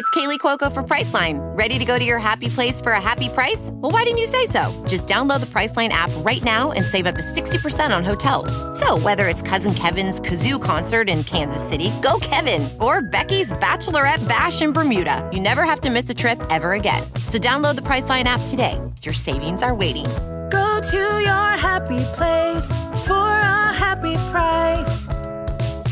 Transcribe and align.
It's 0.00 0.08
Kaley 0.12 0.38
Cuoco 0.38 0.72
for 0.72 0.82
Priceline. 0.82 1.38
Ready 1.54 1.78
to 1.78 1.84
go 1.84 1.98
to 1.98 2.04
your 2.06 2.18
happy 2.18 2.48
place 2.48 2.80
for 2.80 2.92
a 2.92 3.00
happy 3.02 3.28
price? 3.28 3.70
Well, 3.70 3.92
why 3.92 4.04
didn't 4.04 4.16
you 4.16 4.24
say 4.24 4.46
so? 4.46 4.72
Just 4.88 5.06
download 5.06 5.40
the 5.40 5.52
Priceline 5.54 5.90
app 5.90 6.10
right 6.24 6.42
now 6.42 6.72
and 6.72 6.86
save 6.86 7.04
up 7.04 7.16
to 7.16 7.20
60% 7.20 7.94
on 7.94 8.02
hotels. 8.02 8.50
So 8.80 8.98
whether 9.00 9.28
it's 9.28 9.42
Cousin 9.42 9.74
Kevin's 9.74 10.18
Kazoo 10.18 10.56
concert 10.58 11.10
in 11.10 11.22
Kansas 11.24 11.62
City, 11.62 11.90
go 12.00 12.18
Kevin, 12.22 12.66
or 12.80 13.02
Becky's 13.02 13.52
Bachelorette 13.52 14.26
Bash 14.26 14.62
in 14.62 14.72
Bermuda, 14.72 15.28
you 15.34 15.40
never 15.40 15.64
have 15.64 15.82
to 15.82 15.90
miss 15.90 16.08
a 16.08 16.14
trip 16.14 16.40
ever 16.48 16.72
again. 16.72 17.02
So 17.26 17.36
download 17.36 17.74
the 17.74 17.82
Priceline 17.84 18.24
app 18.24 18.40
today. 18.46 18.80
Your 19.02 19.12
savings 19.12 19.62
are 19.62 19.74
waiting. 19.74 20.06
Go 20.48 20.80
to 20.92 21.20
your 21.20 21.50
happy 21.60 22.00
place 22.16 22.64
for 23.04 23.12
a 23.12 23.74
happy 23.76 24.14
price. 24.32 25.06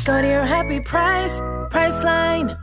Go 0.06 0.23
to 0.23 0.27
your 0.27 0.48
happy 0.48 0.80
price, 0.80 1.43
Priceline. 1.70 2.59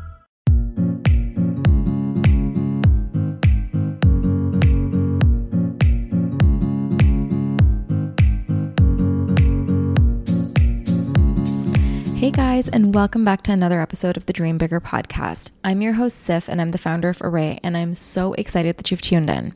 Hey 12.25 12.31
guys, 12.31 12.67
and 12.67 12.95
welcome 12.95 13.23
back 13.23 13.43
to 13.43 13.51
another 13.51 13.79
episode 13.79 14.17
of 14.17 14.25
the 14.25 14.33
Dream 14.33 14.57
Bigger 14.57 14.81
podcast. 14.81 15.51
I'm 15.63 15.83
your 15.83 15.93
host, 15.93 16.27
Siff, 16.27 16.49
and 16.49 16.59
I'm 16.59 16.69
the 16.69 16.79
founder 16.79 17.07
of 17.07 17.19
Arrae, 17.19 17.59
and 17.61 17.77
I'm 17.77 17.93
so 17.93 18.33
excited 18.33 18.77
that 18.77 18.89
you've 18.89 19.03
tuned 19.03 19.29
in. 19.29 19.53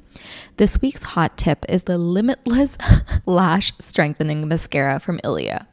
This 0.57 0.79
week's 0.79 1.01
hot 1.01 1.35
tip 1.35 1.65
is 1.67 1.85
the 1.85 1.97
Limitless 1.97 2.77
Lash 3.25 3.73
Strengthening 3.79 4.47
Mascara 4.47 4.99
from 4.99 5.19
Ilia. 5.23 5.67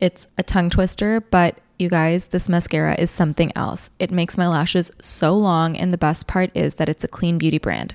It's 0.00 0.26
a 0.36 0.42
tongue 0.42 0.70
twister, 0.70 1.20
but 1.20 1.60
you 1.78 1.88
guys, 1.88 2.26
this 2.26 2.48
mascara 2.48 2.96
is 2.98 3.12
something 3.12 3.52
else. 3.54 3.90
It 4.00 4.10
makes 4.10 4.36
my 4.36 4.48
lashes 4.48 4.90
so 5.00 5.36
long, 5.36 5.76
and 5.76 5.92
the 5.92 5.98
best 5.98 6.26
part 6.26 6.50
is 6.52 6.74
that 6.74 6.88
it's 6.88 7.04
a 7.04 7.08
clean 7.08 7.38
beauty 7.38 7.58
brand. 7.58 7.94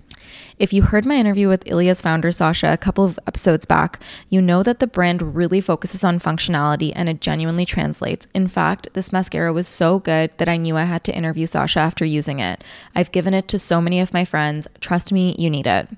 If 0.59 0.73
you 0.73 0.83
heard 0.83 1.05
my 1.05 1.15
interview 1.15 1.47
with 1.47 1.67
Ilia's 1.67 2.01
founder, 2.01 2.31
Sasha, 2.31 2.71
a 2.71 2.77
couple 2.77 3.03
of 3.03 3.19
episodes 3.27 3.65
back, 3.65 3.99
you 4.29 4.41
know 4.41 4.63
that 4.63 4.79
the 4.79 4.87
brand 4.87 5.35
really 5.35 5.61
focuses 5.61 6.03
on 6.03 6.19
functionality 6.19 6.91
and 6.95 7.09
it 7.09 7.21
genuinely 7.21 7.65
translates. 7.65 8.27
In 8.33 8.47
fact, 8.47 8.89
this 8.93 9.11
mascara 9.11 9.51
was 9.51 9.67
so 9.67 9.99
good 9.99 10.31
that 10.37 10.49
I 10.49 10.57
knew 10.57 10.77
I 10.77 10.83
had 10.83 11.03
to 11.05 11.15
interview 11.15 11.45
Sasha 11.47 11.79
after 11.79 12.05
using 12.05 12.39
it. 12.39 12.63
I've 12.95 13.11
given 13.11 13.33
it 13.33 13.47
to 13.49 13.59
so 13.59 13.81
many 13.81 13.99
of 13.99 14.13
my 14.13 14.25
friends. 14.25 14.67
Trust 14.79 15.11
me, 15.11 15.35
you 15.37 15.49
need 15.49 15.67
it. 15.67 15.89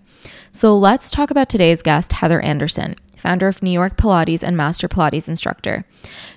So 0.52 0.78
let's 0.78 1.12
talk 1.12 1.32
about 1.32 1.50
today's 1.50 1.82
guest, 1.82 2.14
Heather 2.14 2.42
Andersen 2.42 2.96
founder 3.26 3.48
of 3.48 3.64
New 3.64 3.72
York 3.72 3.98
Pilates 3.98 4.44
and 4.44 4.56
master 4.56 4.88
Pilates 4.88 5.28
instructor. 5.28 5.84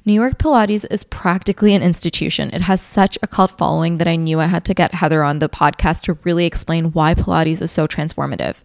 New 0.06 0.14
York 0.14 0.38
Pilates 0.38 0.86
is 0.90 1.04
practically 1.04 1.74
an 1.74 1.82
institution. 1.82 2.48
It 2.54 2.62
has 2.62 2.80
such 2.80 3.18
a 3.22 3.26
cult 3.26 3.50
following 3.50 3.98
that 3.98 4.08
I 4.08 4.16
knew 4.16 4.40
I 4.40 4.46
had 4.46 4.64
to 4.64 4.72
get 4.72 4.94
Heather 4.94 5.22
on 5.22 5.38
the 5.38 5.50
podcast 5.50 6.04
to 6.04 6.14
really 6.24 6.46
explain 6.46 6.92
why 6.92 7.12
Pilates 7.12 7.60
is 7.60 7.70
so 7.70 7.86
transformative. 7.86 8.62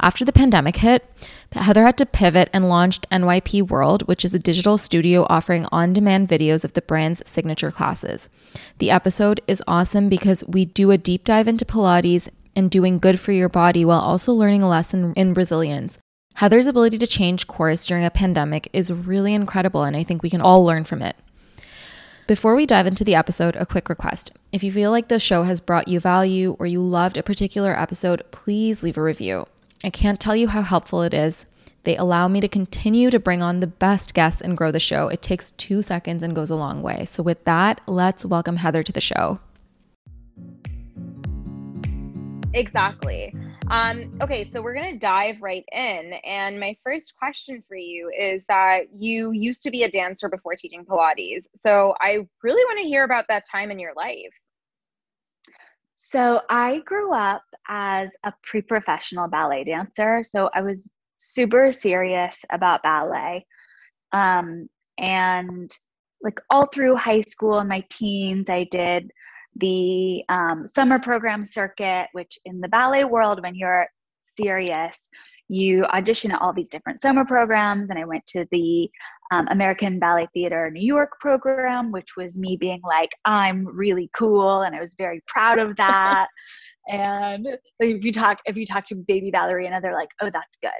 After 0.00 0.24
the 0.24 0.32
pandemic 0.32 0.78
hit, 0.78 1.08
Heather 1.52 1.84
had 1.84 1.96
to 1.98 2.06
pivot 2.06 2.50
and 2.52 2.68
launched 2.68 3.08
NYP 3.08 3.68
World, 3.68 4.02
which 4.08 4.24
is 4.24 4.34
a 4.34 4.40
digital 4.40 4.76
studio 4.76 5.24
offering 5.28 5.66
on 5.70 5.92
demand 5.92 6.28
videos 6.28 6.64
of 6.64 6.72
the 6.72 6.82
brand's 6.82 7.22
signature 7.24 7.70
classes. 7.70 8.28
The 8.78 8.90
episode 8.90 9.40
is 9.46 9.62
awesome 9.68 10.08
because 10.08 10.42
we 10.48 10.64
do 10.64 10.90
a 10.90 10.98
deep 10.98 11.24
dive 11.24 11.46
into 11.46 11.64
Pilates 11.64 12.28
and 12.56 12.68
doing 12.68 12.98
good 12.98 13.20
for 13.20 13.30
your 13.30 13.48
body 13.48 13.84
while 13.84 14.00
also 14.00 14.32
learning 14.32 14.62
a 14.62 14.68
lesson 14.68 15.12
in 15.14 15.34
resilience. 15.34 15.98
Heather's 16.40 16.66
ability 16.66 16.96
to 16.96 17.06
change 17.06 17.46
course 17.46 17.84
during 17.84 18.02
a 18.02 18.10
pandemic 18.10 18.70
is 18.72 18.90
really 18.90 19.34
incredible, 19.34 19.82
and 19.82 19.94
I 19.94 20.02
think 20.02 20.22
we 20.22 20.30
can 20.30 20.40
all 20.40 20.64
learn 20.64 20.84
from 20.84 21.02
it. 21.02 21.14
Before 22.26 22.54
we 22.54 22.64
dive 22.64 22.86
into 22.86 23.04
the 23.04 23.14
episode, 23.14 23.56
a 23.56 23.66
quick 23.66 23.90
request. 23.90 24.32
If 24.50 24.62
you 24.62 24.72
feel 24.72 24.90
like 24.90 25.08
the 25.08 25.18
show 25.18 25.42
has 25.42 25.60
brought 25.60 25.86
you 25.86 26.00
value 26.00 26.56
or 26.58 26.64
you 26.64 26.80
loved 26.80 27.18
a 27.18 27.22
particular 27.22 27.78
episode, 27.78 28.22
please 28.30 28.82
leave 28.82 28.96
a 28.96 29.02
review. 29.02 29.48
I 29.84 29.90
can't 29.90 30.18
tell 30.18 30.34
you 30.34 30.48
how 30.48 30.62
helpful 30.62 31.02
it 31.02 31.12
is. 31.12 31.44
They 31.84 31.98
allow 31.98 32.26
me 32.26 32.40
to 32.40 32.48
continue 32.48 33.10
to 33.10 33.18
bring 33.18 33.42
on 33.42 33.60
the 33.60 33.66
best 33.66 34.14
guests 34.14 34.40
and 34.40 34.56
grow 34.56 34.70
the 34.70 34.80
show. 34.80 35.08
It 35.08 35.20
takes 35.20 35.50
two 35.50 35.82
seconds 35.82 36.22
and 36.22 36.34
goes 36.34 36.48
a 36.48 36.56
long 36.56 36.80
way. 36.80 37.04
So, 37.04 37.22
with 37.22 37.44
that, 37.44 37.82
let's 37.86 38.24
welcome 38.24 38.56
Heather 38.56 38.82
to 38.82 38.92
the 38.92 39.00
show. 39.02 39.40
Exactly. 42.54 43.34
Um, 43.70 44.18
okay, 44.20 44.42
so 44.42 44.60
we're 44.60 44.74
going 44.74 44.92
to 44.92 44.98
dive 44.98 45.36
right 45.40 45.64
in. 45.70 46.14
And 46.24 46.58
my 46.58 46.76
first 46.82 47.14
question 47.16 47.62
for 47.68 47.76
you 47.76 48.10
is 48.18 48.44
that 48.48 48.92
you 48.92 49.30
used 49.30 49.62
to 49.62 49.70
be 49.70 49.84
a 49.84 49.90
dancer 49.90 50.28
before 50.28 50.56
teaching 50.56 50.84
Pilates. 50.84 51.44
So 51.54 51.94
I 52.00 52.26
really 52.42 52.64
want 52.64 52.80
to 52.80 52.88
hear 52.88 53.04
about 53.04 53.26
that 53.28 53.44
time 53.48 53.70
in 53.70 53.78
your 53.78 53.92
life. 53.96 54.34
So 55.94 56.40
I 56.50 56.80
grew 56.84 57.14
up 57.14 57.44
as 57.68 58.10
a 58.24 58.32
pre 58.42 58.60
professional 58.60 59.28
ballet 59.28 59.62
dancer. 59.62 60.24
So 60.24 60.50
I 60.52 60.62
was 60.62 60.88
super 61.18 61.70
serious 61.70 62.40
about 62.50 62.82
ballet. 62.82 63.46
Um, 64.10 64.68
and 64.98 65.70
like 66.20 66.40
all 66.50 66.66
through 66.66 66.96
high 66.96 67.20
school 67.20 67.60
and 67.60 67.68
my 67.68 67.84
teens, 67.88 68.50
I 68.50 68.64
did 68.64 69.12
the 69.56 70.22
um, 70.28 70.66
summer 70.66 70.98
program 70.98 71.44
circuit, 71.44 72.08
which 72.12 72.38
in 72.44 72.60
the 72.60 72.68
ballet 72.68 73.04
world, 73.04 73.42
when 73.42 73.54
you're 73.54 73.86
serious, 74.36 75.08
you 75.48 75.84
audition 75.86 76.30
at 76.30 76.40
all 76.40 76.52
these 76.52 76.68
different 76.68 77.00
summer 77.00 77.24
programs. 77.24 77.90
And 77.90 77.98
I 77.98 78.04
went 78.04 78.24
to 78.26 78.46
the 78.52 78.88
um, 79.32 79.48
American 79.50 79.98
Ballet 79.98 80.28
Theater 80.32 80.70
New 80.70 80.84
York 80.84 81.18
program, 81.20 81.90
which 81.90 82.10
was 82.16 82.38
me 82.38 82.56
being 82.56 82.80
like, 82.84 83.10
I'm 83.24 83.66
really 83.66 84.10
cool. 84.16 84.62
And 84.62 84.74
I 84.74 84.80
was 84.80 84.94
very 84.96 85.22
proud 85.26 85.58
of 85.58 85.76
that. 85.76 86.28
and 86.88 87.46
if 87.80 88.04
you 88.04 88.12
talk, 88.12 88.38
if 88.46 88.56
you 88.56 88.64
talk 88.64 88.84
to 88.86 88.94
baby 88.94 89.30
ballerina, 89.30 89.80
they're 89.80 89.94
like, 89.94 90.10
oh, 90.20 90.30
that's 90.32 90.56
good. 90.62 90.70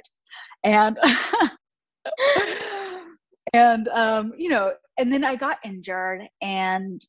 And, 0.63 0.97
and, 3.53 3.87
um, 3.89 4.33
you 4.37 4.49
know, 4.49 4.71
and 4.97 5.11
then 5.11 5.23
I 5.23 5.35
got 5.35 5.57
injured 5.65 6.21
and 6.41 7.05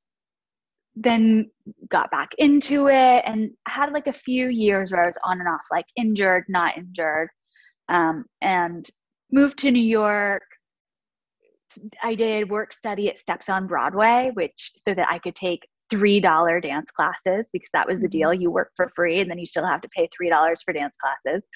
then 0.94 1.50
got 1.90 2.10
back 2.10 2.30
into 2.38 2.88
it 2.88 3.22
and 3.24 3.50
had 3.66 3.92
like 3.92 4.06
a 4.06 4.12
few 4.12 4.48
years 4.48 4.92
where 4.92 5.02
I 5.02 5.06
was 5.06 5.18
on 5.24 5.40
and 5.40 5.48
off, 5.48 5.62
like 5.70 5.86
injured, 5.96 6.44
not 6.48 6.76
injured, 6.76 7.28
um, 7.88 8.24
and 8.42 8.88
moved 9.30 9.58
to 9.60 9.70
New 9.70 9.82
York. 9.82 10.42
I 12.02 12.14
did 12.14 12.50
work 12.50 12.72
study 12.72 13.08
at 13.08 13.18
Steps 13.18 13.48
on 13.48 13.66
Broadway, 13.66 14.30
which 14.34 14.72
so 14.76 14.94
that 14.94 15.08
I 15.10 15.18
could 15.18 15.34
take 15.34 15.66
three 15.88 16.20
dollar 16.20 16.60
dance 16.60 16.90
classes 16.90 17.48
because 17.52 17.70
that 17.72 17.88
was 17.88 18.00
the 18.00 18.08
deal. 18.08 18.30
Mm-hmm. 18.30 18.42
You 18.42 18.50
work 18.50 18.70
for 18.76 18.90
free 18.94 19.20
and 19.20 19.30
then 19.30 19.38
you 19.38 19.46
still 19.46 19.66
have 19.66 19.80
to 19.82 19.88
pay 19.88 20.08
three 20.14 20.28
dollars 20.28 20.62
for 20.62 20.72
dance 20.72 20.96
classes. 20.96 21.46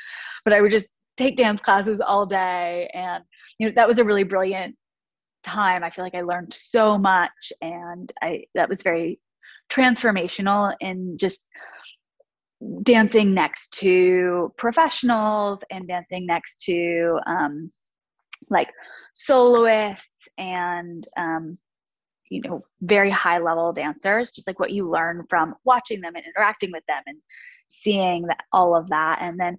But 0.44 0.54
I 0.54 0.60
would 0.62 0.70
just 0.70 0.88
take 1.16 1.36
dance 1.36 1.60
classes 1.60 2.00
all 2.00 2.26
day, 2.26 2.91
and 2.94 3.24
you 3.58 3.66
know 3.66 3.72
that 3.76 3.88
was 3.88 3.98
a 3.98 4.04
really 4.04 4.24
brilliant 4.24 4.76
time. 5.44 5.84
I 5.84 5.91
feel 5.91 6.04
like 6.04 6.14
I 6.14 6.22
learned 6.22 6.53
so 6.53 6.98
much, 6.98 7.53
and 7.60 8.12
I 8.22 8.44
that 8.54 8.68
was 8.68 8.82
very 8.82 9.20
transformational 9.71 10.75
in 10.81 11.16
just 11.18 11.41
dancing 12.83 13.34
next 13.34 13.72
to 13.72 14.53
professionals 14.57 15.63
and 15.71 15.86
dancing 15.89 16.27
next 16.27 16.60
to 16.60 17.18
um, 17.27 17.71
like 18.48 18.68
soloists 19.15 20.28
and 20.39 21.07
um, 21.16 21.59
you 22.30 22.41
know 22.42 22.65
very 22.83 23.10
high 23.10 23.39
level 23.39 23.72
dancers 23.72 24.30
just 24.30 24.47
like 24.47 24.59
what 24.59 24.72
you 24.72 24.89
learn 24.91 25.24
from 25.28 25.54
watching 25.65 26.01
them 26.01 26.15
and 26.16 26.24
interacting 26.24 26.72
with 26.72 26.84
them 26.89 27.03
and 27.07 27.18
seeing 27.68 28.22
that 28.22 28.41
all 28.53 28.74
of 28.77 28.89
that. 28.89 29.18
And 29.21 29.39
then 29.39 29.59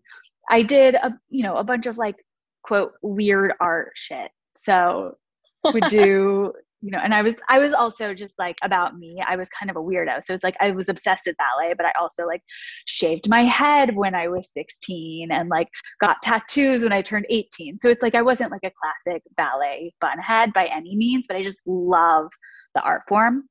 i 0.50 0.62
did 0.62 0.96
a 0.96 1.12
you 1.30 1.44
know 1.44 1.58
a 1.58 1.64
bunch 1.64 1.86
of 1.86 1.98
like 1.98 2.16
quote 2.64 2.94
weird 3.02 3.54
art 3.60 3.92
shit. 3.96 4.30
So 4.56 5.16
would 5.64 5.84
do 5.90 6.54
you 6.82 6.92
know 6.92 7.00
and 7.04 7.14
i 7.14 7.22
was 7.22 7.36
i 7.50 7.58
was 7.58 7.74
also 7.74 8.14
just 8.14 8.36
like 8.38 8.56
about 8.64 8.98
me 8.98 9.24
i 9.28 9.36
was 9.36 9.50
kind 9.50 9.70
of 9.70 9.78
a 9.78 9.80
weirdo. 9.80 10.24
So 10.24 10.34
it's 10.34 10.44
like 10.44 10.56
i 10.60 10.72
was 10.72 10.90
obsessed 10.90 11.26
with 11.26 11.36
ballet 11.38 11.74
but 11.76 11.86
i 11.86 11.92
also 12.00 12.26
like 12.26 12.42
shaved 12.86 13.28
my 13.28 13.44
head 13.44 13.96
when 13.96 14.14
i 14.14 14.28
was 14.28 14.50
16 14.54 15.32
and 15.32 15.50
like 15.50 15.68
got 16.00 16.18
tattoos 16.22 16.84
when 16.84 16.94
i 16.94 17.02
turned 17.02 17.26
18 17.30 17.80
so 17.80 17.90
it's 17.90 18.04
like 18.04 18.16
i 18.16 18.22
wasn't 18.22 18.52
like 18.52 18.64
a 18.64 18.72
classic 18.80 19.24
ballet 19.36 19.94
bunhead 20.04 20.54
by 20.54 20.68
any 20.68 20.96
means 20.96 21.26
but 21.28 21.38
i 21.38 21.44
just 21.44 21.62
love 21.66 22.28
the 22.76 22.82
art 22.82 23.02
form 23.08 23.44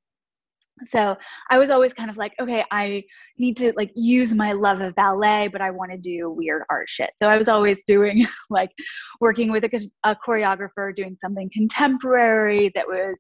so 0.85 1.17
i 1.51 1.59
was 1.59 1.71
always 1.71 1.95
kind 1.95 2.11
of 2.11 2.17
like 2.17 2.35
okay 2.41 2.65
i 2.71 3.03
need 3.39 3.57
to 3.57 3.73
like 3.77 3.91
use 3.95 4.35
my 4.35 4.53
love 4.53 4.81
of 4.81 4.95
ballet 4.95 5.49
but 5.49 5.61
i 5.61 5.71
want 5.71 5.91
to 5.91 5.97
do 5.97 6.31
weird 6.31 6.63
art 6.69 6.89
shit. 6.89 7.11
So 7.17 7.29
i 7.29 7.39
was 7.39 7.49
always 7.49 7.83
doing 7.87 8.27
like 8.51 8.71
working 9.21 9.51
with 9.51 9.65
a, 9.65 9.91
a 10.05 10.17
choreographer 10.27 10.95
doing 10.95 11.17
something 11.21 11.51
contemporary 11.53 12.71
that 12.75 12.87
was 12.87 13.19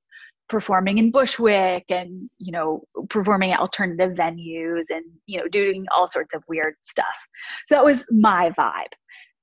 performing 0.48 0.98
in 0.98 1.10
bushwick 1.10 1.84
and 1.88 2.30
you 2.38 2.52
know 2.52 2.82
performing 3.08 3.52
at 3.52 3.58
alternative 3.58 4.12
venues 4.12 4.84
and 4.90 5.04
you 5.26 5.40
know 5.40 5.48
doing 5.48 5.86
all 5.94 6.06
sorts 6.06 6.34
of 6.34 6.42
weird 6.48 6.74
stuff. 6.82 7.06
So 7.68 7.74
that 7.74 7.84
was 7.84 8.06
my 8.10 8.52
vibe. 8.58 8.92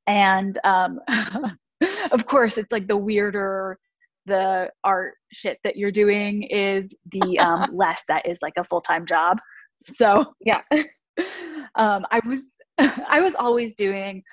And 0.07 0.57
um 0.63 0.99
of 2.11 2.25
course 2.25 2.57
it's 2.57 2.71
like 2.71 2.87
the 2.87 2.97
weirder 2.97 3.77
the 4.25 4.69
art 4.83 5.15
shit 5.31 5.59
that 5.63 5.75
you're 5.75 5.91
doing 5.91 6.43
is 6.43 6.93
the 7.11 7.37
um, 7.39 7.69
less 7.73 8.03
that 8.07 8.27
is 8.27 8.39
like 8.41 8.53
a 8.57 8.63
full-time 8.63 9.05
job. 9.05 9.39
So 9.87 10.33
yeah. 10.41 10.61
um, 11.75 12.05
i 12.11 12.19
was 12.25 12.53
i 12.77 13.21
was 13.21 13.35
always 13.35 13.73
doing 13.75 14.23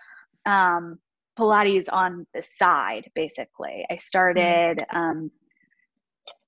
um, 0.47 0.99
pilates 1.39 1.87
on 1.93 2.27
the 2.35 2.43
side 2.59 3.09
basically. 3.15 3.85
I 3.91 3.97
started 3.97 4.83
um, 4.93 5.31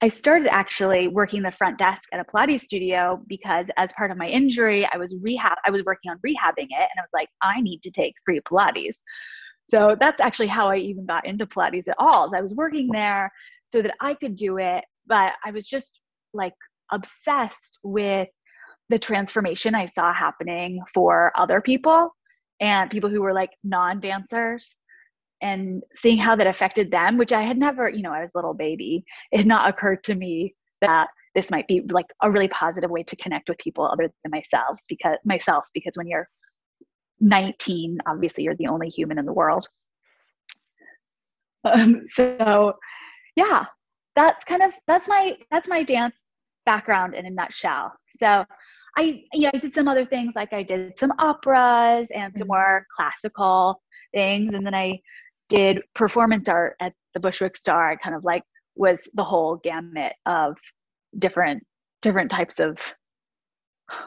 i 0.01 0.09
started 0.09 0.49
actually 0.49 1.09
working 1.09 1.43
the 1.43 1.53
front 1.53 1.79
desk 1.79 2.09
at 2.13 2.21
a 2.21 2.25
pilates 2.25 2.61
studio 2.61 3.23
because 3.27 3.67
as 3.77 3.93
part 3.95 4.11
of 4.11 4.17
my 4.17 4.29
injury 4.29 4.89
i 4.93 4.97
was 4.97 5.17
rehab 5.21 5.57
i 5.67 5.71
was 5.71 5.83
working 5.85 6.11
on 6.11 6.19
rehabbing 6.19 6.69
it 6.71 6.89
and 6.91 6.99
i 6.99 7.03
was 7.03 7.11
like 7.15 7.29
i 7.43 7.61
need 7.61 7.83
to 7.83 7.91
take 7.91 8.15
free 8.25 8.41
pilates 8.41 8.99
so 9.67 9.97
that's 9.99 10.21
actually 10.21 10.49
how 10.49 10.69
I 10.69 10.77
even 10.77 11.07
got 11.07 11.27
into 11.27 11.47
Pilates 11.47 11.89
at 11.89 11.97
all. 11.99 12.35
I 12.35 12.41
was 12.41 12.55
working 12.55 12.89
there 12.89 13.33
so 13.69 13.83
that 13.83 13.95
I 14.01 14.15
could 14.15 14.37
do 14.37 14.59
it, 14.59 14.85
but 15.07 15.33
I 15.45 15.51
was 15.51 15.67
just 15.67 16.01
like 16.35 16.55
obsessed 16.91 17.79
with 17.83 18.29
the 18.89 18.99
transformation 18.99 19.75
I 19.75 19.87
saw 19.87 20.13
happening 20.13 20.83
for 20.93 21.33
other 21.37 21.61
people 21.61 22.15
and 22.61 22.91
people 22.91 23.09
who 23.09 23.23
were 23.23 23.33
like 23.33 23.51
non-dancers 23.65 24.77
and 25.41 25.83
seeing 25.95 26.19
how 26.19 26.37
that 26.37 26.47
affected 26.47 26.91
them, 26.91 27.19
which 27.19 27.33
I 27.33 27.43
had 27.43 27.59
never, 27.59 27.89
you 27.89 28.03
know, 28.03 28.13
I 28.13 28.23
was 28.23 28.33
a 28.35 28.39
little 28.39 28.55
baby. 28.55 29.05
It 29.33 29.39
had 29.39 29.47
not 29.47 29.69
occurred 29.69 30.05
to 30.05 30.15
me 30.15 30.55
that 30.81 31.09
this 31.35 31.51
might 31.51 31.67
be 31.67 31.83
like 31.91 32.07
a 32.23 32.31
really 32.31 32.49
positive 32.49 32.91
way 32.91 33.03
to 33.05 33.17
connect 33.17 33.49
with 33.49 33.59
people 33.59 33.85
other 33.85 34.11
than 34.23 34.31
myself 34.31 34.81
because 34.89 35.17
myself 35.25 35.65
because 35.73 35.95
when 35.97 36.07
you're 36.07 36.29
19 37.23 37.99
obviously 38.07 38.45
you're 38.45 38.57
the 38.57 38.67
only 38.67 38.89
human 38.89 39.19
in 39.19 39.27
the 39.27 39.33
world. 39.33 39.67
Um, 41.65 42.03
so 42.07 42.75
yeah 43.37 43.65
that's 44.15 44.45
kind 44.45 44.63
of 44.63 44.75
that's 44.87 45.09
my 45.09 45.37
that's 45.51 45.69
my 45.69 45.83
dance 45.83 46.33
background 46.67 47.15
in 47.15 47.27
a 47.27 47.31
nutshell. 47.31 47.93
So 48.17 48.45
i 48.99 49.23
yeah 49.33 49.51
i 49.55 49.59
did 49.59 49.73
some 49.73 49.89
other 49.89 50.05
things 50.05 50.35
like 50.37 50.53
i 50.53 50.63
did 50.63 50.99
some 50.99 51.11
operas 51.19 52.11
and 52.11 52.37
some 52.37 52.47
mm-hmm. 52.47 52.53
more 52.53 52.87
classical 52.95 53.81
things 54.13 54.53
and 54.53 54.67
then 54.67 54.75
i 54.75 55.01
did 55.53 55.83
performance 55.95 56.49
art 56.49 56.77
at 56.81 56.95
the 57.13 57.21
Bushwick 57.21 57.59
Starr. 57.59 57.91
I 57.91 57.97
kind 57.97 58.17
of 58.17 58.25
like 58.25 58.43
was 58.75 59.07
the 59.13 59.23
whole 59.23 59.57
gamut 59.63 60.15
of 60.25 60.57
different 61.19 61.63
different 62.01 62.31
types 62.31 62.59
of 62.59 62.79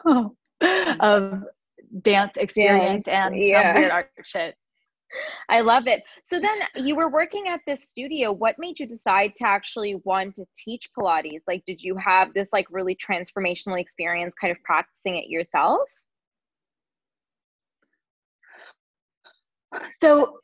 of 1.00 1.44
dance 2.02 2.36
experience 2.36 3.06
dance, 3.06 3.34
and 3.34 3.42
yeah. 3.42 3.72
some 3.72 3.80
weird 3.80 3.90
art 3.92 4.10
shit. 4.22 4.54
I 5.48 5.60
love 5.60 5.86
it. 5.86 6.02
So 6.24 6.40
then 6.40 6.58
you 6.84 6.96
were 6.96 7.08
working 7.08 7.48
at 7.48 7.60
this 7.66 7.88
studio. 7.88 8.32
What 8.32 8.56
made 8.58 8.78
you 8.78 8.86
decide 8.86 9.32
to 9.36 9.46
actually 9.46 9.96
want 10.04 10.34
to 10.36 10.44
teach 10.56 10.90
Pilates? 10.98 11.42
Like, 11.46 11.64
did 11.64 11.82
you 11.82 11.96
have 11.96 12.34
this 12.34 12.48
like 12.52 12.66
really 12.70 12.96
transformational 12.96 13.80
experience 13.80 14.34
kind 14.40 14.50
of 14.50 14.62
practicing 14.62 15.16
it 15.16 15.28
yourself? 15.28 15.80
So 19.90 20.38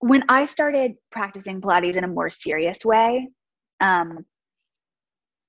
when 0.00 0.24
I 0.28 0.46
started 0.46 0.92
practicing 1.10 1.60
Pilates 1.60 1.96
in 1.96 2.04
a 2.04 2.08
more 2.08 2.30
serious 2.30 2.84
way, 2.84 3.28
um, 3.80 4.24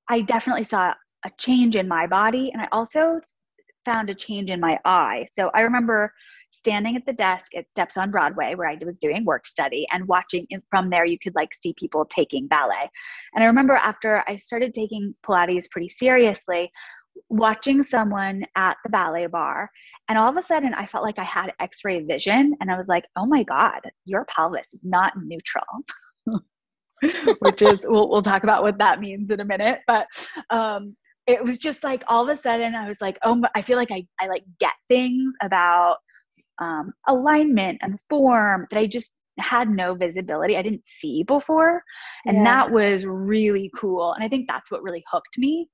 I 0.09 0.21
definitely 0.21 0.63
saw 0.63 0.93
a 1.25 1.31
change 1.37 1.75
in 1.75 1.87
my 1.87 2.07
body. 2.07 2.51
And 2.51 2.61
I 2.61 2.67
also 2.71 3.19
found 3.85 4.09
a 4.09 4.15
change 4.15 4.49
in 4.49 4.59
my 4.59 4.79
eye. 4.85 5.27
So 5.31 5.49
I 5.53 5.61
remember 5.61 6.13
standing 6.53 6.95
at 6.95 7.05
the 7.05 7.13
desk 7.13 7.55
at 7.55 7.69
Steps 7.69 7.97
on 7.97 8.11
Broadway 8.11 8.53
where 8.53 8.69
I 8.69 8.77
was 8.85 8.99
doing 8.99 9.25
work 9.25 9.45
study 9.47 9.87
and 9.91 10.07
watching 10.07 10.47
from 10.69 10.89
there 10.89 11.03
you 11.03 11.17
could 11.17 11.35
like 11.35 11.53
see 11.53 11.73
people 11.77 12.05
taking 12.05 12.47
ballet. 12.47 12.89
And 13.33 13.43
I 13.43 13.47
remember 13.47 13.73
after 13.73 14.23
I 14.27 14.35
started 14.35 14.73
taking 14.73 15.15
Pilates 15.25 15.69
pretty 15.69 15.89
seriously, 15.89 16.71
watching 17.29 17.81
someone 17.81 18.45
at 18.55 18.77
the 18.83 18.89
ballet 18.89 19.27
bar 19.27 19.69
and 20.09 20.17
all 20.17 20.29
of 20.29 20.37
a 20.37 20.41
sudden 20.41 20.73
I 20.73 20.85
felt 20.85 21.03
like 21.03 21.19
I 21.19 21.23
had 21.23 21.53
x-ray 21.59 22.01
vision 22.03 22.55
and 22.59 22.71
I 22.71 22.77
was 22.77 22.87
like, 22.87 23.05
"Oh 23.15 23.25
my 23.25 23.43
god, 23.43 23.81
your 24.05 24.25
pelvis 24.25 24.73
is 24.73 24.83
not 24.83 25.13
neutral." 25.17 25.63
Which 27.39 27.61
is 27.61 27.85
we'll 27.87 28.09
we'll 28.09 28.21
talk 28.21 28.43
about 28.43 28.63
what 28.63 28.77
that 28.77 28.99
means 28.99 29.31
in 29.31 29.39
a 29.39 29.45
minute, 29.45 29.79
but 29.87 30.07
um 30.49 30.95
it 31.27 31.43
was 31.43 31.57
just 31.57 31.83
like 31.83 32.03
all 32.07 32.23
of 32.23 32.29
a 32.29 32.39
sudden 32.39 32.75
I 32.75 32.87
was 32.87 32.99
like, 33.01 33.17
oh, 33.23 33.41
I 33.55 33.61
feel 33.61 33.77
like 33.77 33.91
I, 33.91 34.05
I 34.19 34.27
like 34.27 34.43
get 34.59 34.73
things 34.89 35.33
about 35.41 35.97
um, 36.59 36.93
alignment 37.07 37.79
and 37.81 37.97
form 38.09 38.67
that 38.69 38.79
I 38.79 38.85
just 38.85 39.13
had 39.39 39.69
no 39.69 39.95
visibility. 39.95 40.57
I 40.57 40.61
didn't 40.61 40.85
see 40.85 41.23
before. 41.23 41.83
And 42.25 42.37
yeah. 42.37 42.43
that 42.43 42.71
was 42.71 43.05
really 43.05 43.71
cool. 43.75 44.13
And 44.13 44.23
I 44.23 44.27
think 44.27 44.47
that's 44.47 44.69
what 44.69 44.83
really 44.83 45.03
hooked 45.11 45.37
me. 45.37 45.69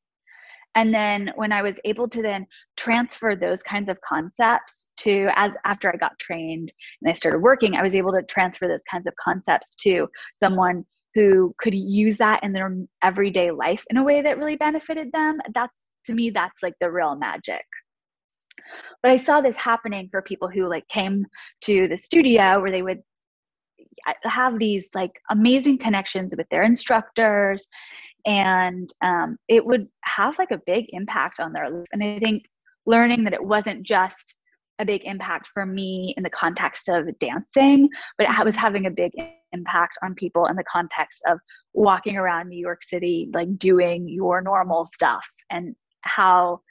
And 0.75 0.94
then 0.94 1.31
when 1.36 1.51
I 1.51 1.62
was 1.63 1.75
able 1.84 2.07
to 2.10 2.22
then 2.22 2.46
transfer 2.78 3.36
those 3.36 3.63
kinds 3.63 3.90
of 3.90 4.00
concepts 4.01 4.88
to 4.98 5.30
as 5.36 5.54
after 5.66 5.92
I 5.92 5.98
got 5.98 6.18
trained 6.19 6.72
and 7.01 7.10
I 7.10 7.13
started 7.13 7.40
working, 7.40 7.75
I 7.75 7.81
was 7.81 7.96
able 7.96 8.12
to 8.13 8.22
transfer 8.24 8.68
those 8.68 8.84
kinds 8.90 9.07
of 9.07 9.13
concepts 9.22 9.72
to 9.81 10.07
someone 10.40 10.86
who 11.15 11.53
could 11.59 11.73
use 11.73 12.17
that 12.17 12.44
in 12.44 12.53
their 12.53 12.75
everyday 13.03 13.51
life 13.51 13.83
in 13.89 13.97
a 13.97 14.03
way 14.03 14.21
that 14.21 14.38
really 14.38 14.56
benefited 14.56 15.11
them 15.11 15.39
that's 15.53 15.73
to 16.06 16.13
me 16.13 16.29
that's 16.29 16.61
like 16.63 16.75
the 16.79 16.89
real 16.89 17.15
magic. 17.15 17.65
But 19.01 19.11
i 19.11 19.17
saw 19.17 19.41
this 19.41 19.57
happening 19.57 20.09
for 20.11 20.21
people 20.21 20.50
who 20.50 20.67
like 20.67 20.88
came 20.88 21.25
to 21.61 21.88
the 21.88 21.97
studio 21.97 22.59
where 22.61 22.71
they 22.71 22.81
would 22.81 23.01
have 24.23 24.59
these 24.59 24.89
like 24.94 25.11
amazing 25.29 25.77
connections 25.77 26.33
with 26.38 26.47
their 26.50 26.63
instructors 26.63 27.67
and 28.25 28.89
um, 29.01 29.38
it 29.47 29.65
would 29.65 29.88
have 30.03 30.38
like 30.38 30.51
a 30.51 30.62
big 30.65 30.85
impact 30.89 31.39
on 31.39 31.53
their 31.53 31.69
life. 31.69 31.88
And 31.94 32.03
i 32.03 32.19
think 32.19 32.44
learning 32.85 33.23
that 33.23 33.33
it 33.33 33.44
wasn't 33.44 33.83
just 33.83 34.35
a 34.79 34.86
big 34.86 35.03
impact 35.03 35.50
for 35.53 35.65
me 35.65 36.13
in 36.17 36.24
the 36.24 36.29
context 36.29 36.89
of 36.89 37.07
dancing, 37.19 37.89
but 38.17 38.27
it 38.27 38.45
was 38.45 38.55
having 38.55 38.86
a 38.86 38.91
big 38.91 39.12
impact 39.51 39.98
on 40.01 40.15
people 40.15 40.45
in 40.45 40.55
the 40.55 40.63
context 40.63 41.21
of 41.27 41.39
walking 41.74 42.17
around 42.17 42.50
New 42.50 42.59
York 42.59 42.83
City, 42.83 43.29
like 43.33 43.57
doing 43.57 44.07
your 44.07 44.41
normal 44.41 44.88
stuff 44.93 45.24
and 45.50 45.75
how 46.01 46.62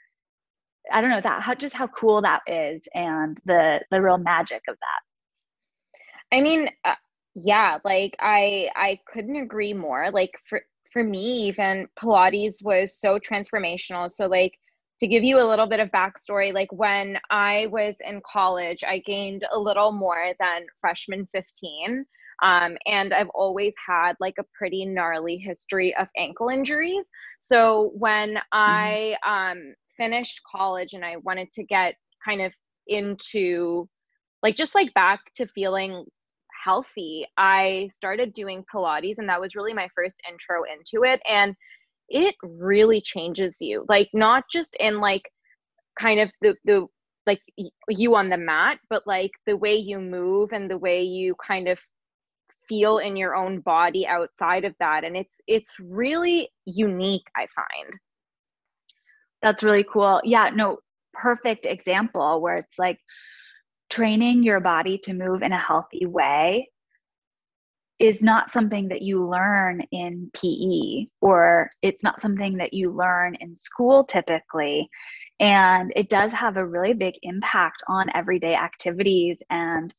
I 0.90 1.00
don't 1.00 1.10
know 1.10 1.20
that 1.20 1.42
how 1.42 1.54
just 1.54 1.74
how 1.74 1.86
cool 1.88 2.22
that 2.22 2.40
is 2.46 2.88
and 2.94 3.38
the 3.44 3.80
the 3.90 4.00
real 4.00 4.18
magic 4.18 4.62
of 4.68 4.76
that. 4.76 6.36
I 6.36 6.40
mean, 6.40 6.68
uh, 6.84 6.94
yeah, 7.34 7.78
like 7.84 8.16
I 8.20 8.70
I 8.74 8.98
couldn't 9.12 9.36
agree 9.36 9.74
more. 9.74 10.10
Like 10.10 10.32
for 10.48 10.62
for 10.92 11.04
me, 11.04 11.48
even 11.48 11.88
Pilates 12.00 12.62
was 12.62 12.98
so 12.98 13.18
transformational. 13.18 14.10
So 14.10 14.26
like 14.26 14.54
to 15.00 15.06
give 15.06 15.22
you 15.22 15.40
a 15.40 15.46
little 15.46 15.66
bit 15.66 15.80
of 15.80 15.90
backstory, 15.90 16.52
like 16.52 16.72
when 16.72 17.18
I 17.30 17.66
was 17.70 17.96
in 18.06 18.20
college, 18.26 18.82
I 18.86 18.98
gained 18.98 19.44
a 19.52 19.58
little 19.58 19.92
more 19.92 20.32
than 20.40 20.66
freshman 20.80 21.28
15. 21.32 22.04
Um, 22.42 22.76
and 22.86 23.12
I've 23.12 23.30
always 23.30 23.74
had 23.84 24.14
like 24.20 24.34
a 24.38 24.44
pretty 24.56 24.86
gnarly 24.86 25.36
history 25.36 25.94
of 25.96 26.08
ankle 26.16 26.48
injuries. 26.48 27.10
So 27.40 27.92
when 27.94 28.34
mm-hmm. 28.34 28.38
I 28.52 29.16
um, 29.26 29.74
finished 29.96 30.40
college 30.50 30.92
and 30.92 31.04
I 31.04 31.16
wanted 31.18 31.50
to 31.52 31.64
get 31.64 31.94
kind 32.24 32.40
of 32.40 32.52
into 32.86 33.88
like 34.42 34.56
just 34.56 34.74
like 34.74 34.94
back 34.94 35.20
to 35.36 35.46
feeling 35.46 36.04
healthy, 36.64 37.26
I 37.36 37.88
started 37.92 38.34
doing 38.34 38.64
Pilates, 38.72 39.18
and 39.18 39.28
that 39.28 39.40
was 39.40 39.54
really 39.54 39.74
my 39.74 39.88
first 39.94 40.20
intro 40.28 40.62
into 40.64 41.04
it. 41.04 41.20
And 41.28 41.54
it 42.08 42.34
really 42.42 43.00
changes 43.00 43.56
you 43.60 43.84
like 43.88 44.08
not 44.12 44.44
just 44.50 44.74
in 44.80 45.00
like 45.00 45.22
kind 45.98 46.20
of 46.20 46.30
the 46.40 46.54
the 46.64 46.86
like 47.26 47.40
you 47.88 48.14
on 48.14 48.30
the 48.30 48.36
mat 48.36 48.78
but 48.88 49.02
like 49.06 49.30
the 49.46 49.56
way 49.56 49.76
you 49.76 50.00
move 50.00 50.50
and 50.52 50.70
the 50.70 50.78
way 50.78 51.02
you 51.02 51.34
kind 51.46 51.68
of 51.68 51.78
feel 52.68 52.98
in 52.98 53.16
your 53.16 53.34
own 53.34 53.60
body 53.60 54.06
outside 54.06 54.64
of 54.64 54.74
that 54.78 55.04
and 55.04 55.16
it's 55.16 55.40
it's 55.46 55.76
really 55.80 56.48
unique 56.66 57.26
i 57.36 57.46
find. 57.54 57.94
That's 59.42 59.62
really 59.62 59.84
cool. 59.84 60.20
Yeah 60.24 60.50
no 60.54 60.78
perfect 61.14 61.66
example 61.66 62.40
where 62.40 62.54
it's 62.56 62.78
like 62.78 62.98
training 63.90 64.42
your 64.42 64.60
body 64.60 64.98
to 64.98 65.14
move 65.14 65.42
in 65.42 65.52
a 65.52 65.58
healthy 65.58 66.06
way 66.06 66.68
is 67.98 68.22
not 68.22 68.50
something 68.50 68.88
that 68.88 69.02
you 69.02 69.26
learn 69.26 69.80
in 69.90 70.30
PE 70.34 71.06
or 71.20 71.68
it's 71.82 72.04
not 72.04 72.20
something 72.20 72.56
that 72.56 72.72
you 72.72 72.92
learn 72.92 73.34
in 73.40 73.56
school 73.56 74.04
typically. 74.04 74.88
And 75.40 75.92
it 75.96 76.08
does 76.08 76.32
have 76.32 76.56
a 76.56 76.66
really 76.66 76.94
big 76.94 77.14
impact 77.22 77.82
on 77.88 78.06
everyday 78.14 78.54
activities. 78.54 79.42
And 79.50 79.92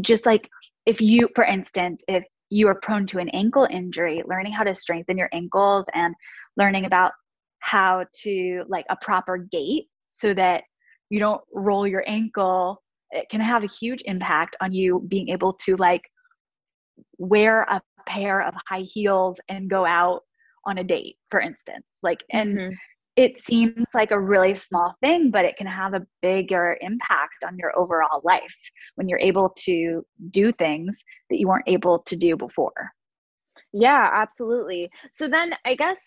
just 0.00 0.26
like 0.26 0.48
if 0.86 1.00
you, 1.00 1.28
for 1.34 1.44
instance, 1.44 2.02
if 2.08 2.24
you 2.50 2.66
are 2.68 2.74
prone 2.74 3.06
to 3.06 3.18
an 3.18 3.28
ankle 3.30 3.68
injury, 3.70 4.22
learning 4.26 4.52
how 4.52 4.64
to 4.64 4.74
strengthen 4.74 5.16
your 5.16 5.30
ankles 5.32 5.86
and 5.94 6.14
learning 6.56 6.86
about 6.86 7.12
how 7.60 8.04
to 8.22 8.64
like 8.68 8.84
a 8.90 8.96
proper 9.00 9.38
gait 9.38 9.86
so 10.10 10.34
that 10.34 10.64
you 11.08 11.20
don't 11.20 11.40
roll 11.52 11.86
your 11.86 12.04
ankle, 12.06 12.82
it 13.10 13.28
can 13.30 13.40
have 13.40 13.62
a 13.62 13.68
huge 13.68 14.02
impact 14.06 14.56
on 14.60 14.72
you 14.72 15.04
being 15.08 15.28
able 15.28 15.52
to 15.52 15.76
like 15.76 16.02
wear 17.18 17.62
a 17.62 17.80
pair 18.06 18.42
of 18.42 18.54
high 18.68 18.86
heels 18.86 19.40
and 19.48 19.70
go 19.70 19.84
out 19.84 20.22
on 20.66 20.78
a 20.78 20.84
date, 20.84 21.16
for 21.30 21.40
instance. 21.40 21.86
Like, 22.02 22.24
and 22.30 22.56
mm-hmm. 22.56 22.74
it 23.16 23.40
seems 23.40 23.86
like 23.94 24.10
a 24.10 24.20
really 24.20 24.54
small 24.54 24.94
thing, 25.00 25.30
but 25.30 25.44
it 25.44 25.56
can 25.56 25.66
have 25.66 25.94
a 25.94 26.06
bigger 26.22 26.76
impact 26.80 27.44
on 27.46 27.58
your 27.58 27.76
overall 27.78 28.20
life 28.24 28.54
when 28.94 29.08
you're 29.08 29.18
able 29.18 29.52
to 29.60 30.04
do 30.30 30.52
things 30.52 30.98
that 31.30 31.38
you 31.38 31.48
weren't 31.48 31.68
able 31.68 32.00
to 32.00 32.16
do 32.16 32.36
before. 32.36 32.90
Yeah, 33.72 34.08
absolutely. 34.12 34.90
So 35.12 35.28
then 35.28 35.54
I 35.64 35.74
guess 35.74 35.98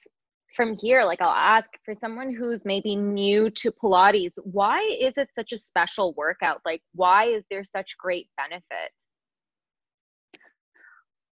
from 0.55 0.75
here, 0.79 1.03
like 1.03 1.21
I'll 1.21 1.29
ask 1.29 1.67
for 1.83 1.93
someone 1.93 2.33
who's 2.33 2.63
maybe 2.65 2.95
new 2.95 3.49
to 3.51 3.71
Pilates, 3.71 4.39
why 4.43 4.81
is 4.99 5.13
it 5.17 5.29
such 5.35 5.51
a 5.51 5.57
special 5.57 6.13
workout? 6.13 6.61
Like, 6.65 6.81
why 6.95 7.25
is 7.25 7.43
there 7.51 7.63
such 7.63 7.97
great 7.97 8.27
benefit? 8.37 8.91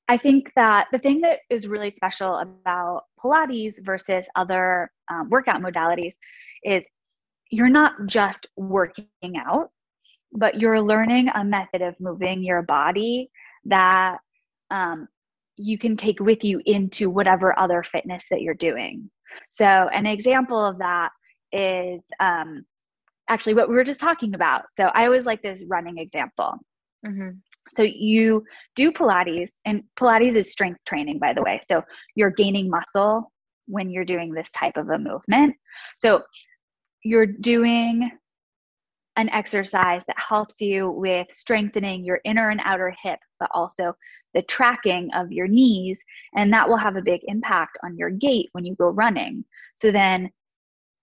I 0.08 0.18
think 0.18 0.52
that 0.56 0.88
the 0.92 1.00
thing 1.00 1.22
that 1.22 1.40
is 1.50 1.68
really 1.68 1.90
special 1.90 2.36
about 2.38 3.04
Pilates 3.20 3.84
versus 3.84 4.28
other 4.36 4.92
um, 5.12 5.30
workout 5.30 5.62
modalities 5.62 6.14
is 6.64 6.84
you're 7.50 7.70
not 7.70 7.94
just 8.08 8.48
working 8.56 9.08
out, 9.38 9.70
but 10.32 10.60
you're 10.60 10.82
learning 10.82 11.30
a 11.34 11.44
method 11.44 11.82
of 11.82 11.96
moving 12.00 12.44
your 12.44 12.62
body 12.62 13.30
that 13.66 14.18
um, 14.70 15.08
you 15.58 15.78
can 15.78 15.98
take 15.98 16.20
with 16.20 16.44
you 16.44 16.62
into 16.66 17.10
whatever 17.10 17.58
other 17.58 17.82
fitness 17.84 18.26
that 18.30 18.42
you're 18.42 18.54
doing. 18.54 19.10
So, 19.50 19.66
an 19.66 20.06
example 20.06 20.64
of 20.64 20.78
that 20.80 21.10
is 21.52 22.06
um, 22.20 22.66
actually 23.30 23.56
what 23.56 23.70
we 23.70 23.76
were 23.76 23.84
just 23.84 24.00
talking 24.00 24.36
about. 24.36 24.64
So, 24.76 24.86
I 24.86 25.06
always 25.06 25.26
like 25.26 25.42
this 25.42 25.64
running 25.68 25.98
example. 25.98 26.56
Mm-hmm. 27.06 27.30
So 27.74 27.82
you 27.84 28.44
do 28.76 28.92
Pilates, 28.92 29.54
and 29.66 29.84
Pilates 29.98 30.36
is 30.36 30.52
strength 30.52 30.80
training, 30.86 31.20
by 31.20 31.34
the 31.34 31.42
way. 31.42 31.60
So 31.68 31.84
you're 32.16 32.32
gaining 32.32 32.70
muscle 32.70 33.32
when 33.68 33.90
you're 33.90 34.06
doing 34.06 34.32
this 34.32 34.52
type 34.52 34.78
of 34.78 34.90
a 34.90 35.00
movement. 35.00 35.56
So 36.00 36.24
you're 37.04 37.26
doing 37.26 38.12
an 39.18 39.30
exercise 39.30 40.04
that 40.08 40.20
helps 40.20 40.60
you 40.60 40.90
with 40.90 41.28
strengthening 41.32 42.04
your 42.04 42.20
inner 42.26 42.50
and 42.50 42.60
outer 42.64 42.94
hip, 43.02 43.20
but 43.40 43.50
also 43.54 43.96
the 44.34 44.42
tracking 44.44 45.10
of 45.14 45.32
your 45.32 45.48
knees. 45.48 46.04
And 46.36 46.52
that 46.54 46.68
will 46.68 46.78
have 46.78 46.98
a 46.98 47.02
big 47.02 47.22
impact 47.26 47.78
on 47.84 47.98
your 47.98 48.10
gait 48.10 48.50
when 48.52 48.66
you 48.66 48.76
go 48.76 48.90
running. 48.90 49.46
So 49.76 49.92
then 49.92 50.30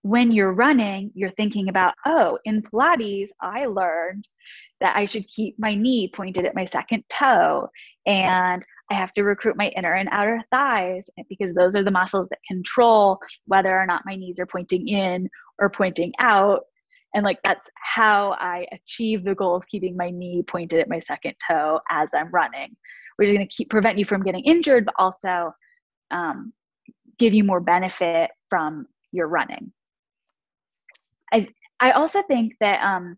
when 0.03 0.31
you're 0.31 0.53
running, 0.53 1.11
you're 1.15 1.31
thinking 1.31 1.69
about, 1.69 1.95
oh, 2.05 2.37
in 2.45 2.61
Pilates, 2.61 3.29
I 3.41 3.65
learned 3.65 4.27
that 4.83 4.97
I 4.97 5.05
should 5.05 5.27
keep 5.29 5.57
my 5.57 5.73
knee 5.73 6.11
pointed 6.13 6.45
at 6.45 6.55
my 6.55 6.65
second 6.65 7.05
toe. 7.09 7.69
And 8.05 8.63
I 8.91 8.93
have 8.95 9.13
to 9.13 9.23
recruit 9.23 9.55
my 9.55 9.69
inner 9.69 9.93
and 9.93 10.09
outer 10.11 10.43
thighs 10.51 11.09
because 11.29 11.53
those 11.53 11.73
are 11.73 11.83
the 11.83 11.89
muscles 11.89 12.27
that 12.29 12.39
control 12.47 13.17
whether 13.45 13.75
or 13.75 13.85
not 13.85 14.03
my 14.05 14.15
knees 14.15 14.41
are 14.41 14.45
pointing 14.45 14.89
in 14.89 15.29
or 15.57 15.69
pointing 15.69 16.11
out. 16.19 16.63
And 17.15 17.23
like 17.23 17.39
that's 17.45 17.69
how 17.81 18.35
I 18.39 18.67
achieve 18.73 19.23
the 19.23 19.35
goal 19.35 19.55
of 19.55 19.65
keeping 19.67 19.95
my 19.95 20.09
knee 20.09 20.43
pointed 20.45 20.81
at 20.81 20.89
my 20.89 20.99
second 20.99 21.35
toe 21.47 21.79
as 21.89 22.09
I'm 22.13 22.29
running, 22.31 22.75
which 23.15 23.29
is 23.29 23.33
going 23.33 23.47
to 23.47 23.55
keep 23.55 23.69
prevent 23.69 23.97
you 23.97 24.03
from 24.03 24.21
getting 24.21 24.43
injured, 24.43 24.83
but 24.83 24.95
also 24.99 25.53
um, 26.11 26.51
give 27.19 27.33
you 27.33 27.45
more 27.45 27.61
benefit 27.61 28.31
from 28.49 28.87
your 29.13 29.29
running. 29.29 29.71
I 31.31 31.47
I 31.79 31.91
also 31.91 32.21
think 32.23 32.55
that 32.59 32.83
um, 32.83 33.17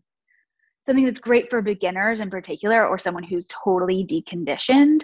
something 0.86 1.04
that's 1.04 1.20
great 1.20 1.50
for 1.50 1.60
beginners 1.60 2.20
in 2.20 2.30
particular 2.30 2.86
or 2.86 2.98
someone 2.98 3.24
who's 3.24 3.48
totally 3.48 4.04
deconditioned 4.04 5.02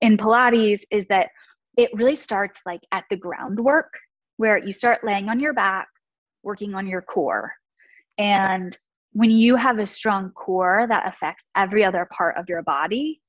in 0.00 0.16
Pilates 0.16 0.82
is 0.90 1.06
that 1.06 1.28
it 1.76 1.90
really 1.94 2.16
starts 2.16 2.60
like 2.66 2.80
at 2.92 3.04
the 3.10 3.16
groundwork 3.16 3.92
where 4.36 4.58
you 4.58 4.72
start 4.72 5.04
laying 5.04 5.28
on 5.28 5.40
your 5.40 5.52
back, 5.52 5.88
working 6.42 6.74
on 6.74 6.86
your 6.86 7.02
core. 7.02 7.52
And 8.18 8.76
when 9.12 9.30
you 9.30 9.56
have 9.56 9.78
a 9.78 9.86
strong 9.86 10.30
core 10.30 10.86
that 10.88 11.08
affects 11.08 11.44
every 11.56 11.84
other 11.84 12.08
part 12.16 12.36
of 12.36 12.48
your 12.48 12.62
body, 12.62 13.20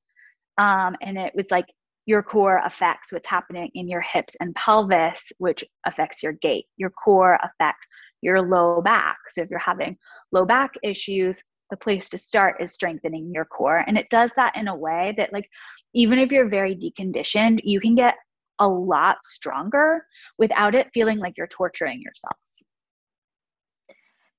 um, 0.58 0.96
and 1.02 1.16
it 1.16 1.32
was 1.34 1.46
like 1.50 1.66
your 2.06 2.22
core 2.22 2.60
affects 2.64 3.12
what's 3.12 3.28
happening 3.28 3.70
in 3.74 3.88
your 3.88 4.00
hips 4.00 4.34
and 4.40 4.54
pelvis, 4.54 5.30
which 5.38 5.62
affects 5.86 6.22
your 6.22 6.32
gait. 6.32 6.64
Your 6.76 6.90
core 6.90 7.38
affects 7.42 7.86
your 8.22 8.42
low 8.42 8.80
back. 8.80 9.18
So 9.28 9.42
if 9.42 9.50
you're 9.50 9.58
having 9.58 9.96
low 10.32 10.44
back 10.44 10.72
issues, 10.82 11.42
the 11.70 11.76
place 11.76 12.08
to 12.10 12.18
start 12.18 12.56
is 12.60 12.72
strengthening 12.72 13.32
your 13.32 13.44
core. 13.44 13.84
And 13.86 13.98
it 13.98 14.10
does 14.10 14.32
that 14.36 14.56
in 14.56 14.68
a 14.68 14.76
way 14.76 15.14
that, 15.16 15.32
like, 15.32 15.48
even 15.94 16.18
if 16.18 16.30
you're 16.30 16.48
very 16.48 16.76
deconditioned, 16.76 17.60
you 17.64 17.80
can 17.80 17.94
get 17.94 18.14
a 18.58 18.68
lot 18.68 19.18
stronger 19.24 20.04
without 20.38 20.74
it 20.74 20.88
feeling 20.92 21.18
like 21.18 21.36
you're 21.36 21.46
torturing 21.46 22.02
yourself. 22.02 22.36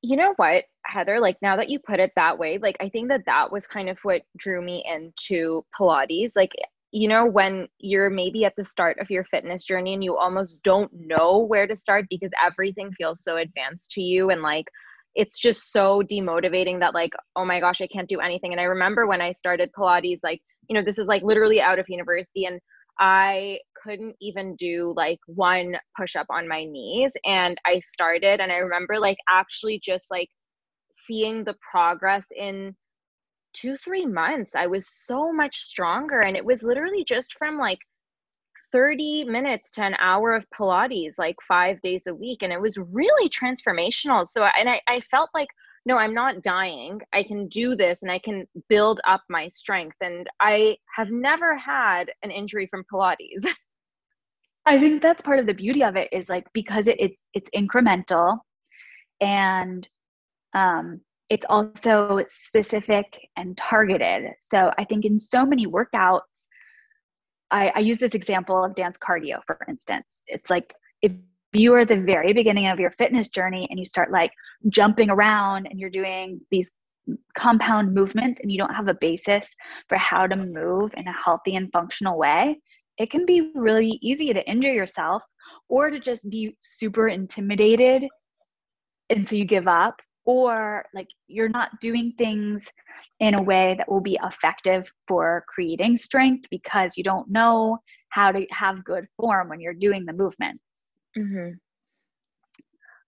You 0.01 0.17
know 0.17 0.33
what, 0.37 0.63
Heather? 0.85 1.19
Like, 1.19 1.37
now 1.41 1.57
that 1.57 1.69
you 1.69 1.79
put 1.79 1.99
it 1.99 2.11
that 2.15 2.37
way, 2.37 2.57
like, 2.57 2.77
I 2.79 2.89
think 2.89 3.09
that 3.09 3.25
that 3.25 3.51
was 3.51 3.67
kind 3.67 3.89
of 3.89 3.97
what 4.03 4.21
drew 4.37 4.61
me 4.61 4.83
into 4.89 5.65
Pilates. 5.77 6.31
Like, 6.35 6.51
you 6.91 7.07
know, 7.07 7.25
when 7.25 7.67
you're 7.79 8.09
maybe 8.09 8.45
at 8.45 8.55
the 8.55 8.65
start 8.65 8.97
of 8.99 9.09
your 9.09 9.23
fitness 9.25 9.63
journey 9.63 9.93
and 9.93 10.03
you 10.03 10.17
almost 10.17 10.57
don't 10.63 10.91
know 10.93 11.39
where 11.39 11.67
to 11.67 11.75
start 11.75 12.05
because 12.09 12.31
everything 12.43 12.91
feels 12.93 13.23
so 13.23 13.37
advanced 13.37 13.91
to 13.91 14.01
you 14.01 14.29
and 14.31 14.41
like, 14.41 14.65
it's 15.15 15.39
just 15.39 15.71
so 15.71 16.01
demotivating 16.09 16.79
that 16.79 16.93
like 16.93 17.11
oh 17.35 17.45
my 17.45 17.59
gosh 17.59 17.81
i 17.81 17.87
can't 17.87 18.09
do 18.09 18.19
anything. 18.19 18.51
And 18.51 18.61
i 18.61 18.65
remember 18.65 19.07
when 19.07 19.21
i 19.21 19.31
started 19.31 19.71
pilates 19.77 20.19
like 20.23 20.41
you 20.67 20.75
know 20.75 20.83
this 20.83 20.97
is 20.97 21.07
like 21.07 21.23
literally 21.23 21.61
out 21.61 21.79
of 21.79 21.85
university 21.89 22.45
and 22.45 22.59
i 22.99 23.59
couldn't 23.81 24.15
even 24.21 24.55
do 24.57 24.93
like 24.95 25.19
one 25.27 25.75
push 25.97 26.15
up 26.15 26.27
on 26.29 26.47
my 26.47 26.63
knees. 26.65 27.13
And 27.25 27.57
i 27.65 27.79
started 27.79 28.39
and 28.39 28.51
i 28.51 28.57
remember 28.57 28.99
like 28.99 29.17
actually 29.29 29.79
just 29.83 30.05
like 30.11 30.29
seeing 30.91 31.43
the 31.43 31.55
progress 31.71 32.25
in 32.35 32.75
two 33.53 33.75
three 33.77 34.05
months. 34.05 34.51
I 34.55 34.67
was 34.67 34.87
so 34.87 35.31
much 35.33 35.57
stronger 35.57 36.21
and 36.21 36.37
it 36.37 36.45
was 36.45 36.63
literally 36.63 37.03
just 37.03 37.33
from 37.37 37.57
like 37.57 37.79
30 38.71 39.25
minutes 39.25 39.69
to 39.71 39.83
an 39.83 39.95
hour 39.99 40.33
of 40.33 40.45
Pilates 40.49 41.13
like 41.17 41.35
five 41.47 41.81
days 41.81 42.07
a 42.07 42.13
week. 42.13 42.39
And 42.41 42.53
it 42.53 42.61
was 42.61 42.77
really 42.77 43.29
transformational. 43.29 44.25
So, 44.27 44.43
and 44.43 44.69
I, 44.69 44.81
I 44.87 44.99
felt 44.99 45.29
like, 45.33 45.49
no, 45.85 45.97
I'm 45.97 46.13
not 46.13 46.43
dying. 46.43 46.99
I 47.13 47.23
can 47.23 47.47
do 47.47 47.75
this 47.75 48.03
and 48.03 48.11
I 48.11 48.19
can 48.19 48.47
build 48.67 48.99
up 49.07 49.21
my 49.29 49.47
strength. 49.47 49.97
And 50.01 50.27
I 50.39 50.77
have 50.95 51.09
never 51.09 51.57
had 51.57 52.11
an 52.23 52.31
injury 52.31 52.67
from 52.67 52.83
Pilates. 52.91 53.45
I 54.65 54.77
think 54.79 55.01
that's 55.01 55.21
part 55.21 55.39
of 55.39 55.47
the 55.47 55.53
beauty 55.53 55.83
of 55.83 55.95
it 55.95 56.09
is 56.11 56.29
like 56.29 56.45
because 56.53 56.87
it, 56.87 56.97
it's 56.99 57.23
it's 57.33 57.49
incremental 57.55 58.37
and 59.19 59.87
um 60.53 61.01
it's 61.29 61.45
also 61.49 62.23
specific 62.27 63.19
and 63.37 63.55
targeted. 63.55 64.31
So 64.39 64.71
I 64.77 64.83
think 64.83 65.05
in 65.05 65.19
so 65.19 65.45
many 65.45 65.67
workouts 65.67 66.47
I, 67.51 67.71
I 67.75 67.79
use 67.79 67.97
this 67.97 68.13
example 68.13 68.63
of 68.63 68.75
dance 68.75 68.97
cardio, 68.97 69.39
for 69.45 69.59
instance. 69.67 70.23
It's 70.27 70.49
like 70.49 70.73
if 71.01 71.11
you 71.53 71.73
are 71.73 71.79
at 71.79 71.87
the 71.87 72.01
very 72.01 72.33
beginning 72.33 72.67
of 72.67 72.79
your 72.79 72.91
fitness 72.91 73.27
journey 73.29 73.67
and 73.69 73.79
you 73.79 73.85
start 73.85 74.11
like 74.11 74.31
jumping 74.69 75.09
around 75.09 75.65
and 75.65 75.79
you're 75.79 75.89
doing 75.89 76.39
these 76.51 76.69
compound 77.35 77.93
movements 77.93 78.39
and 78.41 78.51
you 78.51 78.57
don't 78.57 78.73
have 78.73 78.87
a 78.87 78.93
basis 78.93 79.55
for 79.87 79.97
how 79.97 80.27
to 80.27 80.35
move 80.35 80.91
in 80.95 81.07
a 81.07 81.13
healthy 81.13 81.55
and 81.55 81.71
functional 81.71 82.17
way, 82.17 82.59
it 82.99 83.09
can 83.09 83.25
be 83.25 83.51
really 83.55 83.97
easy 84.01 84.31
to 84.33 84.47
injure 84.47 84.73
yourself 84.73 85.23
or 85.69 85.89
to 85.89 85.99
just 85.99 86.27
be 86.29 86.55
super 86.59 87.07
intimidated 87.07 88.05
and 89.09 89.27
so 89.27 89.35
you 89.35 89.45
give 89.45 89.67
up 89.67 89.95
or 90.25 90.85
like 90.93 91.07
you're 91.27 91.49
not 91.49 91.79
doing 91.81 92.13
things 92.17 92.69
in 93.19 93.33
a 93.33 93.41
way 93.41 93.75
that 93.77 93.89
will 93.89 94.01
be 94.01 94.19
effective 94.23 94.89
for 95.07 95.43
creating 95.47 95.97
strength 95.97 96.47
because 96.51 96.97
you 96.97 97.03
don't 97.03 97.29
know 97.29 97.77
how 98.09 98.31
to 98.31 98.45
have 98.51 98.83
good 98.83 99.05
form 99.17 99.49
when 99.49 99.59
you're 99.59 99.73
doing 99.73 100.05
the 100.05 100.13
movements. 100.13 100.63
Mm-hmm. 101.17 101.51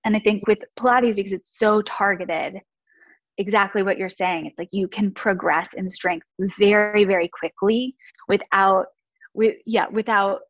And 0.04 0.16
I 0.16 0.20
think 0.20 0.48
with 0.48 0.60
Pilates, 0.80 1.16
because 1.16 1.34
it's 1.34 1.58
so 1.58 1.82
targeted, 1.84 2.56
exactly 3.38 3.84
what 3.84 3.98
you're 3.98 4.10
saying, 4.10 4.46
it's 4.48 4.58
like 4.58 4.70
you 4.72 4.88
can 4.88 5.12
progress 5.12 5.74
in 5.74 5.88
strength 5.90 6.26
very, 6.60 7.06
very 7.06 7.28
quickly 7.28 7.96
without 8.28 8.88
with 9.34 9.56
yeah 9.66 9.88
without 9.90 10.42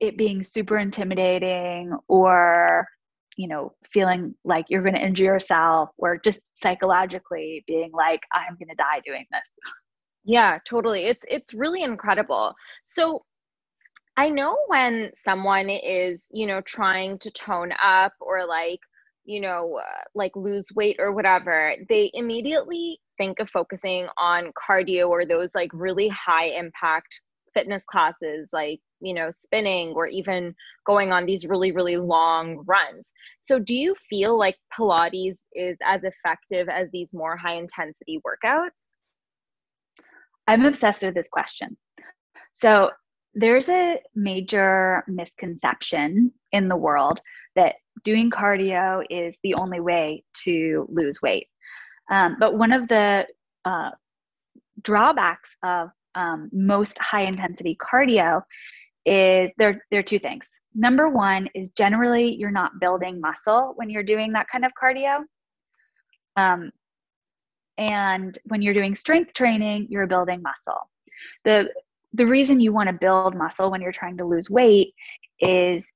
it 0.00 0.16
being 0.16 0.42
super 0.42 0.78
intimidating 0.78 1.92
or 2.08 2.86
you 3.40 3.48
know 3.48 3.72
feeling 3.90 4.34
like 4.44 4.66
you're 4.68 4.82
going 4.82 4.94
to 4.94 5.00
injure 5.02 5.24
yourself 5.24 5.88
or 5.96 6.18
just 6.18 6.40
psychologically 6.60 7.64
being 7.66 7.90
like 7.94 8.20
i'm 8.34 8.54
going 8.58 8.68
to 8.68 8.74
die 8.76 9.00
doing 9.04 9.24
this. 9.32 9.74
Yeah 10.24 10.58
totally. 10.68 11.06
It's 11.06 11.24
it's 11.28 11.54
really 11.54 11.82
incredible. 11.82 12.54
So 12.84 13.24
i 14.18 14.28
know 14.28 14.58
when 14.66 15.10
someone 15.24 15.70
is 15.70 16.26
you 16.30 16.46
know 16.46 16.60
trying 16.60 17.16
to 17.20 17.30
tone 17.30 17.72
up 17.82 18.12
or 18.20 18.46
like 18.46 18.80
you 19.24 19.40
know 19.40 19.80
uh, 19.80 20.02
like 20.14 20.32
lose 20.34 20.68
weight 20.74 20.96
or 20.98 21.12
whatever 21.12 21.74
they 21.88 22.10
immediately 22.12 22.98
think 23.16 23.40
of 23.40 23.48
focusing 23.48 24.08
on 24.18 24.52
cardio 24.62 25.08
or 25.08 25.24
those 25.24 25.54
like 25.54 25.70
really 25.72 26.08
high 26.08 26.48
impact 26.62 27.22
fitness 27.54 27.84
classes 27.84 28.48
like 28.52 28.80
you 29.00 29.14
know 29.14 29.30
spinning 29.30 29.90
or 29.90 30.06
even 30.06 30.54
going 30.86 31.12
on 31.12 31.26
these 31.26 31.46
really 31.46 31.72
really 31.72 31.96
long 31.96 32.62
runs. 32.66 33.12
So 33.42 33.58
do 33.58 33.74
you 33.74 33.94
feel 34.08 34.38
like 34.38 34.56
pilates 34.76 35.36
is 35.54 35.76
as 35.84 36.02
effective 36.04 36.68
as 36.68 36.88
these 36.92 37.12
more 37.12 37.36
high 37.36 37.56
intensity 37.56 38.20
workouts? 38.26 38.90
I'm 40.46 40.64
obsessed 40.64 41.02
with 41.04 41.14
this 41.14 41.28
question. 41.28 41.76
So 42.52 42.90
there's 43.34 43.68
a 43.68 44.00
major 44.14 45.04
misconception 45.06 46.32
in 46.52 46.68
the 46.68 46.76
world 46.76 47.20
that 47.54 47.76
doing 48.02 48.30
cardio 48.30 49.04
is 49.08 49.38
the 49.42 49.54
only 49.54 49.80
way 49.80 50.24
to 50.44 50.88
lose 50.90 51.22
weight. 51.22 51.46
Um, 52.10 52.36
but 52.40 52.56
one 52.56 52.72
of 52.72 52.88
the 52.88 53.26
uh, 53.64 53.90
drawbacks 54.82 55.54
of 55.62 55.90
um, 56.14 56.50
most 56.52 56.98
high 56.98 57.22
intensity 57.22 57.76
cardio 57.80 58.42
is 59.06 59.50
there 59.58 59.82
there 59.90 60.00
are 60.00 60.04
two 60.04 60.18
things. 60.18 60.46
Number 60.74 61.08
one 61.08 61.48
is 61.54 61.70
generally 61.70 62.34
you're 62.36 62.50
not 62.50 62.80
building 62.80 63.20
muscle 63.20 63.72
when 63.76 63.90
you're 63.90 64.02
doing 64.02 64.32
that 64.32 64.48
kind 64.48 64.64
of 64.64 64.72
cardio. 64.80 65.20
Um, 66.36 66.70
and 67.78 68.38
when 68.44 68.62
you're 68.62 68.74
doing 68.74 68.94
strength 68.94 69.32
training 69.32 69.86
you're 69.90 70.06
building 70.06 70.42
muscle. 70.42 70.90
The 71.44 71.70
the 72.12 72.26
reason 72.26 72.60
you 72.60 72.72
want 72.72 72.88
to 72.88 72.92
build 72.92 73.36
muscle 73.36 73.70
when 73.70 73.80
you're 73.80 73.92
trying 73.92 74.16
to 74.18 74.24
lose 74.24 74.50
weight 74.50 74.92
is 75.38 75.90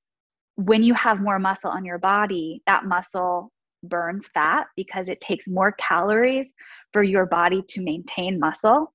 when 0.55 0.81
you 0.81 0.93
have 0.93 1.21
more 1.21 1.39
muscle 1.39 1.69
on 1.69 1.83
your 1.85 1.99
body 1.99 2.61
that 2.65 2.85
muscle 2.85 3.51
burns 3.83 4.27
fat 4.33 4.67
because 4.75 5.09
it 5.09 5.21
takes 5.21 5.47
more 5.47 5.73
calories 5.73 6.51
for 6.91 7.03
your 7.03 7.25
body 7.25 7.61
to 7.67 7.81
maintain 7.81 8.39
muscle. 8.39 8.93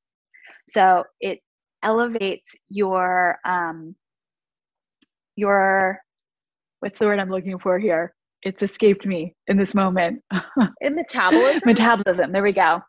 So 0.69 1.05
it 1.21 1.41
elevates 1.83 2.55
your 2.69 3.39
um 3.45 3.95
your 5.41 5.99
what's 6.81 6.99
the 6.99 7.07
word 7.07 7.19
i'm 7.19 7.31
looking 7.31 7.59
for 7.59 7.79
here? 7.79 8.15
It's 8.43 8.63
escaped 8.63 9.05
me 9.07 9.35
in 9.49 9.59
this 9.59 9.75
moment. 9.75 10.23
In 10.81 10.95
metabolism? 10.95 11.61
Metabolism. 11.67 12.33
There 12.33 12.43
we 12.43 12.53
go. 12.53 12.81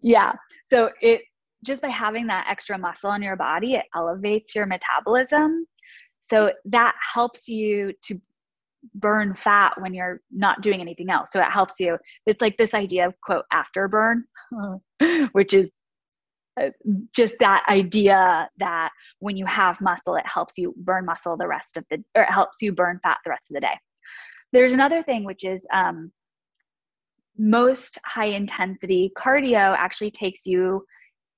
Yeah. 0.00 0.32
So 0.64 0.90
it 1.00 1.22
just 1.64 1.82
by 1.82 1.88
having 1.88 2.26
that 2.26 2.46
extra 2.48 2.76
muscle 2.76 3.12
in 3.12 3.22
your 3.22 3.36
body 3.36 3.74
it 3.74 3.84
elevates 3.94 4.54
your 4.54 4.66
metabolism. 4.66 5.66
So 6.20 6.52
that 6.64 6.94
helps 7.14 7.46
you 7.48 7.92
to 8.04 8.20
burn 8.96 9.36
fat 9.36 9.80
when 9.80 9.94
you're 9.94 10.20
not 10.32 10.60
doing 10.60 10.80
anything 10.80 11.10
else. 11.10 11.30
So 11.30 11.40
it 11.40 11.52
helps 11.52 11.78
you. 11.78 11.96
It's 12.26 12.40
like 12.40 12.56
this 12.56 12.74
idea 12.74 13.06
of 13.06 13.14
quote 13.20 13.44
afterburn 13.52 14.22
which 15.32 15.54
is 15.54 15.70
just 17.14 17.34
that 17.40 17.64
idea 17.68 18.48
that 18.58 18.90
when 19.20 19.36
you 19.36 19.46
have 19.46 19.80
muscle, 19.80 20.16
it 20.16 20.26
helps 20.26 20.58
you 20.58 20.74
burn 20.78 21.06
muscle 21.06 21.36
the 21.36 21.46
rest 21.46 21.76
of 21.76 21.84
the, 21.90 22.02
or 22.14 22.22
it 22.24 22.30
helps 22.30 22.60
you 22.60 22.72
burn 22.72 23.00
fat 23.02 23.18
the 23.24 23.30
rest 23.30 23.50
of 23.50 23.54
the 23.54 23.60
day. 23.60 23.78
There's 24.52 24.74
another 24.74 25.02
thing, 25.02 25.24
which 25.24 25.44
is 25.44 25.66
um, 25.72 26.12
most 27.38 27.98
high 28.04 28.26
intensity 28.26 29.10
cardio 29.16 29.74
actually 29.76 30.10
takes 30.10 30.44
you 30.46 30.84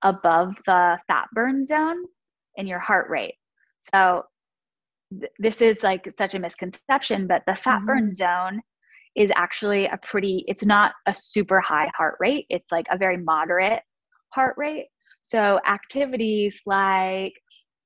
above 0.02 0.54
the 0.66 0.98
fat 1.06 1.28
burn 1.32 1.64
zone 1.64 2.04
in 2.56 2.66
your 2.66 2.80
heart 2.80 3.08
rate. 3.08 3.34
So 3.78 4.24
th- 5.18 5.32
this 5.38 5.62
is 5.62 5.82
like 5.82 6.08
such 6.18 6.34
a 6.34 6.38
misconception, 6.38 7.26
but 7.26 7.42
the 7.46 7.56
fat 7.56 7.78
mm-hmm. 7.78 7.86
burn 7.86 8.12
zone 8.12 8.60
is 9.14 9.30
actually 9.36 9.86
a 9.86 9.98
pretty, 10.02 10.44
it's 10.48 10.66
not 10.66 10.92
a 11.06 11.14
super 11.14 11.60
high 11.60 11.90
heart 11.96 12.16
rate. 12.18 12.46
It's 12.50 12.70
like 12.72 12.86
a 12.90 12.98
very 12.98 13.16
moderate 13.16 13.82
heart 14.30 14.54
rate. 14.56 14.88
So, 15.24 15.58
activities 15.66 16.60
like 16.66 17.32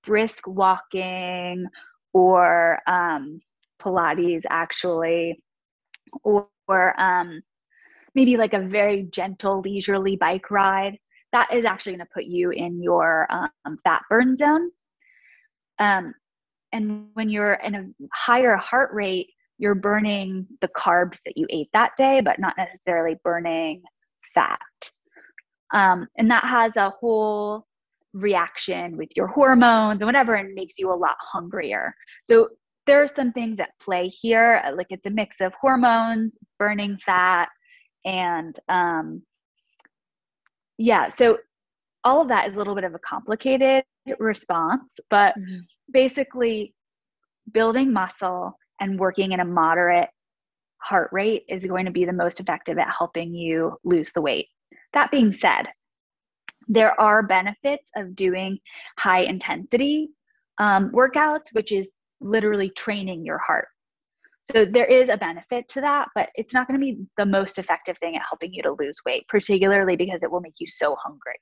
brisk 0.05 0.47
walking 0.47 1.67
or 2.13 2.81
um, 2.89 3.41
Pilates, 3.81 4.43
actually, 4.51 5.41
or, 6.25 6.49
or 6.67 7.01
um, 7.01 7.41
maybe 8.15 8.37
like 8.37 8.55
a 8.55 8.61
very 8.61 9.05
gentle, 9.05 9.61
leisurely 9.61 10.17
bike 10.17 10.51
ride, 10.51 10.99
that 11.33 11.55
is 11.55 11.65
actually 11.65 11.93
going 11.93 12.07
to 12.07 12.13
put 12.13 12.25
you 12.25 12.51
in 12.51 12.83
your 12.83 13.27
um, 13.31 13.79
fat 13.85 14.03
burn 14.11 14.35
zone. 14.35 14.71
Um, 15.79 16.15
and 16.73 17.07
when 17.15 17.29
you're 17.29 17.55
in 17.55 17.75
a 17.77 17.85
higher 18.13 18.57
heart 18.57 18.91
rate, 18.93 19.29
you're 19.59 19.77
burning 19.77 20.47
the 20.61 20.69
carbs 20.69 21.21
that 21.25 21.37
you 21.37 21.47
ate 21.51 21.69
that 21.73 21.93
day, 21.97 22.21
but 22.21 22.41
not 22.41 22.57
necessarily 22.57 23.17
burning 23.23 23.83
fat. 24.35 24.59
Um, 25.73 26.07
and 26.17 26.31
that 26.31 26.45
has 26.45 26.77
a 26.77 26.91
whole 26.91 27.67
reaction 28.15 28.97
with 28.97 29.11
your 29.17 29.27
hormones 29.27 30.03
and 30.03 30.09
whatever 30.09 30.35
and 30.35 30.55
makes 30.55 30.79
you 30.79 30.93
a 30.93 30.95
lot 30.95 31.17
hungrier. 31.21 31.95
So 32.27 32.49
there 32.87 33.03
are 33.03 33.09
some 33.09 33.33
things 33.33 33.61
at 33.61 33.71
play 33.81 34.09
here. 34.09 34.63
Uh, 34.65 34.75
like 34.75 34.87
it's 34.91 35.07
a 35.07 35.11
mix 35.11 35.41
of 35.41 35.53
hormones, 35.61 36.39
burning 36.59 36.99
fat, 37.05 37.49
and 38.05 38.59
um, 38.69 39.23
yeah, 40.79 41.09
so 41.09 41.39
all 42.05 42.23
of 42.23 42.29
that 42.29 42.49
is 42.49 42.55
a 42.55 42.59
little 42.59 42.75
bit 42.75 42.85
of 42.85 42.95
a 42.95 42.99
complicated 43.01 43.85
response, 44.19 44.99
but 45.11 45.35
mm-hmm. 45.39 45.59
basically, 45.93 46.75
building 47.53 47.93
muscle 47.93 48.57
and 48.81 48.99
working 48.99 49.33
in 49.33 49.41
a 49.41 49.45
moderate 49.45 50.09
heart 50.79 51.11
rate 51.13 51.45
is 51.49 51.67
going 51.67 51.85
to 51.85 51.91
be 51.91 52.05
the 52.05 52.13
most 52.13 52.41
effective 52.41 52.79
at 52.79 52.89
helping 52.97 53.35
you 53.35 53.77
lose 53.85 54.13
the 54.13 54.21
weight. 54.21 54.47
That 54.93 55.11
being 55.11 55.33
said, 55.33 55.67
there 56.69 56.99
are 57.01 57.23
benefits 57.23 57.91
of 57.97 58.15
doing 58.15 58.59
high 58.99 59.21
intensity 59.21 60.11
um, 60.59 60.91
workouts, 60.91 61.53
which 61.53 61.73
is 61.73 61.91
literally 62.21 62.71
training 62.71 63.25
your 63.25 63.39
heart. 63.39 63.69
So 64.43 64.65
there 64.65 64.87
is 64.87 65.09
a 65.09 65.17
benefit 65.17 65.69
to 65.71 65.81
that, 65.83 66.09
but 66.15 66.31
it's 66.35 66.55
not 66.55 66.67
going 66.67 66.81
to 66.81 66.85
be 66.85 66.99
the 67.17 67.27
most 67.27 67.59
effective 67.59 67.99
thing 67.99 68.17
at 68.17 68.23
helping 68.29 68.53
you 68.53 68.63
to 68.63 68.77
lose 68.79 68.99
weight, 69.05 69.27
particularly 69.29 69.95
because 69.95 70.23
it 70.23 70.31
will 70.31 70.41
make 70.41 70.55
you 70.59 70.67
so 70.67 70.97
hungry. 71.03 71.39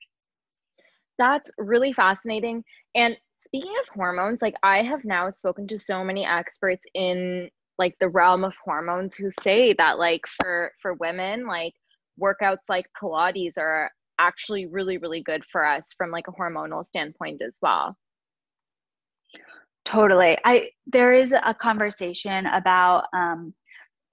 That's 1.17 1.49
really 1.57 1.93
fascinating. 1.93 2.63
And 2.95 3.17
speaking 3.45 3.73
of 3.81 3.87
hormones, 3.95 4.39
like 4.41 4.55
I 4.61 4.83
have 4.83 5.05
now 5.05 5.29
spoken 5.29 5.67
to 5.67 5.79
so 5.79 6.03
many 6.03 6.25
experts 6.25 6.83
in 6.93 7.49
like 7.79 7.95
the 7.99 8.09
realm 8.09 8.43
of 8.43 8.55
hormones 8.63 9.15
who 9.15 9.29
say 9.41 9.73
that 9.77 9.97
like 9.97 10.25
for 10.41 10.71
for 10.81 10.93
women, 10.95 11.47
like 11.47 11.73
workouts 12.21 12.69
like 12.69 12.85
Pilates 13.01 13.57
are 13.57 13.89
actually 14.19 14.65
really, 14.65 14.97
really 14.97 15.21
good 15.21 15.43
for 15.51 15.65
us 15.65 15.93
from 15.97 16.11
like 16.11 16.27
a 16.27 16.31
hormonal 16.31 16.85
standpoint 16.85 17.41
as 17.45 17.57
well. 17.61 17.95
Totally. 19.85 20.37
I 20.43 20.69
there 20.85 21.13
is 21.13 21.33
a 21.33 21.53
conversation 21.53 22.45
about 22.47 23.05
um, 23.13 23.53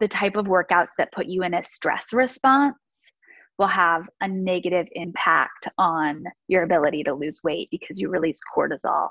the 0.01 0.09
type 0.09 0.37
of 0.37 0.47
workouts 0.47 0.89
that 0.99 1.13
put 1.13 1.27
you 1.27 1.43
in 1.43 1.55
a 1.55 1.65
stress 1.65 2.13
response 2.13 2.77
will 3.59 3.67
have 3.67 4.09
a 4.21 4.29
negative 4.29 4.87
impact 4.93 5.69
on 5.79 6.25
your 6.49 6.65
ability 6.65 7.03
to 7.05 7.15
lose 7.15 7.39
weight 7.45 7.69
because 7.71 8.01
you 8.01 8.09
release 8.09 8.39
cortisol. 8.57 9.09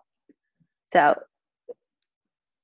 So 0.91 1.15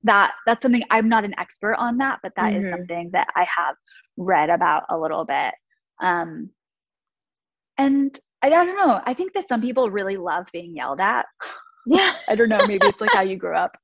that 0.04 0.32
that's 0.46 0.62
something 0.62 0.84
I'm 0.92 1.10
not 1.10 1.26
an 1.26 1.36
expert 1.38 1.76
on 1.76 1.98
that, 1.98 2.20
but 2.24 2.32
that 2.36 2.54
mm-hmm. 2.54 2.66
is 2.66 2.72
something 2.72 3.10
that 3.14 3.28
I 3.36 3.42
have 3.42 3.76
read 4.18 4.50
about 4.50 4.84
a 4.90 4.98
little 4.98 5.26
bit. 5.26 5.54
Um, 6.02 6.52
and 7.78 8.18
I, 8.42 8.50
don't 8.50 8.68
know. 8.68 9.02
I 9.06 9.14
think 9.14 9.34
that 9.34 9.48
some 9.48 9.62
people 9.62 9.90
really 9.90 10.18
love 10.18 10.48
being 10.52 10.76
yelled 10.76 11.00
at. 11.00 11.26
Yeah. 11.86 12.14
I 12.28 12.36
don't 12.36 12.50
know. 12.50 12.66
Maybe 12.68 12.88
it's 12.88 13.02
like 13.02 13.12
how 13.14 13.22
you 13.22 13.38
grew 13.38 13.56
up. 13.56 13.78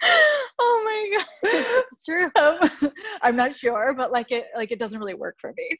Oh 0.64 0.82
my 0.84 1.16
god, 1.18 1.26
it's 1.44 1.88
true. 2.04 2.30
Um, 2.38 2.92
I'm 3.22 3.34
not 3.34 3.54
sure, 3.54 3.94
but 3.96 4.12
like 4.12 4.30
it, 4.30 4.44
like 4.54 4.70
it 4.70 4.78
doesn't 4.78 5.00
really 5.00 5.14
work 5.14 5.36
for 5.40 5.52
me. 5.56 5.78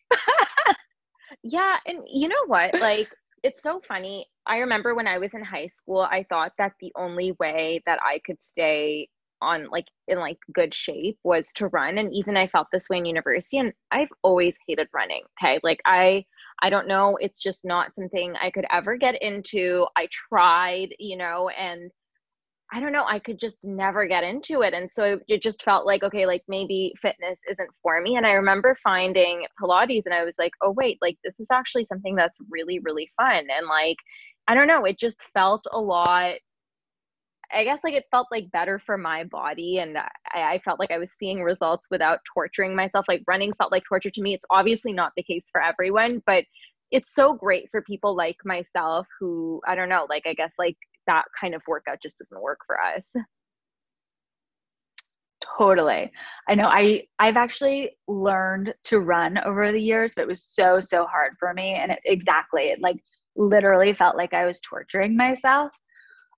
yeah, 1.45 1.77
and 1.87 2.01
you 2.12 2.29
know 2.29 2.47
what? 2.47 2.81
Like 2.81 3.09
it's 3.42 3.62
so 3.62 3.81
funny. 3.87 4.27
I 4.47 4.59
remember 4.59 4.95
when 4.95 5.07
I 5.07 5.18
was 5.18 5.35
in 5.35 5.45
high 5.45 5.68
school, 5.68 6.01
I 6.01 6.25
thought 6.29 6.53
that 6.59 6.73
the 6.81 6.92
only 6.97 7.33
way 7.38 7.83
that 7.87 8.01
I 8.03 8.21
could 8.25 8.42
stay 8.42 9.09
on 9.42 9.68
like 9.70 9.87
in 10.09 10.18
like 10.18 10.38
good 10.55 10.72
shape 10.72 11.18
was 11.24 11.52
to 11.57 11.68
run 11.68 11.98
and 11.98 12.14
even 12.14 12.37
I 12.37 12.46
felt 12.46 12.68
this 12.72 12.88
way 12.88 12.98
in 12.98 13.05
university 13.07 13.59
and 13.59 13.72
I've 13.90 14.09
always 14.22 14.57
hated 14.66 14.88
running. 14.94 15.22
Okay? 15.42 15.61
Like 15.62 15.81
I 15.85 16.24
I 16.62 16.70
don't 16.70 16.87
know. 16.87 17.18
It's 17.20 17.42
just 17.42 17.64
not 17.64 17.94
something 17.94 18.35
I 18.40 18.50
could 18.50 18.66
ever 18.70 18.96
get 18.96 19.20
into. 19.20 19.87
I 19.96 20.09
tried, 20.11 20.94
you 20.98 21.16
know, 21.16 21.48
and 21.48 21.90
I 22.74 22.81
don't 22.81 22.92
know, 22.92 23.05
I 23.07 23.18
could 23.18 23.38
just 23.38 23.66
never 23.66 24.07
get 24.07 24.24
into 24.24 24.62
it. 24.62 24.72
And 24.72 24.90
so 24.90 25.20
it 25.28 25.42
just 25.42 25.62
felt 25.62 25.85
like, 25.85 26.02
okay, 26.02 26.24
like 26.24 26.42
maybe 26.48 26.94
fitness 27.02 27.38
isn't 27.50 27.68
for 27.83 28.00
me. 28.00 28.16
And 28.16 28.26
I 28.26 28.33
remember 28.33 28.78
finding 28.83 29.44
Pilates 29.61 30.05
and 30.07 30.14
I 30.14 30.24
was 30.24 30.37
like, 30.38 30.52
oh, 30.62 30.70
wait, 30.70 30.98
like 31.02 31.18
this 31.22 31.35
is 31.38 31.48
actually 31.52 31.85
something 31.85 32.14
that's 32.14 32.38
really, 32.48 32.78
really 32.78 33.11
fun. 33.18 33.46
And 33.55 33.66
like, 33.68 33.98
I 34.48 34.55
don't 34.55 34.68
know, 34.68 34.87
it 34.87 34.98
just 34.98 35.18
felt 35.35 35.66
a 35.70 35.78
lot. 35.78 36.37
I 37.53 37.65
guess 37.65 37.81
like 37.85 37.95
it 37.95 38.07
felt 38.11 38.29
like 38.31 38.51
better 38.51 38.79
for 38.79 38.97
my 38.97 39.25
body, 39.25 39.79
and 39.79 39.99
I, 39.99 40.09
I 40.33 40.61
felt 40.65 40.81
like 40.81 40.91
I 40.91 40.99
was 40.99 41.11
seeing 41.19 41.43
results 41.43 41.88
without 41.91 42.21
torturing 42.33 42.75
myself. 42.75 43.07
Like 43.09 43.23
running 43.27 43.53
felt 43.55 43.73
like 43.73 43.85
torture 43.88 44.11
to 44.11 44.23
me. 44.23 44.35
It's 44.35 44.45
obviously 44.51 44.93
not 44.93 45.12
the 45.17 45.23
case 45.23 45.47
for 45.51 45.62
everyone, 45.62 46.23
but 46.27 46.45
it's 46.91 47.15
so 47.15 47.35
great 47.35 47.69
for 47.71 47.83
people 47.83 48.15
like 48.17 48.37
myself 48.45 49.07
who 49.19 49.61
I 49.67 49.75
don't 49.75 49.88
know, 49.88 50.07
like 50.09 50.27
I 50.27 50.35
guess 50.35 50.53
like 50.59 50.77
that 51.07 51.25
kind 51.41 51.55
of 51.55 51.62
workout 51.67 52.03
just 52.03 52.19
doesn't 52.19 52.41
work 52.43 52.61
for 52.67 52.81
us 52.81 53.05
totally 55.59 56.11
i 56.49 56.55
know 56.55 56.67
i 56.67 57.03
i've 57.19 57.37
actually 57.37 57.91
learned 58.09 58.73
to 58.85 59.01
run 59.01 59.38
over 59.38 59.73
the 59.73 59.81
years 59.81 60.15
but 60.15 60.23
it 60.23 60.29
was 60.29 60.43
so 60.43 60.79
so 60.79 61.05
hard 61.07 61.33
for 61.38 61.53
me 61.53 61.75
and 61.75 61.93
it, 61.93 61.99
exactly 62.05 62.65
it 62.65 62.81
like 62.81 62.97
literally 63.37 63.93
felt 63.93 64.17
like 64.17 64.33
i 64.33 64.45
was 64.45 64.61
torturing 64.61 65.17
myself 65.17 65.73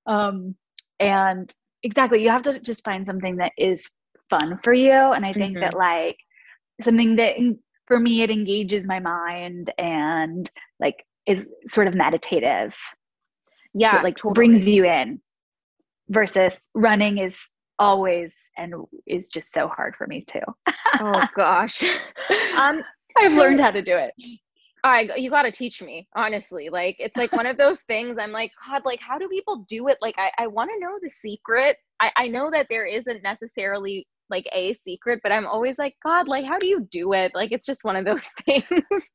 um 0.06 0.54
and 1.00 1.54
exactly 1.82 2.22
you 2.22 2.30
have 2.30 2.42
to 2.42 2.58
just 2.60 2.84
find 2.84 3.06
something 3.06 3.36
that 3.36 3.52
is 3.58 3.88
fun 4.30 4.58
for 4.62 4.72
you. 4.72 4.92
And 4.92 5.24
i 5.24 5.32
think 5.32 5.54
mm-hmm. 5.54 5.60
that 5.60 5.74
like 5.74 6.16
something 6.80 7.16
that 7.16 7.34
for 7.86 8.00
me 8.00 8.22
it 8.22 8.30
engages 8.30 8.86
my 8.86 8.98
mind 8.98 9.70
and 9.78 10.50
like 10.80 11.04
is 11.26 11.46
sort 11.66 11.86
of 11.86 11.94
meditative. 11.94 12.74
Yeah 13.74 13.92
so 13.92 14.04
like 14.04 14.16
totally. 14.16 14.34
brings 14.34 14.68
you 14.68 14.84
in 14.84 15.20
versus 16.08 16.56
running 16.74 17.18
is 17.18 17.38
always 17.78 18.50
and 18.56 18.74
is 19.06 19.28
just 19.28 19.52
so 19.52 19.68
hard 19.68 19.96
for 19.96 20.06
me 20.06 20.24
too. 20.26 20.40
Oh 21.00 21.22
gosh. 21.36 21.82
Um 22.56 22.82
i've 23.16 23.34
so, 23.34 23.40
learned 23.40 23.60
how 23.60 23.70
to 23.70 23.82
do 23.82 23.96
it 23.96 24.12
I 24.84 25.08
you 25.16 25.30
got 25.30 25.42
to 25.42 25.50
teach 25.50 25.82
me 25.82 26.06
honestly 26.14 26.68
like 26.68 26.96
it's 26.98 27.16
like 27.16 27.32
one 27.32 27.46
of 27.46 27.56
those 27.56 27.80
things 27.88 28.18
I'm 28.20 28.32
like 28.32 28.52
god 28.68 28.82
like 28.84 29.00
how 29.00 29.18
do 29.18 29.28
people 29.28 29.64
do 29.68 29.88
it? 29.88 29.98
Like 30.00 30.14
I 30.18 30.30
I 30.38 30.46
want 30.46 30.70
to 30.70 30.80
know 30.80 30.98
the 31.02 31.10
secret. 31.10 31.78
I 32.00 32.12
I 32.16 32.28
know 32.28 32.50
that 32.52 32.66
there 32.68 32.86
isn't 32.86 33.22
necessarily 33.22 34.06
like 34.30 34.46
a 34.52 34.74
secret 34.84 35.20
but 35.22 35.32
I'm 35.32 35.46
always 35.46 35.76
like 35.78 35.94
god 36.04 36.28
like 36.28 36.44
how 36.44 36.58
do 36.58 36.66
you 36.66 36.86
do 36.92 37.14
it? 37.14 37.32
Like 37.34 37.50
it's 37.50 37.66
just 37.66 37.84
one 37.84 37.96
of 37.96 38.04
those 38.04 38.26
things. 38.44 39.10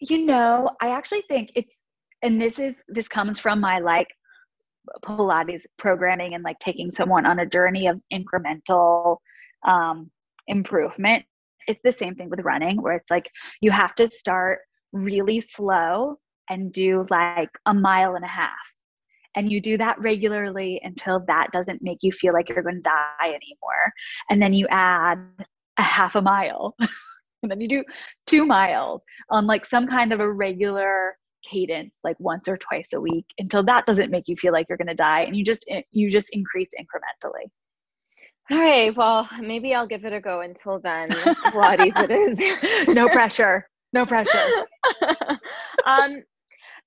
You 0.00 0.26
know 0.26 0.70
I 0.80 0.90
actually 0.90 1.24
think 1.28 1.50
it's 1.56 1.84
and 2.22 2.40
this 2.40 2.58
is 2.58 2.82
this 2.88 3.08
comes 3.08 3.38
from 3.38 3.60
my 3.60 3.78
like 3.78 4.08
pilates 5.04 5.64
programming 5.78 6.34
and 6.34 6.44
like 6.44 6.58
taking 6.58 6.92
someone 6.92 7.26
on 7.26 7.38
a 7.38 7.46
journey 7.46 7.86
of 7.86 8.00
incremental 8.12 9.18
um, 9.66 10.10
improvement 10.46 11.24
it's 11.68 11.80
the 11.84 11.92
same 11.92 12.14
thing 12.16 12.30
with 12.30 12.40
running 12.40 12.82
where 12.82 12.96
it's 12.96 13.10
like 13.10 13.30
you 13.60 13.70
have 13.70 13.94
to 13.96 14.08
start 14.08 14.60
really 14.92 15.40
slow 15.40 16.16
and 16.50 16.72
do 16.72 17.06
like 17.10 17.50
a 17.66 17.74
mile 17.74 18.14
and 18.14 18.24
a 18.24 18.28
half. 18.28 18.56
And 19.36 19.52
you 19.52 19.60
do 19.60 19.76
that 19.78 20.00
regularly 20.00 20.80
until 20.82 21.22
that 21.28 21.48
doesn't 21.52 21.82
make 21.82 21.98
you 22.02 22.10
feel 22.10 22.32
like 22.32 22.48
you're 22.48 22.62
going 22.62 22.76
to 22.76 22.80
die 22.82 23.26
anymore. 23.26 23.92
And 24.30 24.42
then 24.42 24.54
you 24.54 24.66
add 24.70 25.18
a 25.76 25.82
half 25.82 26.16
a 26.16 26.22
mile. 26.22 26.74
And 27.40 27.52
then 27.52 27.60
you 27.60 27.68
do 27.68 27.84
two 28.26 28.44
miles 28.44 29.04
on 29.30 29.46
like 29.46 29.64
some 29.64 29.86
kind 29.86 30.12
of 30.12 30.18
a 30.18 30.32
regular 30.32 31.16
cadence 31.48 32.00
like 32.02 32.18
once 32.18 32.48
or 32.48 32.56
twice 32.56 32.92
a 32.92 33.00
week 33.00 33.26
until 33.38 33.62
that 33.62 33.86
doesn't 33.86 34.10
make 34.10 34.26
you 34.26 34.34
feel 34.34 34.52
like 34.52 34.66
you're 34.68 34.76
going 34.76 34.88
to 34.88 34.94
die. 34.94 35.20
And 35.20 35.36
you 35.36 35.44
just 35.44 35.64
you 35.92 36.10
just 36.10 36.30
increase 36.32 36.70
incrementally 36.76 37.46
all 38.50 38.58
right 38.58 38.96
well 38.96 39.28
maybe 39.40 39.74
i'll 39.74 39.86
give 39.86 40.04
it 40.04 40.12
a 40.12 40.20
go 40.20 40.40
until 40.40 40.78
then 40.78 41.08
pilates 41.10 41.96
it 42.02 42.10
is. 42.10 42.40
No 42.94 43.08
pressure. 43.08 43.68
No 43.92 44.06
pressure. 44.06 44.66
Um 45.86 46.22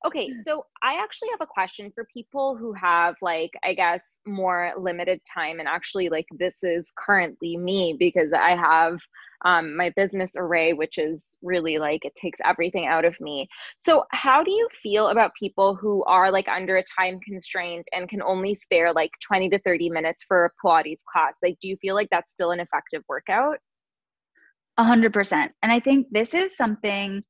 okay 0.06 0.32
so 0.44 0.66
i 0.84 0.96
actually 1.02 1.30
have 1.30 1.42
a 1.42 1.46
question 1.46 1.92
for 1.94 2.08
people 2.14 2.56
who 2.56 2.74
have 2.74 3.16
like 3.22 3.52
i 3.64 3.74
guess 3.74 4.20
more 4.26 4.74
limited 4.78 5.20
time 5.32 5.60
and 5.60 5.68
actually 5.68 6.10
like 6.10 6.26
this 6.38 6.64
is 6.64 6.92
currently 6.98 7.58
me 7.58 7.96
because 7.98 8.32
i 8.34 8.56
have 8.56 8.98
um, 9.44 9.76
my 9.76 9.92
business 9.96 10.34
Arrae, 10.36 10.76
which 10.76 10.98
is 10.98 11.24
really 11.42 11.80
like 11.80 12.06
it 12.06 12.14
takes 12.16 12.40
everything 12.46 12.88
out 12.88 13.06
of 13.06 13.20
me. 13.20 13.48
So, 13.80 14.06
how 14.12 14.44
do 14.44 14.52
you 14.52 14.68
feel 14.82 15.08
about 15.08 15.32
people 15.38 15.76
who 15.76 16.04
are 16.06 16.32
like 16.32 16.48
under 16.48 16.78
a 16.78 16.84
time 16.98 17.20
constraint 17.22 17.88
and 17.92 18.08
can 18.08 18.22
only 18.22 18.54
spare 18.56 18.94
like 18.94 19.12
20 19.26 19.50
to 19.50 19.60
30 19.60 19.90
minutes 19.90 20.24
for 20.28 20.46
a 20.46 20.52
Pilates 20.64 21.04
class? 21.12 21.34
Like, 21.42 21.58
do 21.60 21.68
you 21.68 21.78
feel 21.78 21.96
like 21.96 22.10
that's 22.12 22.32
still 22.32 22.52
an 22.52 22.60
effective 22.60 23.04
workout? 23.10 23.58
A 24.78 24.84
hundred 24.84 25.14
percent. 25.14 25.52
And 25.64 25.72
I 25.72 25.80
think 25.80 26.08
this 26.12 26.34
is 26.34 26.56
something 26.56 27.24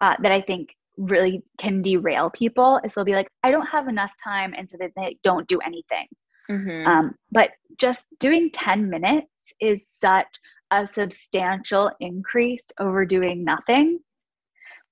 uh, 0.00 0.16
that 0.22 0.32
I 0.32 0.40
think 0.40 0.70
really 0.96 1.42
can 1.58 1.82
derail 1.82 2.30
people 2.30 2.80
is 2.84 2.92
they'll 2.92 3.04
be 3.04 3.14
like, 3.14 3.28
I 3.42 3.50
don't 3.50 3.66
have 3.66 3.88
enough 3.88 4.12
time. 4.22 4.54
And 4.56 4.68
so 4.68 4.76
that 4.80 4.92
they 4.96 5.16
don't 5.22 5.46
do 5.48 5.58
anything. 5.60 6.06
Mm-hmm. 6.50 6.86
Um, 6.86 7.14
but 7.30 7.50
just 7.78 8.06
doing 8.18 8.50
10 8.52 8.90
minutes 8.90 9.52
is 9.60 9.86
such 9.88 10.26
a 10.70 10.86
substantial 10.86 11.90
increase 12.00 12.66
over 12.78 13.04
doing 13.04 13.44
nothing, 13.44 14.00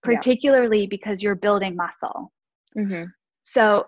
particularly 0.03 0.83
yeah. 0.83 0.89
because 0.89 1.23
you're 1.23 1.35
building 1.35 1.77
muscle. 1.77 2.33
Mm-hmm. 2.77 3.05
So 3.43 3.87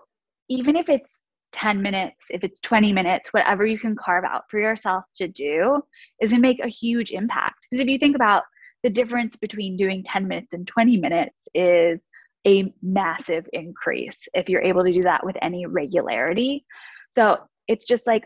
even 0.49 0.75
if 0.75 0.89
it's 0.89 1.09
10 1.53 1.81
minutes, 1.81 2.25
if 2.29 2.43
it's 2.43 2.59
20 2.61 2.93
minutes, 2.93 3.29
whatever 3.33 3.65
you 3.65 3.77
can 3.77 3.95
carve 3.95 4.23
out 4.23 4.43
for 4.49 4.59
yourself 4.59 5.03
to 5.15 5.27
do 5.27 5.81
is 6.21 6.31
going 6.31 6.41
to 6.41 6.47
make 6.47 6.63
a 6.63 6.69
huge 6.69 7.11
impact. 7.11 7.67
Because 7.69 7.81
if 7.81 7.89
you 7.89 7.97
think 7.97 8.15
about 8.15 8.43
the 8.83 8.89
difference 8.89 9.35
between 9.35 9.77
doing 9.77 10.03
10 10.03 10.27
minutes 10.27 10.53
and 10.53 10.67
20 10.67 10.97
minutes 10.97 11.47
is 11.53 12.03
a 12.47 12.73
massive 12.81 13.45
increase 13.53 14.27
if 14.33 14.49
you're 14.49 14.63
able 14.63 14.83
to 14.83 14.91
do 14.91 15.03
that 15.03 15.23
with 15.25 15.35
any 15.41 15.65
regularity. 15.65 16.65
So 17.11 17.37
it's 17.67 17.85
just 17.85 18.07
like 18.07 18.23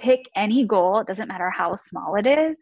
pick 0.00 0.20
any 0.34 0.66
goal, 0.66 1.00
it 1.00 1.06
doesn't 1.06 1.28
matter 1.28 1.50
how 1.50 1.76
small 1.76 2.16
it 2.16 2.26
is, 2.26 2.58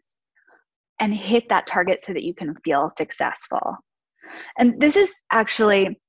and 0.99 1.13
hit 1.13 1.49
that 1.49 1.67
target 1.67 2.03
so 2.03 2.13
that 2.13 2.23
you 2.23 2.33
can 2.33 2.55
feel 2.63 2.91
successful. 2.97 3.77
And 4.57 4.79
this 4.79 4.95
is 4.95 5.13
actually 5.31 5.99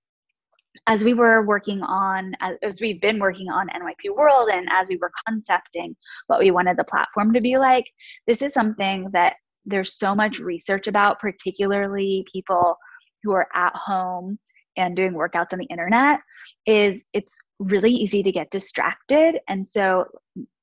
as 0.86 1.02
we 1.02 1.14
were 1.14 1.44
working 1.44 1.82
on 1.82 2.32
as 2.40 2.80
we've 2.80 3.00
been 3.00 3.18
working 3.18 3.48
on 3.48 3.68
NYP 3.68 4.14
World 4.14 4.50
and 4.50 4.68
as 4.70 4.88
we 4.88 4.96
were 4.96 5.10
concepting 5.26 5.96
what 6.26 6.38
we 6.38 6.50
wanted 6.50 6.76
the 6.76 6.84
platform 6.84 7.32
to 7.32 7.40
be 7.40 7.56
like, 7.56 7.86
this 8.26 8.42
is 8.42 8.52
something 8.52 9.08
that 9.12 9.34
there's 9.66 9.98
so 9.98 10.14
much 10.14 10.38
research 10.38 10.86
about, 10.86 11.18
particularly 11.20 12.24
people 12.32 12.76
who 13.22 13.32
are 13.32 13.48
at 13.54 13.74
home 13.74 14.38
and 14.76 14.94
doing 14.94 15.12
workouts 15.12 15.52
on 15.52 15.58
the 15.58 15.66
internet 15.66 16.20
is 16.66 17.02
it's 17.12 17.36
really 17.58 17.90
easy 17.90 18.22
to 18.22 18.30
get 18.30 18.50
distracted. 18.50 19.38
And 19.48 19.66
so 19.66 20.04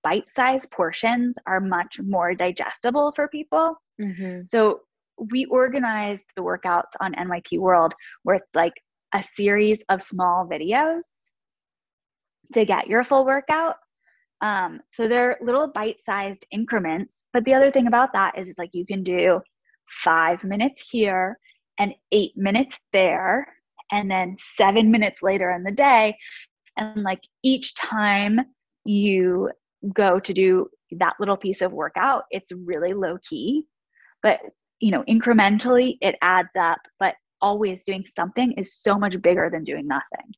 bite-sized 0.03 0.71
portions 0.71 1.35
are 1.47 1.59
much 1.59 1.99
more 2.01 2.33
digestible 2.33 3.11
for 3.15 3.27
people. 3.27 3.75
Mm-hmm. 4.01 4.41
so 4.47 4.79
we 5.31 5.45
organized 5.45 6.25
the 6.35 6.41
workouts 6.41 6.93
on 6.99 7.13
nyp 7.13 7.59
world 7.59 7.93
where 8.23 8.37
it's 8.37 8.55
like 8.55 8.73
a 9.13 9.21
series 9.21 9.83
of 9.89 10.01
small 10.01 10.47
videos 10.47 11.03
to 12.53 12.65
get 12.65 12.87
your 12.87 13.03
full 13.03 13.23
workout 13.23 13.75
um, 14.43 14.79
so 14.89 15.07
they're 15.07 15.37
little 15.41 15.67
bite-sized 15.67 16.45
increments 16.51 17.23
but 17.33 17.43
the 17.45 17.53
other 17.53 17.71
thing 17.71 17.87
about 17.87 18.13
that 18.13 18.37
is 18.37 18.47
it's 18.47 18.59
like 18.59 18.69
you 18.73 18.85
can 18.85 19.01
do 19.01 19.41
five 20.03 20.43
minutes 20.43 20.89
here 20.89 21.37
and 21.79 21.93
eight 22.11 22.33
minutes 22.35 22.79
there 22.91 23.47
and 23.91 24.09
then 24.09 24.35
seven 24.39 24.91
minutes 24.91 25.21
later 25.21 25.51
in 25.51 25.63
the 25.63 25.71
day. 25.71 26.17
And 26.77 27.03
like 27.03 27.21
each 27.43 27.75
time 27.75 28.39
you 28.85 29.51
go 29.93 30.19
to 30.19 30.33
do 30.33 30.67
that 30.91 31.13
little 31.19 31.37
piece 31.37 31.61
of 31.61 31.73
workout 31.73 32.23
it's 32.31 32.51
really 32.65 32.93
low 32.93 33.17
key 33.27 33.63
but 34.21 34.39
you 34.79 34.91
know 34.91 35.03
incrementally 35.09 35.97
it 36.01 36.15
adds 36.21 36.55
up 36.57 36.79
but 36.99 37.15
always 37.41 37.83
doing 37.83 38.05
something 38.15 38.53
is 38.53 38.75
so 38.75 38.97
much 38.97 39.19
bigger 39.21 39.49
than 39.51 39.63
doing 39.63 39.87
nothing 39.87 40.31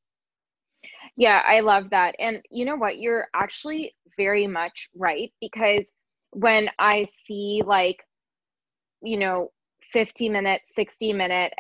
yeah 1.18 1.42
i 1.48 1.60
love 1.60 1.90
that 1.92 2.16
and 2.20 2.42
you 2.52 2.66
know 2.66 2.76
what 2.76 2.98
you're 3.00 3.28
actually 3.36 3.94
very 4.18 4.48
much 4.48 4.90
right 4.96 5.32
because 5.42 5.84
when 6.32 6.70
i 6.80 7.06
see 7.26 7.62
like 7.66 7.98
you 9.02 9.18
know 9.18 9.50
50 9.94 10.30
minute 10.30 10.62
60 10.76 11.14
minute 11.14 11.54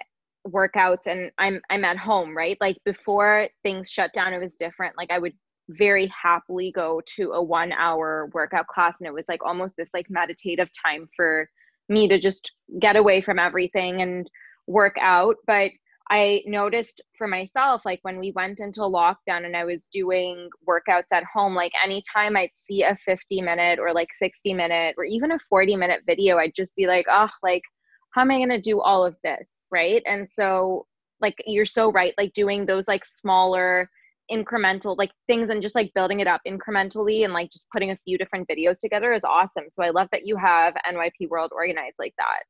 workouts 0.47 1.07
and 1.07 1.31
I'm 1.37 1.59
I'm 1.69 1.85
at 1.85 1.97
home, 1.97 2.35
right? 2.35 2.57
Like 2.61 2.77
before 2.85 3.47
things 3.63 3.89
shut 3.89 4.13
down 4.13 4.33
it 4.33 4.39
was 4.41 4.53
different. 4.59 4.95
Like 4.97 5.11
I 5.11 5.19
would 5.19 5.33
very 5.69 6.07
happily 6.07 6.71
go 6.71 7.01
to 7.15 7.31
a 7.31 7.43
1 7.43 7.71
hour 7.71 8.29
workout 8.33 8.67
class 8.67 8.95
and 8.99 9.07
it 9.07 9.13
was 9.13 9.25
like 9.27 9.43
almost 9.43 9.73
this 9.77 9.89
like 9.93 10.05
meditative 10.09 10.69
time 10.85 11.07
for 11.15 11.49
me 11.89 12.07
to 12.07 12.19
just 12.19 12.53
get 12.79 12.95
away 12.95 13.21
from 13.21 13.39
everything 13.39 14.01
and 14.01 14.29
work 14.67 14.95
out, 14.99 15.35
but 15.47 15.71
I 16.09 16.43
noticed 16.45 17.01
for 17.17 17.27
myself, 17.27 17.83
like 17.83 17.99
when 18.03 18.19
we 18.19 18.31
went 18.31 18.59
into 18.59 18.81
lockdown 18.81 19.45
and 19.45 19.55
I 19.55 19.65
was 19.65 19.87
doing 19.91 20.49
workouts 20.67 21.11
at 21.11 21.23
home, 21.23 21.55
like 21.55 21.71
anytime 21.83 22.37
I'd 22.37 22.51
see 22.59 22.83
a 22.83 22.95
50 23.05 23.41
minute 23.41 23.79
or 23.79 23.91
like 23.93 24.09
60 24.19 24.53
minute 24.53 24.95
or 24.97 25.05
even 25.05 25.31
a 25.31 25.39
40 25.49 25.75
minute 25.75 26.01
video, 26.05 26.37
I'd 26.37 26.53
just 26.55 26.75
be 26.75 26.85
like, 26.85 27.07
oh, 27.09 27.29
like, 27.41 27.63
how 28.11 28.21
am 28.21 28.31
I 28.31 28.37
going 28.37 28.49
to 28.49 28.61
do 28.61 28.81
all 28.81 29.03
of 29.03 29.15
this? 29.23 29.61
Right. 29.71 30.03
And 30.05 30.29
so, 30.29 30.85
like, 31.21 31.35
you're 31.47 31.65
so 31.65 31.91
right. 31.91 32.13
Like, 32.17 32.33
doing 32.33 32.65
those 32.65 32.87
like 32.87 33.03
smaller, 33.03 33.89
incremental 34.31 34.97
like 34.97 35.11
things 35.27 35.49
and 35.49 35.61
just 35.61 35.75
like 35.75 35.93
building 35.93 36.19
it 36.19 36.27
up 36.27 36.41
incrementally 36.47 37.23
and 37.23 37.33
like 37.33 37.51
just 37.51 37.67
putting 37.71 37.91
a 37.91 37.97
few 38.05 38.17
different 38.17 38.47
videos 38.47 38.77
together 38.79 39.13
is 39.13 39.23
awesome. 39.23 39.65
So 39.69 39.83
I 39.83 39.89
love 39.91 40.07
that 40.11 40.25
you 40.25 40.35
have 40.37 40.73
NYP 40.91 41.29
World 41.29 41.51
organized 41.53 41.95
like 41.99 42.13
that. 42.17 42.43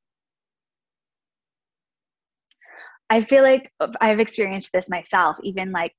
I 3.10 3.24
feel 3.24 3.44
like 3.44 3.72
I've 4.02 4.20
experienced 4.20 4.72
this 4.74 4.90
myself, 4.90 5.38
even 5.44 5.72
like 5.72 5.94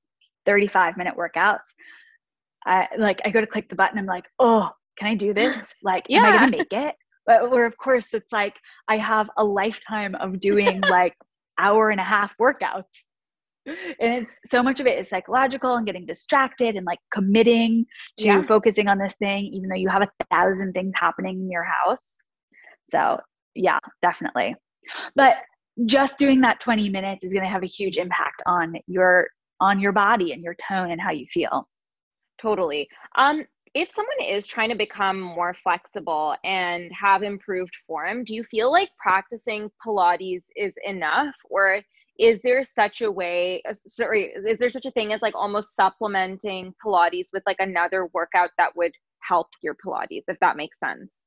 35 0.45 0.97
minute 0.97 1.15
workouts. 1.15 1.59
I 2.65 2.87
like 2.97 3.21
I 3.23 3.29
go 3.29 3.41
to 3.41 3.47
click 3.47 3.69
the 3.69 3.75
button, 3.75 3.97
I'm 3.97 4.05
like, 4.05 4.25
oh, 4.39 4.69
can 4.97 5.07
I 5.07 5.15
do 5.15 5.33
this? 5.33 5.57
Like, 5.83 6.05
yeah. 6.09 6.19
am 6.19 6.25
I 6.25 6.31
gonna 6.31 6.57
make 6.57 6.73
it? 6.73 6.95
But 7.25 7.51
where 7.51 7.65
of 7.65 7.77
course 7.77 8.07
it's 8.13 8.31
like 8.31 8.55
I 8.87 8.97
have 8.97 9.29
a 9.37 9.43
lifetime 9.43 10.15
of 10.15 10.39
doing 10.39 10.81
like 10.89 11.13
hour 11.57 11.91
and 11.91 11.99
a 11.99 12.03
half 12.03 12.33
workouts. 12.39 12.83
And 13.65 14.13
it's 14.13 14.39
so 14.45 14.63
much 14.63 14.79
of 14.79 14.87
it 14.87 14.97
is 14.97 15.09
psychological 15.09 15.75
and 15.75 15.85
getting 15.85 16.05
distracted 16.05 16.77
and 16.77 16.85
like 16.85 16.99
committing 17.11 17.85
to 18.19 18.25
yeah. 18.25 18.45
focusing 18.47 18.87
on 18.87 18.97
this 18.97 19.13
thing, 19.15 19.45
even 19.53 19.67
though 19.67 19.75
you 19.75 19.89
have 19.89 20.03
a 20.03 20.25
thousand 20.31 20.71
things 20.71 20.93
happening 20.95 21.41
in 21.41 21.51
your 21.51 21.65
house. 21.65 22.17
So 22.91 23.19
yeah, 23.55 23.79
definitely. 24.01 24.55
But 25.15 25.37
just 25.85 26.17
doing 26.17 26.41
that 26.41 26.59
20 26.59 26.89
minutes 26.89 27.23
is 27.23 27.33
going 27.33 27.45
to 27.45 27.49
have 27.51 27.63
a 27.63 27.67
huge 27.67 27.97
impact 27.97 28.41
on 28.45 28.75
your 28.87 29.27
on 29.59 29.79
your 29.79 29.91
body 29.91 30.33
and 30.33 30.43
your 30.43 30.55
tone 30.55 30.91
and 30.91 31.01
how 31.01 31.11
you 31.11 31.25
feel. 31.31 31.67
Totally. 32.41 32.87
Um 33.17 33.43
if 33.73 33.89
someone 33.93 34.21
is 34.27 34.47
trying 34.47 34.69
to 34.69 34.75
become 34.75 35.19
more 35.19 35.55
flexible 35.61 36.35
and 36.43 36.89
have 36.99 37.21
improved 37.21 37.75
form 37.85 38.23
do 38.23 38.33
you 38.33 38.43
feel 38.43 38.71
like 38.71 38.89
practicing 38.97 39.69
pilates 39.85 40.43
is 40.55 40.73
enough? 40.85 41.35
Or 41.49 41.81
is 42.19 42.41
there 42.41 42.63
such 42.63 43.01
a 43.01 43.11
way 43.11 43.61
uh, 43.69 43.73
sorry 43.85 44.33
is 44.47 44.57
there 44.57 44.69
such 44.69 44.85
a 44.85 44.91
thing 44.91 45.13
as 45.13 45.21
like 45.21 45.35
almost 45.35 45.75
supplementing 45.75 46.73
pilates 46.83 47.27
with 47.33 47.43
like 47.45 47.59
another 47.59 48.07
workout 48.13 48.49
that 48.57 48.75
would 48.75 48.91
help 49.19 49.47
your 49.61 49.75
pilates 49.75 50.23
if 50.27 50.37
that 50.41 50.57
makes 50.57 50.77
sense? 50.79 51.19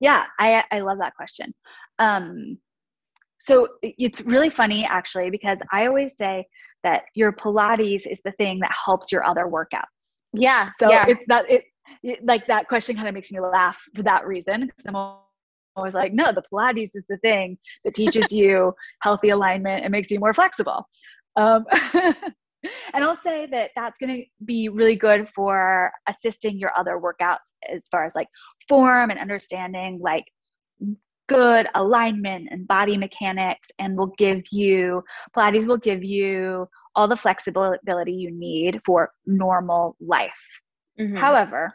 Yeah 0.00 0.24
i 0.38 0.64
i 0.70 0.80
love 0.80 0.98
that 0.98 1.14
question. 1.14 1.54
Um 1.98 2.58
so 3.38 3.68
it's 3.82 4.22
really 4.22 4.50
funny 4.50 4.84
actually 4.84 5.30
because 5.30 5.58
I 5.72 5.86
always 5.86 6.16
say 6.16 6.46
that 6.82 7.02
your 7.14 7.32
Pilates 7.32 8.06
is 8.06 8.20
the 8.24 8.32
thing 8.32 8.58
that 8.60 8.72
helps 8.72 9.12
your 9.12 9.24
other 9.24 9.44
workouts. 9.44 9.82
Yeah. 10.32 10.70
So 10.78 10.90
yeah. 10.90 11.06
it's 11.08 11.22
that 11.28 11.50
it, 11.50 11.64
it 12.02 12.24
like 12.24 12.46
that 12.46 12.68
question 12.68 12.96
kind 12.96 13.08
of 13.08 13.14
makes 13.14 13.30
me 13.30 13.40
laugh 13.40 13.78
for 13.94 14.02
that 14.02 14.26
reason 14.26 14.66
because 14.66 14.86
I'm 14.86 14.96
always 15.76 15.94
like, 15.94 16.12
no, 16.12 16.32
the 16.32 16.42
Pilates 16.50 16.90
is 16.94 17.04
the 17.08 17.18
thing 17.18 17.58
that 17.84 17.94
teaches 17.94 18.32
you 18.32 18.74
healthy 19.02 19.30
alignment 19.30 19.84
and 19.84 19.92
makes 19.92 20.10
you 20.10 20.18
more 20.18 20.34
flexible. 20.34 20.86
Um, 21.36 21.66
and 22.94 23.04
I'll 23.04 23.16
say 23.16 23.46
that 23.46 23.70
that's 23.76 23.98
going 23.98 24.16
to 24.16 24.44
be 24.44 24.68
really 24.68 24.96
good 24.96 25.28
for 25.34 25.92
assisting 26.08 26.58
your 26.58 26.72
other 26.76 26.98
workouts 26.98 27.36
as 27.68 27.82
far 27.90 28.04
as 28.04 28.14
like 28.14 28.28
form 28.68 29.10
and 29.10 29.18
understanding 29.18 30.00
like 30.02 30.24
good 31.28 31.66
alignment 31.74 32.48
and 32.50 32.66
body 32.68 32.96
mechanics 32.96 33.68
and 33.78 33.96
will 33.96 34.12
give 34.18 34.42
you 34.50 35.02
pilates 35.36 35.66
will 35.66 35.76
give 35.76 36.04
you 36.04 36.68
all 36.94 37.08
the 37.08 37.16
flexibility 37.16 38.12
you 38.12 38.30
need 38.30 38.80
for 38.84 39.10
normal 39.26 39.96
life 40.00 40.30
mm-hmm. 40.98 41.16
however 41.16 41.70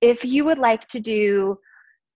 if 0.00 0.24
you 0.24 0.44
would 0.44 0.58
like 0.58 0.86
to 0.88 1.00
do 1.00 1.56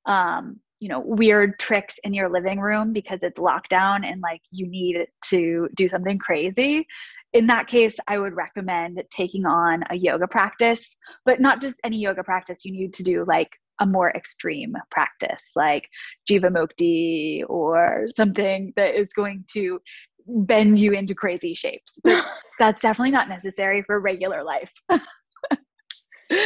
um, 0.06 0.60
you 0.80 0.88
know 0.88 1.00
weird 1.00 1.58
tricks 1.58 1.98
in 2.04 2.14
your 2.14 2.30
living 2.30 2.60
room 2.60 2.92
because 2.92 3.20
it's 3.22 3.38
lockdown 3.38 4.04
and 4.04 4.20
like 4.20 4.40
you 4.50 4.66
need 4.66 5.06
to 5.24 5.68
do 5.74 5.88
something 5.88 6.18
crazy 6.18 6.86
in 7.32 7.46
that 7.46 7.66
case 7.66 7.96
i 8.08 8.18
would 8.18 8.34
recommend 8.34 9.02
taking 9.10 9.44
on 9.44 9.82
a 9.90 9.96
yoga 9.96 10.26
practice 10.26 10.96
but 11.24 11.40
not 11.40 11.60
just 11.60 11.80
any 11.84 11.98
yoga 11.98 12.22
practice 12.22 12.64
you 12.64 12.72
need 12.72 12.94
to 12.94 13.02
do 13.02 13.24
like 13.26 13.50
a 13.80 13.86
more 13.86 14.10
extreme 14.10 14.74
practice 14.90 15.50
like 15.54 15.88
jiva 16.28 16.50
Jivamukti 16.50 17.42
or 17.48 18.06
something 18.14 18.72
that 18.76 18.94
is 18.94 19.12
going 19.12 19.44
to 19.52 19.80
bend 20.26 20.78
you 20.78 20.92
into 20.92 21.14
crazy 21.14 21.54
shapes. 21.54 21.98
But 22.04 22.24
that's 22.58 22.82
definitely 22.82 23.12
not 23.12 23.28
necessary 23.28 23.82
for 23.82 24.00
regular 24.00 24.42
life. 24.42 24.70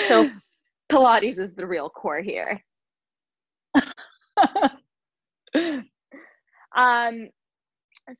so 0.09 0.31
Pilates 0.90 1.38
is 1.38 1.55
the 1.57 1.66
real 1.66 1.88
core 1.90 2.21
here. 2.21 2.62
um 6.77 7.29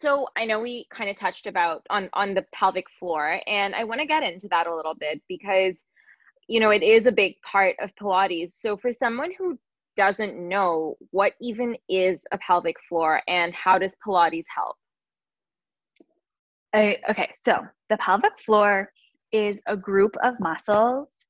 so 0.01 0.27
I 0.37 0.45
know 0.45 0.61
we 0.61 0.87
kind 0.95 1.11
of 1.11 1.17
touched 1.17 1.47
about 1.47 1.85
on 1.91 2.09
on 2.13 2.35
the 2.35 2.45
pelvic 2.55 2.87
floor 2.99 3.41
and 3.47 3.75
I 3.75 3.85
want 3.85 4.01
to 4.01 4.07
get 4.07 4.23
into 4.23 4.49
that 4.49 4.67
a 4.67 4.75
little 4.75 4.95
bit 4.95 5.21
because 5.29 5.75
you 6.49 6.61
know, 6.61 6.71
it 6.71 6.83
is 6.83 7.07
a 7.07 7.13
big 7.13 7.35
part 7.43 7.77
of 7.81 7.95
Pilates. 8.01 8.53
So 8.53 8.77
for 8.77 8.93
someone 8.93 9.31
who 9.37 9.59
doesn't 9.97 10.37
know 10.37 10.97
what 11.11 11.33
even 11.41 11.77
is 11.89 12.25
a 12.33 12.39
pelvic 12.39 12.77
floor 12.89 13.21
and 13.29 13.55
how 13.55 13.79
does 13.79 13.95
Pilates 14.07 14.45
help? 14.55 14.77
I, 16.75 16.99
okay, 17.11 17.31
so 17.39 17.59
the 17.91 17.99
pelvic 17.99 18.33
floor 18.45 18.91
is 19.31 19.61
a 19.67 19.77
group 19.77 20.15
of 20.23 20.41
muscles 20.41 21.25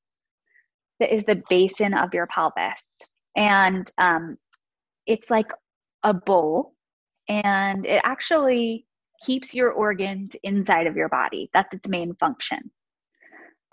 that 0.99 1.13
is 1.13 1.23
the 1.23 1.41
basin 1.49 1.93
of 1.93 2.13
your 2.13 2.27
pelvis. 2.27 3.01
And 3.35 3.89
um, 3.97 4.35
it's 5.05 5.29
like 5.29 5.51
a 6.03 6.13
bowl, 6.13 6.75
and 7.27 7.85
it 7.85 8.01
actually 8.03 8.85
keeps 9.25 9.53
your 9.53 9.71
organs 9.71 10.35
inside 10.43 10.87
of 10.87 10.95
your 10.95 11.09
body. 11.09 11.49
That's 11.53 11.73
its 11.73 11.87
main 11.87 12.15
function. 12.15 12.71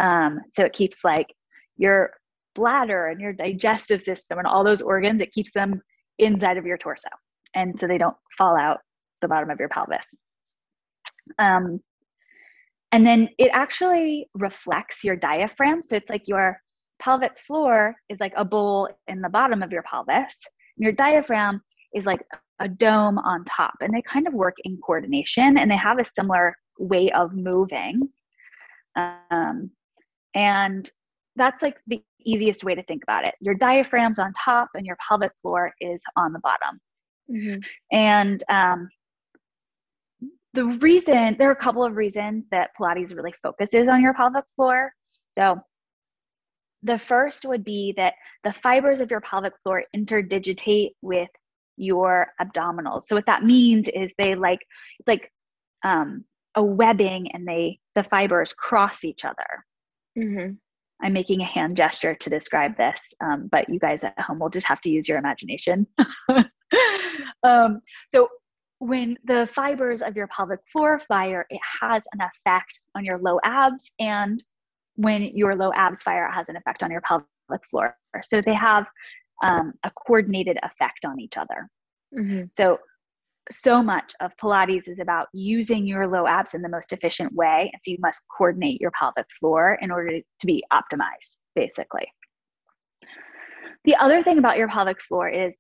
Um, 0.01 0.41
so 0.51 0.65
it 0.65 0.73
keeps 0.73 1.05
like 1.05 1.29
your 1.77 2.13
bladder 2.55 3.07
and 3.07 3.21
your 3.21 3.33
digestive 3.33 4.03
system 4.03 4.39
and 4.39 4.47
all 4.47 4.65
those 4.65 4.83
organs, 4.83 5.21
it 5.21 5.33
keeps 5.33 5.53
them 5.53 5.81
inside 6.19 6.57
of 6.57 6.67
your 6.67 6.79
torso. 6.79 7.09
And 7.55 7.79
so 7.79 7.87
they 7.87 7.99
don't 7.99 8.17
fall 8.37 8.57
out 8.57 8.79
the 9.23 9.29
bottom 9.29 9.51
of 9.51 9.59
your 9.59 9.69
pelvis. 9.69 10.07
Um, 11.39 11.81
and 12.93 13.07
then 13.07 13.29
it 13.39 13.51
actually 13.53 14.29
reflects 14.35 15.05
your 15.05 15.17
diaphragm. 15.17 15.83
So 15.83 15.97
it's 15.97 16.11
like 16.11 16.27
your 16.27 16.61
pelvic 17.01 17.33
floor 17.47 17.95
is 18.09 18.19
like 18.21 18.33
a 18.37 18.45
bowl 18.45 18.89
in 19.09 19.21
the 19.21 19.29
bottom 19.29 19.63
of 19.63 19.73
your 19.73 19.83
pelvis. 19.83 20.39
and 20.77 20.85
your 20.85 20.93
diaphragm 20.93 21.61
is 21.95 22.07
like 22.07 22.21
a 22.61 22.69
dome 22.69 23.19
on 23.19 23.45
top. 23.45 23.75
And 23.81 23.95
they 23.95 24.03
kind 24.03 24.27
of 24.27 24.35
work 24.35 24.57
in 24.65 24.77
coordination 24.79 25.59
and 25.59 25.71
they 25.71 25.77
have 25.77 25.99
a 25.99 26.05
similar 26.05 26.57
way 26.79 27.11
of 27.13 27.33
moving. 27.33 28.09
Um, 28.97 29.71
and 30.35 30.91
that's 31.37 31.63
like 31.63 31.77
the 31.87 32.03
easiest 32.25 32.65
way 32.65 32.75
to 32.75 32.83
think 32.85 33.03
about 33.03 33.25
it. 33.25 33.35
Your 33.41 33.55
diaphragm's 33.55 34.19
on 34.19 34.33
top 34.33 34.69
and 34.75 34.85
your 34.85 34.97
pelvic 35.07 35.33
floor 35.43 35.73
is 35.81 36.03
on 36.17 36.33
the 36.33 36.41
bottom. 36.41 36.81
Mm-hmm. 37.31 37.61
And 37.93 38.45
um, 38.49 38.89
the 40.53 40.67
reason, 40.67 41.37
there 41.39 41.49
are 41.49 41.53
a 41.53 41.57
couple 41.57 41.85
of 41.85 41.97
reasons 41.97 42.47
that 42.51 42.71
Pilates 42.79 43.15
really 43.15 43.35
focuses 43.43 43.89
on 43.89 44.03
your 44.03 44.15
pelvic 44.15 44.45
floor. 44.57 44.93
So 45.33 45.61
the 46.83 46.99
first 46.99 47.45
would 47.45 47.65
be 47.65 47.95
that 47.97 48.15
the 48.43 48.53
fibers 48.53 49.01
of 49.01 49.11
your 49.11 49.21
pelvic 49.21 49.53
floor 49.63 49.85
interdigitate 49.95 50.91
with 51.03 51.29
your 51.77 52.29
abdominals. 52.41 53.03
So 53.03 53.15
what 53.15 53.27
that 53.27 53.45
means 53.45 53.89
is 53.89 54.13
they 54.19 54.35
like, 54.35 54.61
it's 54.99 55.09
like 55.09 55.31
um, 55.85 56.25
a 56.55 56.63
webbing 56.63 57.31
and 57.33 57.47
they, 57.47 57.79
the 57.95 58.03
fibers 58.05 58.53
cross 58.53 59.05
each 59.05 59.25
other. 59.25 59.65
Mm-hmm. 60.19 60.53
I'm 61.03 61.13
making 61.13 61.41
a 61.41 61.47
hand 61.47 61.77
gesture 61.77 62.15
to 62.15 62.31
describe 62.31 62.77
this, 62.77 63.01
um, 63.23 63.49
but 63.51 63.69
you 63.69 63.79
guys 63.79 64.05
at 64.05 64.19
home 64.21 64.39
will 64.39 64.51
just 64.51 64.67
have 64.67 64.81
to 64.83 64.91
use 64.91 65.09
your 65.09 65.19
imagination. 65.19 65.87
um, 67.43 67.81
so, 68.09 68.29
when 68.79 69.19
the 69.25 69.47
fibers 69.55 70.01
of 70.01 70.17
your 70.17 70.27
pelvic 70.29 70.61
floor 70.73 70.99
fire, 71.07 71.47
it 71.51 71.61
has 71.83 72.03
an 72.13 72.21
effect 72.21 72.81
on 72.95 73.05
your 73.05 73.19
low 73.19 73.39
abs, 73.45 73.91
and 73.99 74.43
when 74.97 75.23
your 75.23 75.55
low 75.57 75.73
abs 75.75 76.03
fire, 76.03 76.27
it 76.27 76.33
has 76.33 76.49
an 76.49 76.57
effect 76.57 76.83
on 76.83 76.91
your 76.91 77.01
pelvic 77.03 77.27
floor. 77.71 77.97
So, 78.23 78.41
they 78.41 78.55
have 78.55 78.87
um, 79.43 79.73
a 79.85 79.91
coordinated 80.07 80.59
effect 80.63 81.05
on 81.07 81.19
each 81.19 81.37
other. 81.37 81.69
Mm-hmm. 82.17 82.47
So, 82.51 82.79
so 83.51 83.83
much 83.83 84.13
of 84.21 84.33
Pilates 84.43 84.89
is 84.89 84.99
about 84.99 85.29
using 85.33 85.87
your 85.87 86.07
low 86.07 86.27
abs 86.27 86.55
in 86.55 86.63
the 86.63 86.69
most 86.69 86.93
efficient 86.93 87.33
way. 87.35 87.71
And 87.73 87.83
so 87.83 87.91
you 87.91 87.99
must 88.01 88.23
coordinate 88.37 88.81
your 88.81 88.93
pelvic 88.93 89.27
floor 89.39 89.79
in 89.81 89.91
order 89.91 90.19
to 90.19 90.47
be 90.47 90.63
optimized, 90.73 91.39
basically. 91.55 92.07
The 93.85 93.97
other 93.97 94.23
thing 94.23 94.39
about 94.39 94.59
your 94.59 94.69
pelvic 94.69 95.01
floor 95.03 95.29
is 95.29 95.57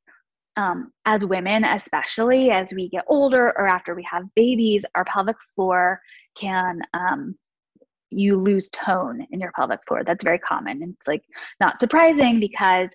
um, 0.56 0.92
as 1.06 1.24
women, 1.24 1.64
especially 1.64 2.50
as 2.50 2.72
we 2.72 2.88
get 2.88 3.04
older 3.08 3.54
or 3.58 3.66
after 3.66 3.94
we 3.94 4.06
have 4.10 4.24
babies, 4.34 4.84
our 4.94 5.04
pelvic 5.04 5.36
floor 5.54 6.00
can 6.38 6.80
um, 6.92 7.34
you 8.10 8.36
lose 8.40 8.68
tone 8.70 9.26
in 9.30 9.40
your 9.40 9.52
pelvic 9.56 9.80
floor. 9.86 10.02
That's 10.04 10.24
very 10.24 10.38
common. 10.38 10.82
It's 10.82 11.08
like 11.08 11.22
not 11.60 11.80
surprising 11.80 12.40
because 12.40 12.90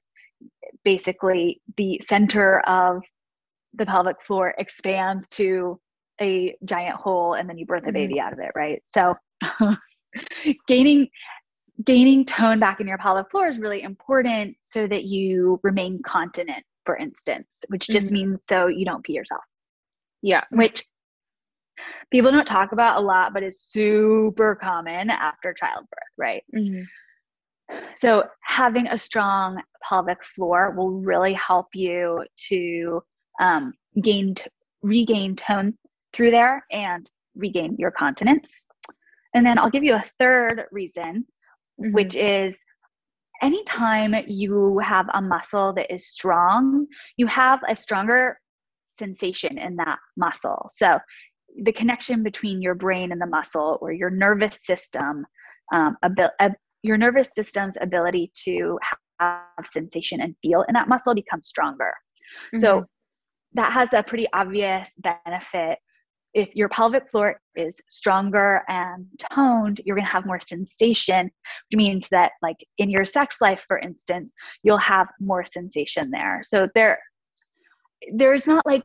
basically 0.83 1.61
the 1.77 1.99
center 2.05 2.59
of 2.61 3.01
the 3.77 3.85
pelvic 3.85 4.17
floor 4.25 4.53
expands 4.57 5.27
to 5.27 5.79
a 6.21 6.55
giant 6.65 6.95
hole 6.95 7.33
and 7.33 7.49
then 7.49 7.57
you 7.57 7.65
birth 7.65 7.83
a 7.83 7.87
mm-hmm. 7.87 7.93
baby 7.93 8.19
out 8.19 8.33
of 8.33 8.39
it, 8.39 8.51
right? 8.55 8.81
So 8.87 9.15
gaining 10.67 11.07
gaining 11.83 12.23
tone 12.23 12.59
back 12.59 12.79
in 12.79 12.87
your 12.87 12.97
pelvic 12.97 13.29
floor 13.29 13.47
is 13.47 13.59
really 13.59 13.81
important 13.81 14.55
so 14.63 14.87
that 14.87 15.03
you 15.03 15.59
remain 15.61 16.01
continent, 16.03 16.63
for 16.85 16.95
instance, 16.95 17.65
which 17.67 17.87
just 17.87 18.07
mm-hmm. 18.07 18.29
means 18.29 18.39
so 18.47 18.67
you 18.67 18.85
don't 18.85 19.03
pee 19.03 19.13
yourself. 19.13 19.43
Yeah. 20.21 20.43
Which 20.51 20.85
people 22.11 22.31
don't 22.31 22.47
talk 22.47 22.71
about 22.71 22.97
a 22.97 23.01
lot, 23.01 23.33
but 23.33 23.43
is 23.43 23.61
super 23.61 24.55
common 24.55 25.09
after 25.09 25.53
childbirth, 25.53 25.87
right? 26.17 26.43
Mm-hmm. 26.55 26.83
So, 27.95 28.23
having 28.43 28.87
a 28.87 28.97
strong 28.97 29.59
pelvic 29.87 30.23
floor 30.23 30.71
will 30.77 30.91
really 30.91 31.33
help 31.33 31.69
you 31.73 32.23
to 32.49 33.01
um, 33.39 33.73
gain, 34.01 34.35
t- 34.35 34.45
regain 34.81 35.35
tone 35.35 35.77
through 36.13 36.31
there 36.31 36.65
and 36.71 37.09
regain 37.35 37.75
your 37.77 37.91
continence. 37.91 38.65
And 39.33 39.45
then 39.45 39.57
I'll 39.57 39.69
give 39.69 39.83
you 39.83 39.95
a 39.95 40.05
third 40.19 40.63
reason, 40.71 41.25
mm-hmm. 41.81 41.93
which 41.93 42.15
is 42.15 42.55
anytime 43.41 44.15
you 44.27 44.79
have 44.79 45.07
a 45.13 45.21
muscle 45.21 45.73
that 45.73 45.93
is 45.93 46.07
strong, 46.07 46.87
you 47.17 47.27
have 47.27 47.59
a 47.67 47.75
stronger 47.75 48.39
sensation 48.87 49.57
in 49.57 49.75
that 49.75 49.99
muscle. 50.15 50.69
So 50.73 50.99
the 51.63 51.73
connection 51.73 52.23
between 52.23 52.61
your 52.61 52.75
brain 52.75 53.11
and 53.11 53.21
the 53.21 53.27
muscle 53.27 53.77
or 53.81 53.91
your 53.91 54.09
nervous 54.09 54.59
system, 54.63 55.25
um, 55.73 55.97
abil- 56.03 56.31
uh, 56.39 56.49
your 56.81 56.97
nervous 56.97 57.33
system's 57.33 57.75
ability 57.81 58.31
to 58.45 58.77
have 59.19 59.41
sensation 59.71 60.21
and 60.21 60.35
feel 60.41 60.63
in 60.67 60.73
that 60.73 60.87
muscle 60.87 61.15
becomes 61.15 61.47
stronger. 61.47 61.93
Mm-hmm. 62.53 62.59
So 62.59 62.85
that 63.55 63.71
has 63.71 63.89
a 63.93 64.03
pretty 64.03 64.27
obvious 64.33 64.91
benefit. 64.97 65.79
If 66.33 66.53
your 66.53 66.67
pelvic 66.67 67.09
floor 67.09 67.39
is 67.55 67.79
stronger 67.87 68.63
and 68.67 69.07
toned, 69.33 69.79
you're 69.85 69.95
to 69.95 70.03
have 70.03 70.25
more 70.25 70.39
sensation, 70.39 71.25
which 71.25 71.77
means 71.77 72.09
that, 72.09 72.33
like 72.41 72.57
in 72.77 72.89
your 72.89 73.05
sex 73.05 73.37
life, 73.39 73.63
for 73.67 73.79
instance, 73.79 74.33
you'll 74.61 74.77
have 74.77 75.07
more 75.21 75.45
sensation 75.45 76.11
there. 76.11 76.41
So 76.43 76.67
there, 76.75 76.99
there's 78.13 78.45
not 78.45 78.65
like 78.65 78.83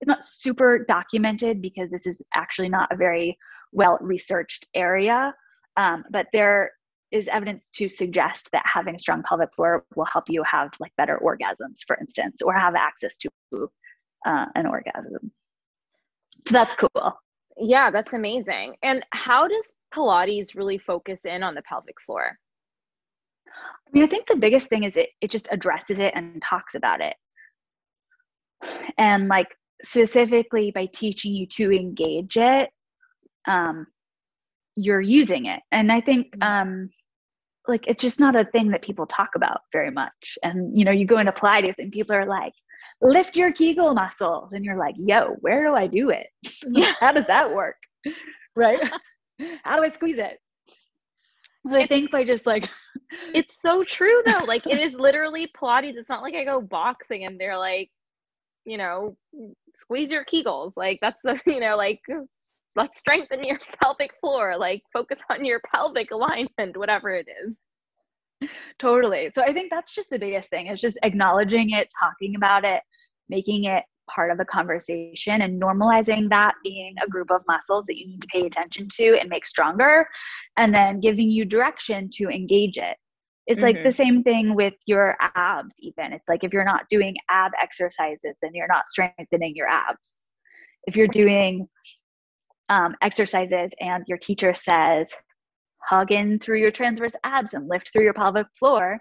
it's 0.00 0.08
not 0.08 0.24
super 0.24 0.84
documented 0.88 1.62
because 1.62 1.90
this 1.90 2.06
is 2.06 2.20
actually 2.34 2.68
not 2.68 2.90
a 2.92 2.96
very 2.96 3.38
well 3.72 3.98
researched 4.00 4.66
area. 4.74 5.32
Um, 5.76 6.04
but 6.10 6.26
there 6.32 6.72
is 7.12 7.28
evidence 7.28 7.70
to 7.70 7.88
suggest 7.88 8.48
that 8.52 8.64
having 8.64 8.94
a 8.94 8.98
strong 8.98 9.22
pelvic 9.22 9.54
floor 9.54 9.84
will 9.94 10.04
help 10.06 10.24
you 10.28 10.42
have 10.42 10.70
like 10.80 10.92
better 10.96 11.20
orgasms, 11.22 11.78
for 11.86 11.96
instance, 11.96 12.42
or 12.42 12.52
have 12.52 12.74
access 12.74 13.16
to 13.16 13.28
uh, 14.26 14.46
an 14.54 14.66
orgasm. 14.66 15.30
So 16.46 16.52
that's 16.52 16.74
cool. 16.74 17.18
Yeah, 17.58 17.90
that's 17.90 18.12
amazing. 18.12 18.74
And 18.82 19.04
how 19.12 19.48
does 19.48 19.66
Pilates 19.94 20.54
really 20.54 20.78
focus 20.78 21.20
in 21.24 21.42
on 21.42 21.54
the 21.54 21.62
pelvic 21.62 22.00
floor? 22.04 22.36
I 23.48 23.90
mean, 23.92 24.04
I 24.04 24.08
think 24.08 24.26
the 24.26 24.36
biggest 24.36 24.68
thing 24.68 24.84
is 24.84 24.96
it 24.96 25.10
it 25.20 25.30
just 25.30 25.48
addresses 25.50 25.98
it 25.98 26.12
and 26.14 26.42
talks 26.42 26.74
about 26.74 27.00
it. 27.00 27.14
And 28.98 29.28
like 29.28 29.48
specifically 29.82 30.70
by 30.70 30.86
teaching 30.86 31.34
you 31.34 31.46
to 31.46 31.70
engage 31.70 32.36
it 32.36 32.70
um, 33.46 33.86
you're 34.76 35.00
using 35.00 35.46
it. 35.46 35.62
And 35.72 35.90
i 35.90 36.00
think 36.00 36.30
mm-hmm. 36.36 36.42
um, 36.42 36.90
like 37.66 37.86
it's 37.88 38.02
just 38.02 38.20
not 38.20 38.36
a 38.36 38.44
thing 38.44 38.70
that 38.70 38.82
people 38.82 39.06
talk 39.06 39.30
about 39.34 39.60
very 39.72 39.90
much. 39.90 40.38
And 40.42 40.78
you 40.78 40.84
know 40.84 40.92
you 40.92 41.06
go 41.06 41.18
into 41.18 41.32
pilates 41.32 41.78
and 41.78 41.90
people 41.90 42.14
are 42.14 42.26
like 42.26 42.52
lift 43.02 43.36
your 43.36 43.52
kegel 43.52 43.94
muscles. 43.94 44.52
And 44.52 44.64
you're 44.64 44.78
like 44.78 44.94
yo 44.98 45.36
where 45.40 45.64
do 45.64 45.74
i 45.74 45.86
do 45.86 46.10
it? 46.10 46.28
How 47.00 47.12
does 47.12 47.26
that 47.26 47.52
work? 47.54 47.76
Right? 48.54 48.80
How 49.64 49.76
do 49.76 49.82
i 49.82 49.88
squeeze 49.88 50.18
it? 50.18 50.38
So 51.66 51.76
i 51.76 51.86
think 51.86 52.12
by 52.12 52.22
just 52.22 52.46
like 52.46 52.68
it's 53.34 53.60
so 53.60 53.82
true 53.82 54.22
though. 54.24 54.44
Like 54.44 54.66
it 54.66 54.78
is 54.78 54.94
literally 54.94 55.48
pilates. 55.48 55.96
It's 55.96 56.08
not 56.08 56.22
like 56.22 56.34
i 56.34 56.44
go 56.44 56.60
boxing 56.60 57.24
and 57.24 57.40
they're 57.40 57.58
like 57.58 57.90
you 58.66 58.76
know, 58.76 59.16
squeeze 59.70 60.12
your 60.12 60.24
kegels. 60.24 60.72
Like 60.76 60.98
that's 61.00 61.22
the, 61.22 61.40
you 61.46 61.60
know, 61.60 61.76
like 61.76 62.02
let's 62.76 62.98
strengthen 62.98 63.42
your 63.44 63.58
pelvic 63.82 64.10
floor, 64.20 64.56
like 64.56 64.82
focus 64.92 65.20
on 65.30 65.44
your 65.44 65.60
pelvic 65.74 66.10
alignment, 66.10 66.76
whatever 66.76 67.10
it 67.10 67.26
is. 67.44 68.50
Totally. 68.78 69.30
So 69.34 69.42
I 69.42 69.52
think 69.52 69.70
that's 69.70 69.94
just 69.94 70.10
the 70.10 70.18
biggest 70.18 70.50
thing 70.50 70.66
is 70.66 70.80
just 70.80 70.98
acknowledging 71.02 71.70
it, 71.70 71.88
talking 71.98 72.36
about 72.36 72.64
it, 72.64 72.82
making 73.28 73.64
it 73.64 73.84
part 74.10 74.30
of 74.30 74.38
the 74.38 74.44
conversation 74.44 75.42
and 75.42 75.60
normalizing 75.60 76.28
that 76.28 76.54
being 76.62 76.94
a 77.02 77.08
group 77.08 77.30
of 77.30 77.40
muscles 77.48 77.84
that 77.88 77.96
you 77.96 78.06
need 78.06 78.22
to 78.22 78.28
pay 78.28 78.46
attention 78.46 78.86
to 78.92 79.18
and 79.18 79.28
make 79.28 79.44
stronger 79.44 80.06
and 80.58 80.72
then 80.72 81.00
giving 81.00 81.28
you 81.28 81.44
direction 81.44 82.08
to 82.12 82.28
engage 82.28 82.76
it 82.76 82.96
it's 83.46 83.60
mm-hmm. 83.60 83.76
like 83.76 83.84
the 83.84 83.92
same 83.92 84.22
thing 84.22 84.54
with 84.54 84.74
your 84.86 85.16
abs, 85.20 85.74
even. 85.80 86.12
It's 86.12 86.28
like 86.28 86.42
if 86.42 86.52
you're 86.52 86.64
not 86.64 86.88
doing 86.88 87.16
ab 87.30 87.52
exercises, 87.60 88.34
then 88.42 88.50
you're 88.54 88.66
not 88.66 88.88
strengthening 88.88 89.54
your 89.54 89.68
abs. 89.68 90.14
If 90.86 90.96
you're 90.96 91.08
doing 91.08 91.68
um, 92.68 92.94
exercises 93.02 93.72
and 93.80 94.04
your 94.06 94.18
teacher 94.18 94.54
says, 94.54 95.12
hug 95.82 96.10
in 96.10 96.38
through 96.38 96.58
your 96.58 96.70
transverse 96.70 97.14
abs 97.24 97.54
and 97.54 97.68
lift 97.68 97.92
through 97.92 98.04
your 98.04 98.14
pelvic 98.14 98.46
floor, 98.58 99.00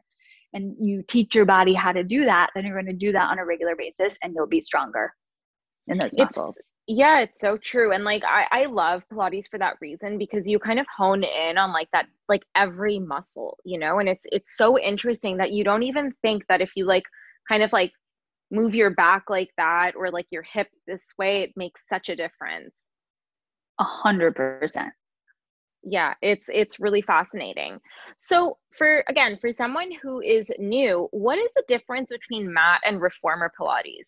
and 0.53 0.75
you 0.79 1.03
teach 1.07 1.35
your 1.35 1.45
body 1.45 1.73
how 1.73 1.91
to 1.91 2.03
do 2.03 2.25
that, 2.25 2.49
then 2.55 2.65
you're 2.65 2.81
going 2.81 2.85
to 2.85 2.93
do 2.93 3.11
that 3.11 3.29
on 3.29 3.39
a 3.39 3.45
regular 3.45 3.75
basis 3.75 4.17
and 4.23 4.33
you'll 4.35 4.47
be 4.47 4.61
stronger 4.61 5.11
in 5.87 5.97
those 5.97 6.17
muscles. 6.17 6.55
It's, 6.57 6.69
yeah, 6.87 7.19
it's 7.19 7.39
so 7.39 7.57
true. 7.57 7.91
And 7.91 8.03
like 8.03 8.23
I, 8.23 8.45
I 8.51 8.65
love 8.65 9.03
Pilates 9.11 9.49
for 9.49 9.57
that 9.59 9.75
reason 9.81 10.17
because 10.17 10.47
you 10.47 10.57
kind 10.59 10.79
of 10.79 10.85
hone 10.95 11.23
in 11.23 11.57
on 11.57 11.73
like 11.73 11.89
that 11.91 12.07
like 12.29 12.43
every 12.55 12.99
muscle, 12.99 13.57
you 13.65 13.77
know, 13.79 13.99
and 13.99 14.07
it's 14.07 14.25
it's 14.31 14.55
so 14.55 14.79
interesting 14.79 15.37
that 15.37 15.51
you 15.51 15.63
don't 15.63 15.83
even 15.83 16.13
think 16.21 16.43
that 16.47 16.61
if 16.61 16.71
you 16.75 16.85
like 16.85 17.03
kind 17.49 17.63
of 17.63 17.73
like 17.73 17.91
move 18.51 18.75
your 18.75 18.91
back 18.91 19.29
like 19.29 19.49
that 19.57 19.93
or 19.95 20.11
like 20.11 20.27
your 20.29 20.43
hip 20.43 20.67
this 20.87 21.13
way, 21.17 21.41
it 21.41 21.51
makes 21.55 21.81
such 21.89 22.09
a 22.09 22.15
difference. 22.15 22.73
A 23.79 23.83
hundred 23.83 24.35
percent. 24.35 24.93
Yeah, 25.83 26.15
it's 26.21 26.49
it's 26.51 26.79
really 26.79 27.01
fascinating. 27.01 27.79
So 28.17 28.57
for 28.71 29.03
again, 29.07 29.37
for 29.39 29.51
someone 29.51 29.91
who 30.01 30.21
is 30.21 30.51
new, 30.57 31.07
what 31.11 31.37
is 31.37 31.51
the 31.55 31.63
difference 31.67 32.09
between 32.09 32.51
mat 32.51 32.81
and 32.85 33.01
reformer 33.01 33.51
Pilates? 33.59 34.07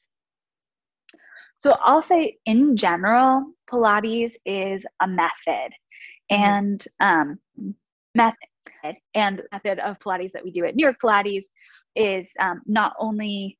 So 1.57 1.75
I'll 1.81 2.01
say 2.01 2.37
in 2.45 2.77
general, 2.77 3.51
Pilates 3.69 4.33
is 4.45 4.85
a 5.01 5.07
method 5.07 5.71
mm-hmm. 6.31 6.43
and 6.43 6.87
um, 6.99 7.39
method 8.15 8.37
and 9.13 9.41
method 9.51 9.79
of 9.79 9.99
Pilates 9.99 10.31
that 10.31 10.43
we 10.43 10.51
do 10.51 10.65
at 10.65 10.75
New 10.75 10.83
York 10.83 10.97
Pilates 11.03 11.45
is 11.95 12.29
um, 12.39 12.61
not 12.65 12.93
only 12.99 13.57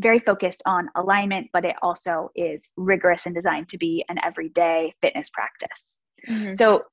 very 0.00 0.18
focused 0.20 0.62
on 0.64 0.88
alignment, 0.96 1.48
but 1.52 1.64
it 1.64 1.76
also 1.82 2.30
is 2.36 2.68
rigorous 2.76 3.26
and 3.26 3.34
designed 3.34 3.68
to 3.68 3.78
be 3.78 4.04
an 4.08 4.18
everyday 4.24 4.94
fitness 5.00 5.30
practice. 5.30 5.98
Mm-hmm. 6.28 6.54
So 6.54 6.84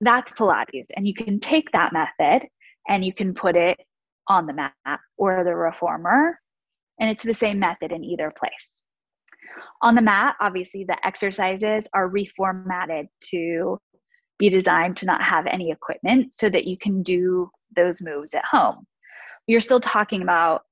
that's 0.00 0.32
Pilates. 0.32 0.86
And 0.96 1.06
you 1.06 1.14
can 1.14 1.40
take 1.40 1.72
that 1.72 1.92
method 1.92 2.48
and 2.88 3.04
you 3.04 3.14
can 3.14 3.32
put 3.34 3.56
it 3.56 3.78
on 4.28 4.46
the 4.46 4.52
mat 4.52 5.00
or 5.16 5.44
the 5.44 5.54
reformer, 5.54 6.38
and 6.98 7.10
it's 7.10 7.24
the 7.24 7.34
same 7.34 7.58
method 7.58 7.92
in 7.92 8.04
either 8.04 8.32
place. 8.36 8.84
On 9.82 9.94
the 9.94 10.02
mat, 10.02 10.36
obviously, 10.40 10.84
the 10.84 11.06
exercises 11.06 11.86
are 11.92 12.10
reformatted 12.10 13.06
to 13.30 13.78
be 14.38 14.48
designed 14.48 14.96
to 14.98 15.06
not 15.06 15.22
have 15.22 15.46
any 15.46 15.70
equipment 15.70 16.34
so 16.34 16.48
that 16.48 16.64
you 16.64 16.76
can 16.78 17.02
do 17.02 17.50
those 17.76 18.02
moves 18.02 18.34
at 18.34 18.44
home. 18.44 18.86
You're 19.46 19.60
still 19.60 19.80
talking 19.80 20.22
about 20.22 20.62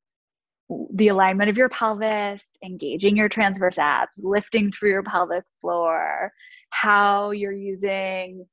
the 0.94 1.08
alignment 1.08 1.50
of 1.50 1.56
your 1.56 1.68
pelvis, 1.68 2.44
engaging 2.64 3.16
your 3.16 3.28
transverse 3.28 3.78
abs, 3.78 4.20
lifting 4.22 4.70
through 4.70 4.90
your 4.90 5.02
pelvic 5.02 5.44
floor, 5.60 6.32
how 6.70 7.30
you're 7.30 7.52
using 7.52 8.46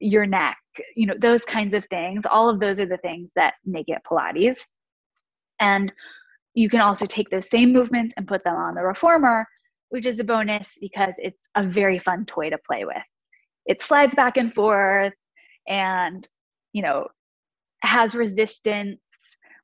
your 0.00 0.26
neck, 0.26 0.58
you 0.96 1.06
know, 1.06 1.14
those 1.18 1.44
kinds 1.44 1.74
of 1.74 1.84
things. 1.90 2.24
All 2.26 2.48
of 2.48 2.60
those 2.60 2.78
are 2.80 2.86
the 2.86 2.98
things 2.98 3.32
that 3.34 3.54
make 3.64 3.88
it 3.88 4.02
Pilates. 4.08 4.60
And 5.60 5.92
you 6.54 6.68
can 6.68 6.80
also 6.80 7.06
take 7.06 7.30
those 7.30 7.50
same 7.50 7.72
movements 7.72 8.14
and 8.16 8.28
put 8.28 8.44
them 8.44 8.54
on 8.54 8.74
the 8.74 8.82
reformer 8.82 9.46
which 9.90 10.06
is 10.06 10.20
a 10.20 10.24
bonus 10.24 10.76
because 10.80 11.14
it's 11.18 11.46
a 11.54 11.62
very 11.62 11.98
fun 11.98 12.24
toy 12.26 12.50
to 12.50 12.58
play 12.66 12.84
with. 12.84 12.96
It 13.66 13.82
slides 13.82 14.14
back 14.14 14.36
and 14.36 14.52
forth 14.52 15.14
and, 15.66 16.26
you 16.72 16.82
know, 16.82 17.08
has 17.82 18.14
resistance, 18.14 19.00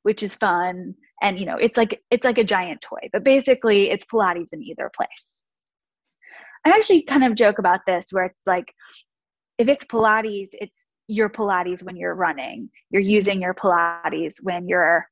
which 0.03 0.23
is 0.23 0.35
fun. 0.35 0.95
And 1.25 1.39
you 1.39 1.45
know 1.45 1.57
it's 1.57 1.77
like 1.77 2.01
it's 2.11 2.23
like 2.23 2.37
a 2.37 2.43
giant 2.43 2.79
toy 2.81 3.09
but 3.11 3.23
basically 3.23 3.89
it's 3.89 4.05
pilates 4.05 4.53
in 4.53 4.63
either 4.63 4.91
place. 4.95 5.43
I 6.65 6.69
actually 6.69 7.03
kind 7.03 7.23
of 7.23 7.35
joke 7.35 7.59
about 7.59 7.81
this 7.85 8.07
where 8.11 8.25
it's 8.25 8.47
like 8.47 8.73
if 9.57 9.67
it's 9.67 9.85
pilates 9.85 10.49
it's 10.53 10.85
your 11.07 11.29
pilates 11.29 11.83
when 11.83 11.95
you're 11.95 12.15
running. 12.15 12.69
You're 12.89 13.01
using 13.01 13.41
your 13.41 13.53
pilates 13.53 14.35
when 14.41 14.67
you're 14.67 15.07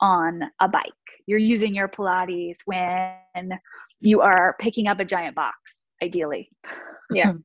on 0.00 0.42
a 0.60 0.68
bike. 0.68 0.92
You're 1.26 1.38
using 1.38 1.74
your 1.74 1.88
pilates 1.88 2.58
when 2.64 3.58
you 4.00 4.20
are 4.20 4.56
picking 4.58 4.86
up 4.88 5.00
a 5.00 5.04
giant 5.04 5.34
box 5.36 5.80
ideally. 6.02 6.50
Yeah. 7.10 7.32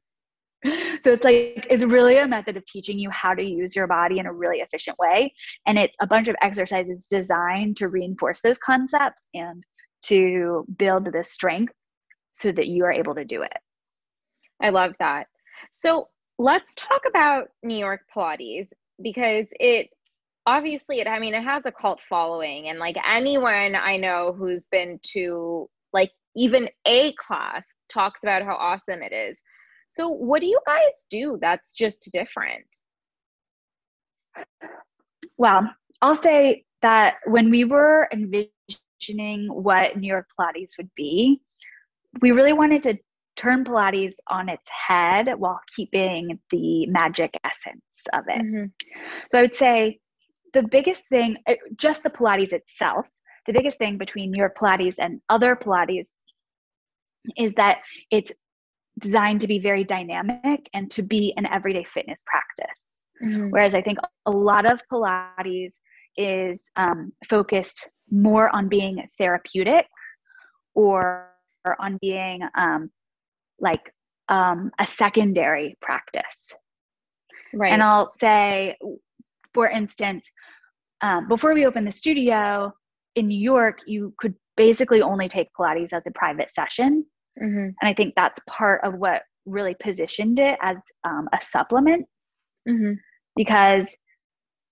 so 1.01 1.11
it's 1.11 1.25
like 1.25 1.65
it's 1.69 1.83
really 1.83 2.17
a 2.17 2.27
method 2.27 2.55
of 2.55 2.65
teaching 2.65 2.99
you 2.99 3.09
how 3.09 3.33
to 3.33 3.43
use 3.43 3.75
your 3.75 3.87
body 3.87 4.19
in 4.19 4.25
a 4.27 4.33
really 4.33 4.57
efficient 4.57 4.97
way 4.99 5.33
and 5.65 5.77
it's 5.79 5.95
a 6.01 6.07
bunch 6.07 6.27
of 6.27 6.35
exercises 6.41 7.07
designed 7.07 7.75
to 7.75 7.87
reinforce 7.87 8.41
those 8.41 8.57
concepts 8.59 9.27
and 9.33 9.63
to 10.03 10.65
build 10.77 11.11
the 11.11 11.23
strength 11.23 11.73
so 12.31 12.51
that 12.51 12.67
you 12.67 12.83
are 12.83 12.91
able 12.91 13.15
to 13.15 13.25
do 13.25 13.41
it 13.41 13.57
I 14.61 14.69
love 14.69 14.93
that. 14.99 15.27
So 15.71 16.09
let's 16.37 16.75
talk 16.75 17.01
about 17.07 17.47
New 17.63 17.77
York 17.77 18.01
Pilates 18.15 18.67
because 19.01 19.47
it 19.51 19.89
obviously 20.45 20.99
it 20.99 21.07
I 21.07 21.19
mean 21.19 21.33
it 21.33 21.43
has 21.43 21.63
a 21.65 21.71
cult 21.71 21.99
following 22.09 22.69
and 22.69 22.79
like 22.79 22.97
anyone 23.07 23.75
I 23.75 23.97
know 23.97 24.33
who's 24.37 24.65
been 24.71 24.99
to 25.13 25.69
like 25.93 26.11
even 26.35 26.67
a 26.85 27.13
class 27.13 27.63
talks 27.89 28.23
about 28.23 28.43
how 28.43 28.55
awesome 28.55 29.01
it 29.01 29.13
is. 29.13 29.41
So 29.91 30.07
what 30.09 30.41
do 30.41 30.47
you 30.47 30.59
guys 30.65 31.05
do 31.09 31.37
that's 31.41 31.73
just 31.73 32.09
different? 32.11 32.65
well 35.37 35.69
i'll 36.01 36.15
say 36.15 36.63
that 36.81 37.15
when 37.25 37.49
we 37.49 37.65
were 37.65 38.07
envisioning 38.13 39.47
what 39.49 39.97
new 39.97 40.07
york 40.07 40.25
pilates 40.39 40.77
would 40.77 40.89
be 40.95 41.41
we 42.21 42.31
really 42.31 42.53
wanted 42.53 42.81
to 42.81 42.97
turn 43.35 43.65
pilates 43.65 44.13
on 44.27 44.47
its 44.47 44.69
head 44.87 45.27
while 45.37 45.59
keeping 45.75 46.39
the 46.49 46.85
magic 46.87 47.37
essence 47.43 47.81
of 48.13 48.23
it 48.29 48.41
Mm-hmm. 48.41 48.65
So 49.31 49.39
I 49.39 49.41
would 49.41 49.55
say 49.55 49.99
the 50.53 50.63
biggest 50.63 51.03
thing, 51.09 51.37
uh, 51.47 51.55
just 51.77 52.03
the 52.03 52.09
Pilates 52.09 52.53
itself, 52.53 53.05
the 53.47 53.53
biggest 53.53 53.77
thing 53.77 53.97
between 53.97 54.31
New 54.31 54.39
York 54.39 54.57
Pilates 54.57 54.95
and 54.99 55.21
other 55.29 55.55
Pilates 55.55 56.09
is 57.37 57.53
that 57.53 57.79
it's 58.09 58.31
designed 59.01 59.41
to 59.41 59.47
be 59.47 59.59
very 59.59 59.83
dynamic 59.83 60.69
and 60.73 60.89
to 60.91 61.03
be 61.03 61.33
an 61.37 61.45
everyday 61.47 61.83
fitness 61.83 62.23
practice. 62.25 63.01
Mm-hmm. 63.23 63.49
Whereas 63.49 63.75
I 63.75 63.81
think 63.81 63.97
a 64.25 64.31
lot 64.31 64.65
of 64.65 64.81
Pilates 64.91 65.75
is 66.17 66.69
um, 66.75 67.11
focused 67.29 67.89
more 68.09 68.53
on 68.55 68.67
being 68.67 69.07
therapeutic 69.17 69.87
or, 70.73 71.29
or 71.65 71.81
on 71.81 71.97
being 72.01 72.41
um, 72.55 72.89
like 73.59 73.93
um, 74.29 74.71
a 74.79 74.87
secondary 74.87 75.77
practice. 75.81 76.53
Right. 77.53 77.73
And 77.73 77.83
I'll 77.83 78.11
say, 78.11 78.77
for 79.53 79.69
instance, 79.69 80.29
um, 81.01 81.27
before 81.27 81.53
we 81.53 81.65
opened 81.65 81.87
the 81.87 81.91
studio 81.91 82.71
in 83.15 83.27
New 83.27 83.39
York, 83.39 83.79
you 83.85 84.13
could 84.19 84.35
basically 84.57 85.01
only 85.01 85.27
take 85.27 85.47
Pilates 85.57 85.93
as 85.93 86.07
a 86.07 86.11
private 86.11 86.51
session. 86.51 87.05
Mm-hmm. 87.39 87.57
And 87.57 87.75
I 87.81 87.93
think 87.93 88.13
that's 88.15 88.39
part 88.47 88.81
of 88.83 88.95
what 88.95 89.23
really 89.45 89.75
positioned 89.81 90.39
it 90.39 90.57
as 90.61 90.77
um, 91.03 91.27
a 91.33 91.43
supplement 91.43 92.07
Mm-hmm. 92.69 92.93
because 93.35 93.97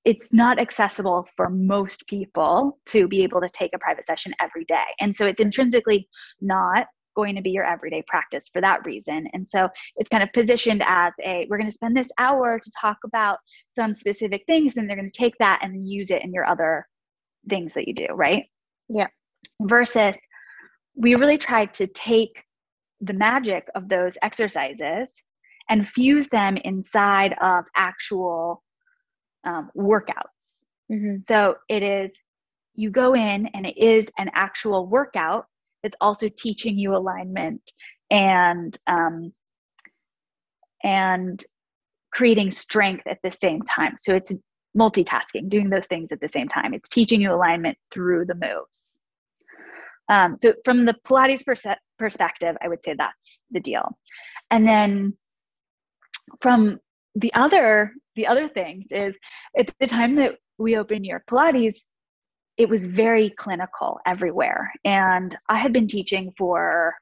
it's 0.06 0.32
not 0.32 0.60
accessible 0.60 1.28
for 1.36 1.50
most 1.50 2.06
people 2.06 2.78
to 2.86 3.08
be 3.08 3.24
able 3.24 3.42
to 3.42 3.50
take 3.50 3.72
a 3.74 3.80
private 3.80 4.06
session 4.06 4.32
every 4.40 4.64
day. 4.66 4.86
And 5.00 5.18
so 5.18 5.26
it's 5.26 5.42
intrinsically 5.42 6.08
not 6.40 6.86
going 7.16 7.36
to 7.36 7.42
be 7.42 7.50
your 7.50 7.66
everyday 7.66 8.04
practice 8.08 8.48
for 8.54 8.62
that 8.62 8.86
reason. 8.86 9.28
And 9.34 9.48
so 9.48 9.70
it's 9.96 10.08
kind 10.08 10.22
of 10.22 10.32
positioned 10.34 10.84
as 10.86 11.14
a 11.26 11.48
we're 11.50 11.58
going 11.58 11.68
to 11.68 11.74
spend 11.74 11.98
this 11.98 12.12
hour 12.20 12.60
to 12.60 12.72
talk 12.80 12.98
about 13.04 13.40
some 13.68 13.96
specific 13.96 14.44
things, 14.46 14.78
and 14.78 14.88
they're 14.88 14.96
going 14.96 15.10
to 15.10 15.20
take 15.20 15.38
that 15.40 15.62
and 15.64 15.90
use 15.90 16.12
it 16.12 16.24
in 16.24 16.32
your 16.32 16.46
other 16.46 16.88
things 17.50 17.74
that 17.74 17.88
you 17.88 17.96
do, 17.96 18.06
right? 18.14 18.44
Yeah. 18.88 19.08
Versus 19.64 20.16
we 20.96 21.16
really 21.16 21.40
tried 21.40 21.74
to 21.74 21.88
take 21.88 22.44
the 23.02 23.14
magic 23.14 23.68
of 23.76 23.90
those 23.90 24.18
exercises 24.22 25.16
and 25.70 25.88
fuse 25.88 26.28
them 26.30 26.58
inside 26.58 27.36
of 27.42 27.66
actual 27.76 28.64
um, 29.46 29.70
workouts. 29.76 30.64
Mm-hmm. 30.92 31.22
So 31.22 31.56
it 31.70 31.84
is, 31.84 32.18
you 32.76 32.90
go 32.90 33.14
in 33.14 33.48
and 33.54 33.66
it 33.66 33.78
is 33.78 34.08
an 34.18 34.30
actual 34.34 34.88
workout 34.88 35.46
that's 35.84 35.98
also 36.02 36.28
teaching 36.30 36.78
you 36.78 36.96
alignment 36.96 37.62
and, 38.10 38.78
um, 38.88 39.32
and 40.84 41.44
creating 42.12 42.52
strength 42.52 43.06
at 43.08 43.20
the 43.24 43.32
same 43.32 43.62
time. 43.62 43.96
So 43.98 44.14
it's 44.14 44.34
multitasking, 44.78 45.50
doing 45.50 45.70
those 45.70 45.86
things 45.88 46.12
at 46.12 46.20
the 46.20 46.28
same 46.28 46.48
time. 46.48 46.74
It's 46.74 46.90
teaching 46.90 47.22
you 47.22 47.34
alignment 47.34 47.78
through 47.92 48.26
the 48.26 48.36
moves. 48.36 48.98
Um, 50.10 50.36
so 50.36 50.54
from 50.66 50.86
the 50.86 50.96
Pilates 51.06 51.46
perse- 51.46 51.78
perspective, 52.00 52.56
I 52.62 52.68
would 52.68 52.84
say 52.84 52.96
that's 52.98 53.40
the 53.52 53.60
deal. 53.60 53.98
And 54.50 54.68
then 54.68 55.14
from 56.42 56.80
the 57.16 57.34
other 57.34 57.94
the 58.16 58.28
other 58.28 58.48
things 58.48 58.88
is 58.92 59.18
at 59.58 59.74
the 59.80 59.88
time 59.88 60.16
that 60.16 60.36
we 60.58 60.78
opened 60.78 61.02
New 61.02 61.10
York 61.10 61.24
Pilates, 61.30 61.84
it 62.58 62.68
was 62.68 62.86
very 62.86 63.30
clinical 63.30 64.00
everywhere. 64.06 64.72
And 64.84 65.38
I 65.48 65.58
had 65.58 65.72
been 65.72 65.88
teaching 65.88 66.34
for 66.38 66.96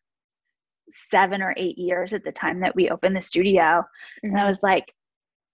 seven 0.89 1.41
or 1.41 1.54
eight 1.58 1.78
years 1.78 2.14
at 2.14 2.24
the 2.24 2.32
time 2.32 2.60
that 2.62 2.76
we 2.76 2.89
opened 2.89 3.16
the 3.16 3.22
studio. 3.22 3.84
And 4.22 4.36
I 4.36 4.41
mm-hmm. 4.41 4.48
was 4.50 4.60
like, 4.62 4.93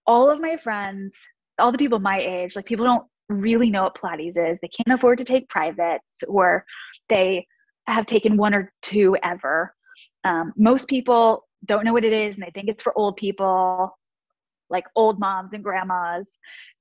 all 0.06 0.30
of 0.30 0.42
my 0.42 0.58
friends, 0.58 1.16
all 1.58 1.72
the 1.72 1.78
people 1.78 2.00
my 2.00 2.20
age, 2.20 2.56
like 2.56 2.66
people 2.66 2.86
don't 2.86 3.06
really 3.30 3.70
know 3.70 3.84
what 3.84 3.96
Pilates 3.96 4.38
is. 4.38 4.60
They 4.62 4.68
can't 4.68 4.98
afford 4.98 5.20
to 5.20 5.24
take 5.24 5.48
privates 5.48 6.24
or 6.28 6.66
they 7.08 7.48
have 7.88 8.06
taken 8.06 8.38
one 8.38 8.54
or 8.54 8.72
two 8.82 9.18
ever. 9.24 9.74
Um, 10.24 10.54
most 10.56 10.88
people 10.88 11.46
don't 11.66 11.86
know 11.86 11.94
what 11.94 12.06
it 12.06 12.14
is 12.14 12.36
and 12.36 12.44
they 12.44 12.52
think 12.52 12.70
it's 12.70 12.82
for 12.82 12.98
old 12.98 13.16
people 13.16 13.98
like 14.70 14.86
old 14.96 15.20
moms 15.20 15.54
and 15.54 15.64
grandmas 15.64 16.30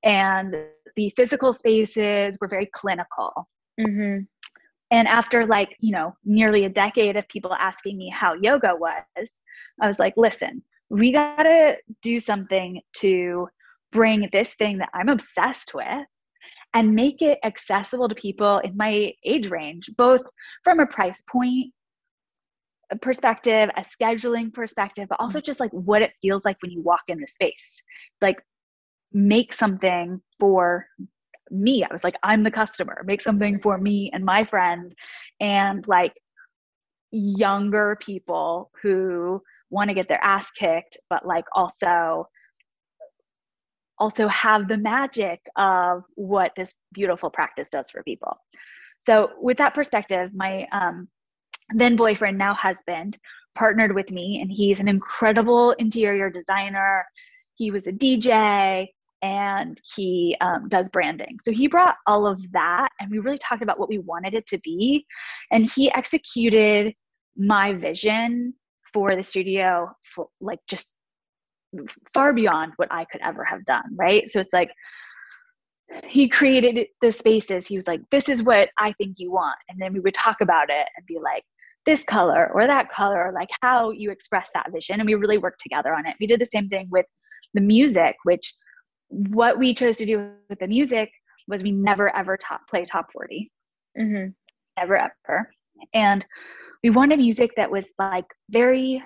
and 0.03 0.55
the 0.95 1.09
physical 1.15 1.53
spaces 1.53 2.37
were 2.39 2.47
very 2.47 2.69
clinical 2.73 3.47
Mm-hmm. 3.79 4.25
and 4.91 5.07
after 5.07 5.47
like 5.47 5.75
you 5.79 5.91
know 5.91 6.13
nearly 6.23 6.65
a 6.65 6.69
decade 6.69 7.15
of 7.15 7.27
people 7.27 7.51
asking 7.53 7.97
me 7.97 8.07
how 8.07 8.35
yoga 8.35 8.75
was 8.75 9.41
i 9.81 9.87
was 9.87 9.97
like 9.97 10.13
listen 10.15 10.61
we 10.91 11.11
gotta 11.11 11.77
do 12.03 12.19
something 12.19 12.79
to 12.97 13.47
bring 13.91 14.29
this 14.31 14.53
thing 14.53 14.77
that 14.77 14.89
i'm 14.93 15.09
obsessed 15.09 15.73
with 15.73 16.05
and 16.73 16.95
make 16.95 17.21
it 17.21 17.39
accessible 17.43 18.09
to 18.09 18.15
people 18.15 18.59
in 18.59 18.75
my 18.75 19.13
age 19.23 19.49
range 19.49 19.89
both 19.97 20.21
from 20.63 20.79
a 20.79 20.87
price 20.87 21.21
point 21.21 21.71
perspective, 23.01 23.69
a 23.77 23.81
scheduling 23.81 24.53
perspective, 24.53 25.07
but 25.09 25.19
also 25.19 25.39
mm. 25.39 25.43
just 25.43 25.59
like 25.59 25.71
what 25.71 26.01
it 26.01 26.11
feels 26.21 26.45
like 26.45 26.57
when 26.61 26.71
you 26.71 26.81
walk 26.81 27.01
in 27.07 27.19
the 27.19 27.27
space. 27.27 27.81
Like 28.21 28.41
make 29.11 29.53
something 29.53 30.21
for 30.39 30.87
me. 31.49 31.83
I 31.83 31.91
was 31.91 32.03
like, 32.03 32.15
I'm 32.23 32.43
the 32.43 32.51
customer, 32.51 33.03
make 33.05 33.21
something 33.21 33.59
for 33.61 33.77
me 33.77 34.09
and 34.13 34.25
my 34.25 34.43
friends 34.43 34.93
and 35.39 35.87
like 35.87 36.13
younger 37.11 37.97
people 38.01 38.71
who 38.81 39.41
want 39.69 39.89
to 39.89 39.93
get 39.93 40.07
their 40.07 40.23
ass 40.23 40.49
kicked, 40.51 40.97
but 41.09 41.25
like 41.25 41.45
also 41.53 42.27
also 43.99 44.27
have 44.27 44.67
the 44.67 44.77
magic 44.77 45.39
of 45.55 46.03
what 46.15 46.51
this 46.55 46.73
beautiful 46.93 47.29
practice 47.29 47.69
does 47.69 47.89
for 47.91 48.03
people. 48.03 48.35
So 48.99 49.31
with 49.41 49.57
that 49.57 49.73
perspective, 49.73 50.31
my 50.33 50.67
um, 50.71 51.07
then 51.75 51.95
boyfriend, 51.95 52.37
now 52.37 52.53
husband, 52.53 53.17
partnered 53.55 53.93
with 53.93 54.11
me, 54.11 54.39
and 54.41 54.51
he's 54.51 54.79
an 54.79 54.87
incredible 54.87 55.71
interior 55.73 56.29
designer. 56.29 57.05
He 57.55 57.71
was 57.71 57.87
a 57.87 57.91
DJ 57.91 58.87
and 59.21 59.79
he 59.95 60.35
um, 60.41 60.67
does 60.67 60.89
branding. 60.89 61.37
So 61.43 61.51
he 61.51 61.67
brought 61.67 61.95
all 62.07 62.27
of 62.27 62.39
that, 62.51 62.89
and 62.99 63.09
we 63.09 63.19
really 63.19 63.37
talked 63.37 63.63
about 63.63 63.79
what 63.79 63.89
we 63.89 63.99
wanted 63.99 64.33
it 64.33 64.45
to 64.47 64.59
be. 64.59 65.05
And 65.51 65.69
he 65.69 65.91
executed 65.93 66.93
my 67.37 67.73
vision 67.73 68.53
for 68.93 69.15
the 69.15 69.23
studio, 69.23 69.89
like 70.41 70.59
just 70.67 70.91
far 72.13 72.33
beyond 72.33 72.73
what 72.77 72.91
I 72.91 73.05
could 73.05 73.21
ever 73.21 73.43
have 73.43 73.65
done. 73.65 73.95
Right. 73.95 74.29
So 74.29 74.39
it's 74.39 74.53
like, 74.53 74.71
he 76.07 76.27
created 76.27 76.87
the 77.01 77.11
spaces. 77.11 77.67
He 77.67 77.75
was 77.75 77.87
like, 77.87 78.01
This 78.09 78.29
is 78.29 78.41
what 78.41 78.69
I 78.79 78.93
think 78.93 79.15
you 79.17 79.31
want. 79.31 79.57
And 79.69 79.79
then 79.79 79.93
we 79.93 79.99
would 79.99 80.13
talk 80.13 80.37
about 80.41 80.69
it 80.69 80.87
and 80.95 81.05
be 81.05 81.19
like, 81.21 81.43
This 81.85 82.03
color 82.03 82.49
or 82.53 82.65
that 82.65 82.91
color, 82.91 83.31
like 83.33 83.49
how 83.61 83.91
you 83.91 84.09
express 84.09 84.49
that 84.53 84.71
vision. 84.73 84.99
And 84.99 85.07
we 85.07 85.15
really 85.15 85.37
worked 85.37 85.61
together 85.61 85.93
on 85.93 86.05
it. 86.05 86.15
We 86.19 86.27
did 86.27 86.41
the 86.41 86.45
same 86.45 86.69
thing 86.69 86.87
with 86.89 87.05
the 87.53 87.61
music, 87.61 88.15
which 88.23 88.55
what 89.09 89.59
we 89.59 89.73
chose 89.73 89.97
to 89.97 90.05
do 90.05 90.31
with 90.49 90.59
the 90.59 90.67
music 90.67 91.11
was 91.47 91.61
we 91.61 91.71
never 91.71 92.15
ever 92.15 92.37
top 92.37 92.61
play 92.69 92.85
top 92.85 93.11
40. 93.11 93.51
mm-hmm. 93.99 94.29
ever 94.77 94.97
ever 94.97 95.51
and 95.93 96.25
we 96.83 96.89
wanted 96.89 97.19
music 97.19 97.51
that 97.55 97.71
was 97.71 97.91
like 97.99 98.25
very 98.49 99.03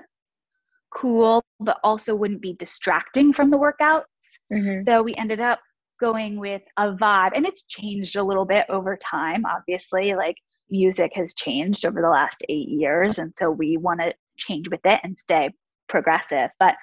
cool 0.94 1.44
but 1.60 1.78
also 1.84 2.16
wouldn't 2.16 2.42
be 2.42 2.54
distracting 2.54 3.34
from 3.34 3.50
the 3.50 3.58
workouts 3.58 4.04
mm-hmm. 4.52 4.82
so 4.82 5.02
we 5.02 5.16
ended 5.16 5.40
up 5.40 5.60
going 6.00 6.40
with 6.40 6.62
a 6.78 6.92
vibe 6.94 7.32
and 7.36 7.46
it's 7.46 7.66
changed 7.66 8.16
a 8.16 8.24
little 8.24 8.46
bit 8.46 8.66
over 8.70 8.98
time 8.98 9.44
obviously 9.46 10.14
like 10.14 10.36
music 10.70 11.12
has 11.16 11.34
changed 11.34 11.86
over 11.86 12.02
the 12.02 12.10
last 12.10 12.44
eight 12.50 12.68
years 12.68 13.20
and 13.20 13.34
so 13.36 13.50
we 13.50 13.78
want 13.78 14.00
to 14.00 14.14
change 14.38 14.70
with 14.70 14.82
it 14.86 15.00
and 15.04 15.18
stay 15.18 15.50
progressive 15.88 16.50
but 16.60 16.76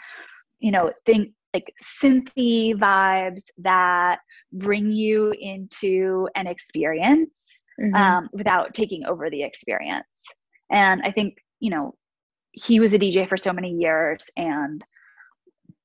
you 0.58 0.72
know 0.72 0.92
think 1.06 1.30
like 1.52 1.72
synthy 2.02 2.74
vibes 2.74 3.44
that 3.58 4.18
bring 4.52 4.90
you 4.90 5.32
into 5.38 6.28
an 6.34 6.46
experience 6.46 7.62
mm-hmm. 7.80 7.94
um, 7.94 8.28
without 8.32 8.74
taking 8.74 9.04
over 9.04 9.30
the 9.30 9.42
experience 9.42 10.04
and 10.70 11.02
i 11.04 11.12
think 11.12 11.36
you 11.60 11.70
know 11.70 11.94
he 12.54 12.80
was 12.80 12.94
a 12.94 12.98
dj 12.98 13.28
for 13.28 13.36
so 13.36 13.52
many 13.52 13.70
years 13.70 14.30
and 14.36 14.84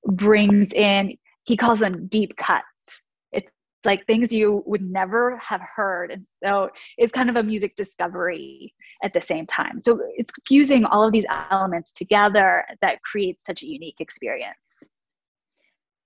brings 0.06 0.72
in 0.74 1.18
he 1.44 1.58
calls 1.58 1.80
them 1.80 2.08
deep 2.08 2.36
cuts 2.38 3.02
It's 3.32 3.50
like 3.86 4.06
things 4.06 4.32
you 4.32 4.64
would 4.66 4.82
never 4.82 5.38
have 5.38 5.62
heard. 5.62 6.12
And 6.12 6.26
so 6.44 6.70
it's 6.98 7.14
kind 7.14 7.30
of 7.30 7.38
a 7.38 7.44
music 7.44 7.76
discovery 7.76 8.74
at 9.04 9.14
the 9.14 9.22
same 9.22 9.46
time. 9.48 9.80
So 9.80 10.00
it's 10.18 10.32
fusing 10.48 10.86
all 10.86 11.04
of 11.04 11.12
these 11.12 11.26
elements 11.52 11.92
together 11.94 12.66
that 12.82 13.02
creates 13.02 13.44
such 13.46 13.64
a 13.64 13.68
unique 13.68 14.00
experience. 14.00 14.84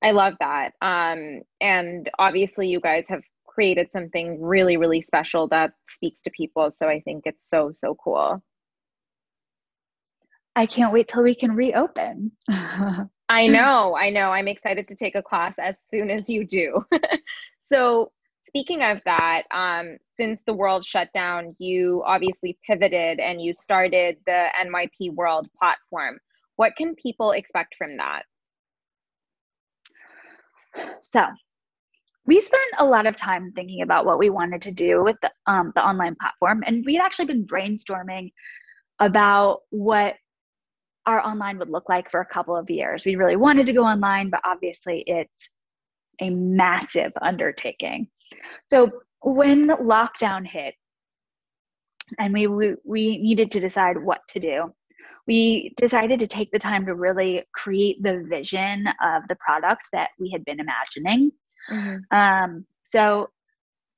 I 0.03 0.11
love 0.11 0.35
that. 0.39 0.73
Um, 0.81 1.41
and 1.61 2.09
obviously, 2.19 2.67
you 2.67 2.79
guys 2.79 3.05
have 3.09 3.23
created 3.47 3.89
something 3.91 4.41
really, 4.41 4.77
really 4.77 5.01
special 5.01 5.47
that 5.47 5.71
speaks 5.89 6.21
to 6.21 6.31
people. 6.31 6.71
So 6.71 6.87
I 6.87 6.99
think 7.01 7.23
it's 7.25 7.49
so, 7.49 7.71
so 7.73 7.95
cool. 8.03 8.43
I 10.55 10.65
can't 10.65 10.93
wait 10.93 11.07
till 11.07 11.23
we 11.23 11.35
can 11.35 11.55
reopen. 11.55 12.31
I 12.49 13.47
know, 13.47 13.95
I 13.95 14.09
know. 14.11 14.29
I'm 14.29 14.47
excited 14.47 14.87
to 14.89 14.95
take 14.95 15.15
a 15.15 15.23
class 15.23 15.55
as 15.57 15.81
soon 15.81 16.09
as 16.09 16.29
you 16.29 16.45
do. 16.45 16.85
So, 17.71 18.11
speaking 18.45 18.83
of 18.83 19.01
that, 19.05 19.43
um, 19.49 19.97
since 20.15 20.43
the 20.45 20.53
world 20.53 20.85
shut 20.85 21.07
down, 21.11 21.55
you 21.57 22.03
obviously 22.05 22.55
pivoted 22.67 23.19
and 23.19 23.41
you 23.41 23.55
started 23.59 24.17
the 24.27 24.47
NYP 24.63 25.15
World 25.15 25.47
platform. 25.57 26.19
What 26.57 26.75
can 26.75 26.93
people 26.93 27.31
expect 27.31 27.73
from 27.75 27.97
that? 27.97 28.23
So, 31.01 31.25
we 32.27 32.41
spent 32.41 32.61
a 32.77 32.85
lot 32.85 33.07
of 33.07 33.15
time 33.15 33.53
thinking 33.55 33.81
about 33.81 34.05
what 34.05 34.19
we 34.19 34.29
wanted 34.29 34.61
to 34.63 34.71
do 34.71 35.03
with 35.03 35.15
the, 35.23 35.31
um, 35.47 35.71
the 35.75 35.83
online 35.83 36.15
platform, 36.21 36.63
and 36.67 36.85
we'd 36.85 36.99
actually 36.99 37.25
been 37.25 37.47
brainstorming 37.47 38.31
about 38.99 39.61
what 39.71 40.13
our 41.05 41.25
online 41.25 41.57
would 41.59 41.69
look 41.69 41.89
like 41.89 42.09
for 42.09 42.21
a 42.21 42.25
couple 42.25 42.55
of 42.55 42.69
years. 42.69 43.05
We 43.05 43.15
really 43.15 43.35
wanted 43.35 43.65
to 43.67 43.73
go 43.73 43.83
online, 43.83 44.29
but 44.29 44.41
obviously 44.43 45.03
it's 45.07 45.49
a 46.21 46.29
massive 46.29 47.11
undertaking. 47.21 48.07
So 48.69 48.89
when 49.21 49.67
lockdown 49.67 50.45
hit 50.45 50.75
and 52.19 52.33
we, 52.33 52.47
we, 52.47 52.75
we 52.85 53.17
needed 53.17 53.51
to 53.51 53.59
decide 53.59 53.97
what 53.97 54.21
to 54.29 54.39
do, 54.39 54.73
we 55.27 55.73
decided 55.77 56.19
to 56.19 56.27
take 56.27 56.51
the 56.51 56.59
time 56.59 56.85
to 56.85 56.95
really 56.95 57.43
create 57.53 58.01
the 58.03 58.25
vision 58.27 58.87
of 59.01 59.23
the 59.29 59.35
product 59.35 59.83
that 59.93 60.09
we 60.19 60.29
had 60.29 60.43
been 60.45 60.59
imagining. 60.59 61.31
Mm-hmm. 61.71 62.17
Um, 62.17 62.65
so 62.83 63.29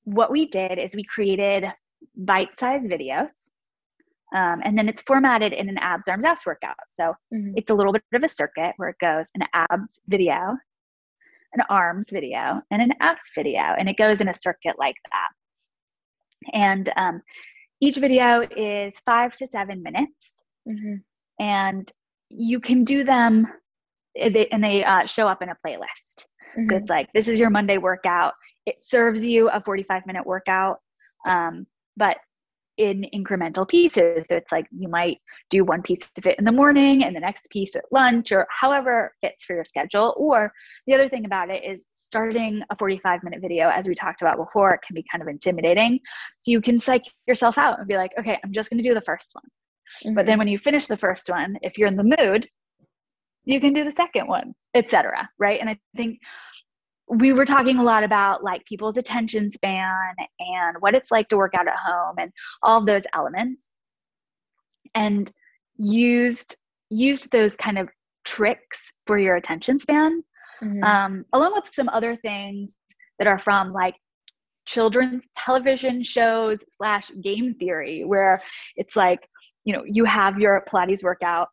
what 0.03 0.31
we 0.31 0.47
did 0.47 0.77
is 0.77 0.95
we 0.95 1.03
created 1.03 1.65
bite-sized 2.15 2.89
videos 2.89 3.49
um, 4.35 4.61
and 4.63 4.77
then 4.77 4.87
it's 4.87 5.01
formatted 5.07 5.53
in 5.53 5.69
an 5.69 5.77
abs 5.79 6.07
arms 6.07 6.25
ass 6.25 6.45
workout 6.45 6.75
so 6.87 7.13
mm-hmm. 7.33 7.53
it's 7.55 7.71
a 7.71 7.73
little 7.73 7.93
bit 7.93 8.03
of 8.13 8.23
a 8.23 8.29
circuit 8.29 8.73
where 8.77 8.89
it 8.89 8.97
goes 8.99 9.25
an 9.35 9.43
abs 9.53 9.99
video 10.07 10.55
an 11.55 11.63
arms 11.69 12.09
video 12.11 12.61
and 12.71 12.81
an 12.81 12.91
abs 12.99 13.31
video, 13.33 13.61
and 13.61 13.89
it 13.89 13.97
goes 13.97 14.21
in 14.21 14.29
a 14.29 14.33
circuit 14.33 14.75
like 14.77 14.95
that. 15.11 16.53
And 16.53 16.91
um, 16.95 17.21
each 17.81 17.97
video 17.97 18.47
is 18.55 18.93
five 19.05 19.35
to 19.37 19.47
seven 19.47 19.81
minutes, 19.81 20.43
mm-hmm. 20.67 20.95
and 21.39 21.91
you 22.29 22.59
can 22.59 22.83
do 22.83 23.03
them, 23.03 23.47
eh, 24.17 24.45
and 24.51 24.63
they 24.63 24.83
uh, 24.83 25.05
show 25.05 25.27
up 25.27 25.41
in 25.41 25.49
a 25.49 25.57
playlist. 25.65 26.25
Mm-hmm. 26.57 26.65
So 26.69 26.75
it's 26.77 26.89
like 26.89 27.09
this 27.13 27.27
is 27.27 27.39
your 27.39 27.49
Monday 27.49 27.77
workout. 27.77 28.33
It 28.65 28.83
serves 28.83 29.25
you 29.25 29.49
a 29.49 29.61
45 29.61 30.05
minute 30.05 30.25
workout, 30.25 30.79
um, 31.25 31.65
but 31.97 32.17
in 32.77 33.05
incremental 33.13 33.67
pieces. 33.67 34.25
So 34.27 34.35
it's 34.35 34.51
like 34.51 34.67
you 34.71 34.87
might 34.87 35.17
do 35.49 35.63
one 35.63 35.81
piece 35.81 35.99
of 36.17 36.25
it 36.25 36.37
in 36.39 36.45
the 36.45 36.51
morning 36.51 37.03
and 37.03 37.15
the 37.15 37.19
next 37.19 37.49
piece 37.49 37.75
at 37.75 37.85
lunch 37.91 38.31
or 38.31 38.47
however 38.49 39.13
fits 39.21 39.45
for 39.45 39.55
your 39.55 39.65
schedule. 39.65 40.13
Or 40.17 40.51
the 40.87 40.93
other 40.93 41.09
thing 41.09 41.25
about 41.25 41.49
it 41.49 41.63
is 41.63 41.85
starting 41.91 42.61
a 42.69 42.75
45 42.75 43.23
minute 43.23 43.41
video, 43.41 43.69
as 43.69 43.87
we 43.87 43.95
talked 43.95 44.21
about 44.21 44.37
before, 44.37 44.79
can 44.85 44.93
be 44.93 45.05
kind 45.11 45.21
of 45.21 45.27
intimidating. 45.27 45.99
So 46.37 46.51
you 46.51 46.61
can 46.61 46.79
psych 46.79 47.03
yourself 47.27 47.57
out 47.57 47.79
and 47.79 47.87
be 47.87 47.97
like, 47.97 48.11
okay, 48.19 48.37
I'm 48.43 48.51
just 48.51 48.69
going 48.69 48.81
to 48.81 48.87
do 48.87 48.93
the 48.93 49.01
first 49.01 49.31
one. 49.33 49.45
Mm-hmm. 50.03 50.15
But 50.15 50.25
then 50.25 50.33
mm-hmm. 50.33 50.39
when 50.39 50.47
you 50.49 50.57
finish 50.57 50.87
the 50.87 50.97
first 50.97 51.29
one, 51.29 51.57
if 51.61 51.77
you're 51.77 51.87
in 51.87 51.97
the 51.97 52.15
mood, 52.17 52.47
you 53.45 53.59
can 53.61 53.73
do 53.73 53.83
the 53.83 53.91
second 53.91 54.27
one, 54.27 54.53
etc. 54.73 55.29
Right. 55.37 55.59
And 55.59 55.69
I 55.69 55.77
think 55.95 56.19
we 57.07 57.33
were 57.33 57.45
talking 57.45 57.77
a 57.77 57.83
lot 57.83 58.03
about 58.03 58.43
like 58.43 58.65
people's 58.65 58.97
attention 58.97 59.51
span 59.51 60.13
and 60.39 60.77
what 60.79 60.95
it's 60.95 61.11
like 61.11 61.27
to 61.29 61.37
work 61.37 61.53
out 61.53 61.67
at 61.67 61.75
home 61.75 62.15
and 62.17 62.31
all 62.63 62.83
those 62.83 63.03
elements 63.13 63.73
and 64.95 65.31
used 65.77 66.57
used 66.89 67.31
those 67.31 67.55
kind 67.55 67.77
of 67.77 67.89
tricks 68.23 68.91
for 69.05 69.17
your 69.19 69.35
attention 69.35 69.77
span 69.77 70.23
mm-hmm. 70.63 70.83
um, 70.83 71.25
along 71.33 71.53
with 71.53 71.69
some 71.73 71.89
other 71.89 72.15
things 72.15 72.75
that 73.19 73.27
are 73.27 73.39
from 73.39 73.71
like 73.71 73.95
children's 74.65 75.27
television 75.37 76.01
shows 76.01 76.63
slash 76.75 77.11
game 77.21 77.53
theory 77.53 78.03
where 78.03 78.41
it's 78.75 78.95
like 78.95 79.19
you 79.63 79.73
know 79.73 79.83
you 79.85 80.05
have 80.05 80.39
your 80.39 80.65
pilates 80.71 81.03
workout 81.03 81.49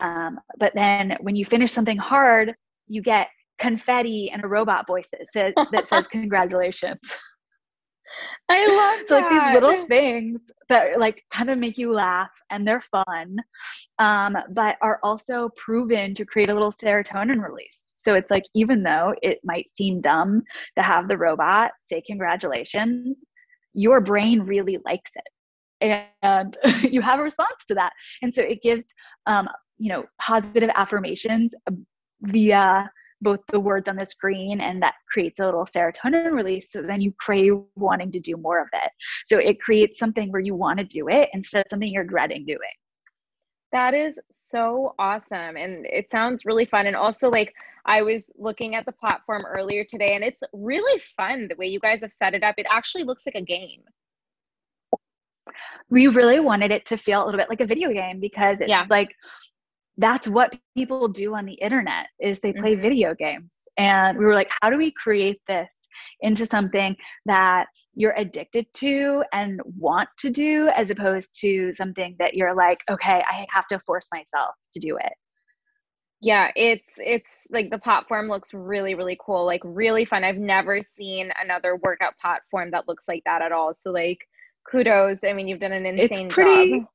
um, 0.00 0.40
but 0.58 0.72
then 0.74 1.16
when 1.20 1.36
you 1.36 1.44
finish 1.44 1.70
something 1.70 1.98
hard 1.98 2.54
you 2.88 3.02
get 3.02 3.28
confetti 3.64 4.30
and 4.30 4.44
a 4.44 4.46
robot 4.46 4.86
voice 4.86 5.08
that 5.12 5.32
says, 5.32 5.54
that 5.72 5.88
says 5.88 6.06
congratulations. 6.06 7.00
I 8.48 8.66
love 8.66 9.06
so 9.06 9.18
like 9.18 9.30
these 9.30 9.54
little 9.54 9.86
things 9.86 10.42
that 10.68 11.00
like 11.00 11.22
kind 11.32 11.48
of 11.48 11.58
make 11.58 11.78
you 11.78 11.92
laugh 11.92 12.30
and 12.50 12.66
they're 12.66 12.84
fun, 12.92 13.38
um, 13.98 14.36
but 14.52 14.76
are 14.82 15.00
also 15.02 15.48
proven 15.56 16.14
to 16.14 16.26
create 16.26 16.50
a 16.50 16.52
little 16.52 16.70
serotonin 16.70 17.42
release. 17.42 17.80
So 17.94 18.14
it's 18.14 18.30
like 18.30 18.44
even 18.54 18.82
though 18.82 19.14
it 19.22 19.38
might 19.44 19.70
seem 19.74 20.02
dumb 20.02 20.42
to 20.76 20.82
have 20.82 21.08
the 21.08 21.16
robot 21.16 21.72
say 21.90 22.02
congratulations, 22.06 23.24
your 23.72 24.02
brain 24.02 24.40
really 24.40 24.78
likes 24.84 25.10
it, 25.80 26.04
and 26.22 26.56
you 26.82 27.00
have 27.00 27.18
a 27.18 27.22
response 27.22 27.64
to 27.68 27.74
that. 27.74 27.92
And 28.20 28.32
so 28.32 28.42
it 28.42 28.62
gives 28.62 28.92
um, 29.26 29.48
you 29.78 29.88
know 29.88 30.04
positive 30.20 30.70
affirmations 30.74 31.54
via 32.20 32.90
both 33.20 33.40
the 33.50 33.60
words 33.60 33.88
on 33.88 33.96
the 33.96 34.04
screen 34.04 34.60
and 34.60 34.82
that 34.82 34.94
creates 35.08 35.40
a 35.40 35.44
little 35.44 35.64
serotonin 35.64 36.32
release. 36.32 36.70
So 36.70 36.82
then 36.82 37.00
you 37.00 37.12
crave 37.18 37.54
wanting 37.76 38.12
to 38.12 38.20
do 38.20 38.36
more 38.36 38.60
of 38.60 38.68
it. 38.72 38.90
So 39.24 39.38
it 39.38 39.60
creates 39.60 39.98
something 39.98 40.30
where 40.30 40.40
you 40.40 40.54
want 40.54 40.78
to 40.78 40.84
do 40.84 41.08
it 41.08 41.30
instead 41.32 41.60
of 41.60 41.66
something 41.70 41.88
you're 41.88 42.04
dreading 42.04 42.44
doing. 42.46 42.58
That 43.72 43.94
is 43.94 44.18
so 44.30 44.94
awesome 44.98 45.56
and 45.56 45.84
it 45.86 46.08
sounds 46.12 46.44
really 46.44 46.64
fun. 46.64 46.86
And 46.86 46.96
also 46.96 47.28
like 47.28 47.52
i 47.86 48.00
was 48.00 48.30
looking 48.38 48.74
at 48.74 48.86
the 48.86 48.92
platform 48.92 49.44
earlier 49.44 49.84
today 49.84 50.14
and 50.14 50.24
it's 50.24 50.40
really 50.54 50.98
fun 51.18 51.48
the 51.48 51.56
way 51.56 51.66
you 51.66 51.80
guys 51.80 52.00
have 52.02 52.12
set 52.12 52.34
it 52.34 52.42
up. 52.42 52.54
It 52.58 52.66
actually 52.70 53.04
looks 53.04 53.26
like 53.26 53.34
a 53.34 53.42
game. 53.42 53.82
We 55.90 56.06
really 56.06 56.40
wanted 56.40 56.70
it 56.70 56.86
to 56.86 56.96
feel 56.96 57.22
a 57.22 57.24
little 57.24 57.38
bit 57.38 57.50
like 57.50 57.60
a 57.60 57.66
video 57.66 57.92
game 57.92 58.20
because 58.20 58.60
it's 58.60 58.70
yeah. 58.70 58.86
like 58.88 59.10
that's 59.98 60.26
what 60.26 60.56
people 60.76 61.08
do 61.08 61.34
on 61.34 61.46
the 61.46 61.54
internet 61.54 62.08
is 62.20 62.40
they 62.40 62.52
play 62.52 62.72
mm-hmm. 62.72 62.82
video 62.82 63.14
games. 63.14 63.68
And 63.76 64.18
we 64.18 64.24
were 64.24 64.34
like 64.34 64.50
how 64.60 64.70
do 64.70 64.76
we 64.76 64.92
create 64.92 65.40
this 65.46 65.70
into 66.20 66.46
something 66.46 66.96
that 67.26 67.66
you're 67.94 68.14
addicted 68.16 68.66
to 68.74 69.22
and 69.32 69.60
want 69.78 70.08
to 70.18 70.30
do 70.30 70.68
as 70.74 70.90
opposed 70.90 71.38
to 71.40 71.72
something 71.72 72.16
that 72.18 72.34
you're 72.34 72.52
like 72.52 72.80
okay 72.90 73.22
i 73.30 73.46
have 73.48 73.68
to 73.68 73.78
force 73.80 74.08
myself 74.12 74.54
to 74.72 74.80
do 74.80 74.96
it? 74.96 75.12
Yeah 76.20 76.50
it's 76.56 76.94
it's 76.96 77.46
like 77.50 77.70
the 77.70 77.78
platform 77.78 78.28
looks 78.28 78.52
really 78.52 78.94
really 78.94 79.18
cool 79.24 79.46
like 79.46 79.62
really 79.64 80.04
fun. 80.04 80.24
I've 80.24 80.38
never 80.38 80.80
seen 80.96 81.32
another 81.42 81.76
workout 81.76 82.14
platform 82.20 82.70
that 82.72 82.88
looks 82.88 83.04
like 83.06 83.22
that 83.26 83.42
at 83.42 83.52
all. 83.52 83.74
So 83.78 83.90
like 83.90 84.18
kudos. 84.68 85.22
I 85.22 85.32
mean 85.32 85.46
you've 85.46 85.60
done 85.60 85.72
an 85.72 85.86
insane 85.86 86.26
it's 86.26 86.34
pretty, 86.34 86.80
job 86.80 86.88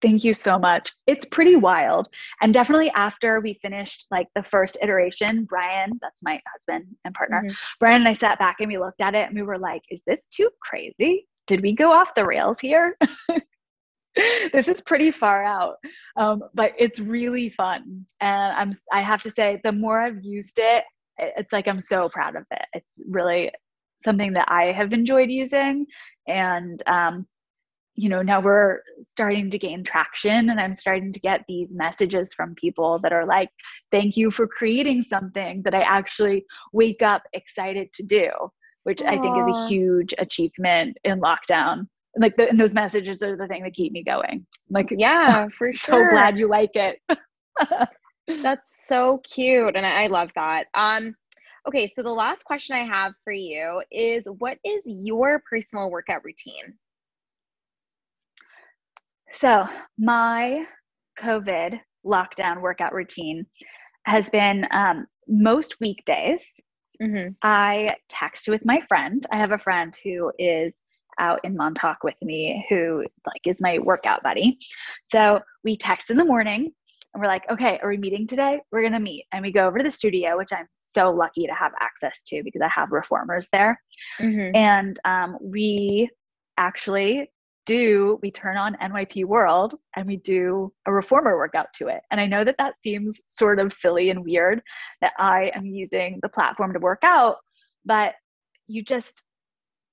Thank 0.00 0.22
you 0.22 0.32
so 0.32 0.58
much. 0.58 0.92
It's 1.06 1.24
pretty 1.24 1.56
wild. 1.56 2.08
And 2.40 2.54
definitely 2.54 2.90
after 2.90 3.40
we 3.40 3.58
finished 3.60 4.06
like 4.10 4.28
the 4.34 4.42
first 4.42 4.76
iteration, 4.80 5.44
Brian, 5.44 5.92
that's 6.00 6.22
my 6.22 6.40
husband 6.52 6.86
and 7.04 7.14
partner, 7.14 7.42
mm-hmm. 7.42 7.52
Brian 7.80 8.02
and 8.02 8.08
I 8.08 8.12
sat 8.12 8.38
back 8.38 8.56
and 8.60 8.68
we 8.68 8.78
looked 8.78 9.00
at 9.00 9.14
it 9.14 9.26
and 9.26 9.34
we 9.34 9.42
were 9.42 9.58
like, 9.58 9.82
is 9.90 10.02
this 10.06 10.28
too 10.28 10.50
crazy? 10.62 11.26
did 11.48 11.62
we 11.62 11.72
go 11.72 11.90
off 11.90 12.14
the 12.14 12.24
rails 12.24 12.60
here? 12.60 12.96
this 14.52 14.68
is 14.68 14.80
pretty 14.82 15.10
far 15.10 15.44
out, 15.44 15.76
um, 16.16 16.44
but 16.54 16.72
it's 16.78 17.00
really 17.00 17.48
fun. 17.48 18.06
And 18.20 18.52
I'm 18.52 18.72
I 18.92 19.00
have 19.00 19.22
to 19.22 19.30
say, 19.30 19.60
the 19.64 19.72
more 19.72 20.00
I've 20.00 20.22
used 20.22 20.60
it, 20.62 20.84
it's 21.16 21.52
like 21.52 21.66
I'm 21.66 21.80
so 21.80 22.08
proud 22.08 22.36
of 22.36 22.44
it. 22.52 22.64
It's 22.74 23.00
really 23.08 23.50
something 24.04 24.34
that 24.34 24.48
I 24.48 24.66
have 24.66 24.92
enjoyed 24.92 25.30
using, 25.30 25.86
and 26.28 26.80
um, 26.86 27.26
you 27.98 28.08
know 28.08 28.22
now 28.22 28.40
we're 28.40 28.80
starting 29.02 29.50
to 29.50 29.58
gain 29.58 29.82
traction 29.82 30.50
and 30.50 30.60
i'm 30.60 30.72
starting 30.72 31.12
to 31.12 31.18
get 31.18 31.44
these 31.48 31.74
messages 31.74 32.32
from 32.32 32.54
people 32.54 32.98
that 33.02 33.12
are 33.12 33.26
like 33.26 33.50
thank 33.90 34.16
you 34.16 34.30
for 34.30 34.46
creating 34.46 35.02
something 35.02 35.60
that 35.62 35.74
i 35.74 35.80
actually 35.80 36.44
wake 36.72 37.02
up 37.02 37.22
excited 37.32 37.92
to 37.92 38.04
do 38.04 38.30
which 38.84 39.00
Aww. 39.00 39.08
i 39.08 39.18
think 39.18 39.36
is 39.36 39.48
a 39.48 39.68
huge 39.68 40.14
achievement 40.18 40.96
in 41.04 41.20
lockdown. 41.20 41.86
Like 42.16 42.36
the, 42.36 42.48
and 42.48 42.58
those 42.58 42.72
messages 42.72 43.22
are 43.22 43.36
the 43.36 43.46
thing 43.46 43.62
that 43.62 43.74
keep 43.74 43.92
me 43.92 44.02
going. 44.02 44.46
Like 44.70 44.88
yeah 44.96 45.48
for 45.58 45.72
sure 45.72 46.04
so 46.04 46.10
glad 46.10 46.38
you 46.38 46.48
like 46.48 46.74
it. 46.74 46.98
That's 48.42 48.86
so 48.86 49.20
cute 49.24 49.76
and 49.76 49.84
I, 49.84 50.04
I 50.04 50.06
love 50.06 50.30
that. 50.36 50.68
Um 50.74 51.14
okay 51.66 51.86
so 51.86 52.02
the 52.02 52.08
last 52.08 52.44
question 52.44 52.76
i 52.76 52.84
have 52.84 53.12
for 53.24 53.32
you 53.32 53.82
is 53.90 54.26
what 54.38 54.56
is 54.64 54.82
your 54.86 55.42
personal 55.50 55.90
workout 55.90 56.24
routine 56.24 56.72
so, 59.32 59.66
my 59.98 60.64
COVID 61.20 61.80
lockdown 62.06 62.60
workout 62.60 62.94
routine 62.94 63.46
has 64.04 64.30
been 64.30 64.66
um, 64.70 65.06
most 65.26 65.76
weekdays. 65.80 66.54
Mm-hmm. 67.02 67.32
I 67.42 67.96
text 68.08 68.48
with 68.48 68.64
my 68.64 68.80
friend. 68.88 69.24
I 69.30 69.36
have 69.36 69.52
a 69.52 69.58
friend 69.58 69.96
who 70.02 70.32
is 70.38 70.74
out 71.18 71.40
in 71.44 71.56
Montauk 71.56 72.04
with 72.04 72.14
me 72.22 72.64
who 72.68 73.04
like 73.26 73.40
is 73.44 73.60
my 73.60 73.78
workout 73.78 74.22
buddy. 74.22 74.58
So 75.04 75.40
we 75.64 75.76
text 75.76 76.10
in 76.10 76.16
the 76.16 76.24
morning 76.24 76.72
and 77.14 77.20
we're 77.20 77.28
like, 77.28 77.44
okay, 77.50 77.78
are 77.82 77.88
we 77.88 77.96
meeting 77.96 78.26
today? 78.26 78.60
We're 78.70 78.82
gonna 78.82 79.00
meet. 79.00 79.26
And 79.32 79.42
we 79.42 79.52
go 79.52 79.66
over 79.66 79.78
to 79.78 79.84
the 79.84 79.90
studio, 79.90 80.36
which 80.36 80.52
I'm 80.52 80.66
so 80.80 81.10
lucky 81.10 81.46
to 81.46 81.54
have 81.54 81.72
access 81.80 82.22
to 82.26 82.42
because 82.42 82.62
I 82.62 82.68
have 82.68 82.92
reformers 82.92 83.48
there. 83.52 83.80
Mm-hmm. 84.20 84.56
And 84.56 85.00
um, 85.04 85.38
we 85.40 86.08
actually 86.56 87.30
do 87.68 88.18
we 88.22 88.30
turn 88.30 88.56
on 88.56 88.76
NYP 88.76 89.26
World 89.26 89.74
and 89.94 90.06
we 90.06 90.16
do 90.16 90.72
a 90.86 90.92
reformer 90.92 91.36
workout 91.36 91.66
to 91.74 91.88
it. 91.88 92.00
And 92.10 92.18
I 92.18 92.26
know 92.26 92.42
that 92.42 92.56
that 92.56 92.80
seems 92.80 93.20
sort 93.26 93.60
of 93.60 93.74
silly 93.74 94.08
and 94.08 94.24
weird 94.24 94.62
that 95.02 95.12
I 95.18 95.52
am 95.54 95.66
using 95.66 96.18
the 96.22 96.30
platform 96.30 96.72
to 96.72 96.78
work 96.78 97.00
out, 97.04 97.36
but 97.84 98.14
you 98.68 98.82
just 98.82 99.22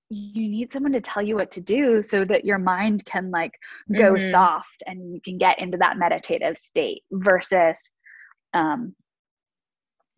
you 0.09 0.47
need 0.47 0.71
someone 0.71 0.93
to 0.93 1.01
tell 1.01 1.21
you 1.21 1.35
what 1.35 1.51
to 1.51 1.59
do 1.59 2.01
so 2.01 2.23
that 2.23 2.45
your 2.45 2.59
mind 2.59 3.03
can 3.05 3.29
like 3.29 3.51
go 3.97 4.13
mm-hmm. 4.13 4.31
soft 4.31 4.83
and 4.85 5.13
you 5.13 5.19
can 5.19 5.37
get 5.37 5.59
into 5.59 5.77
that 5.77 5.97
meditative 5.97 6.57
state 6.57 7.01
versus 7.11 7.77
um 8.53 8.95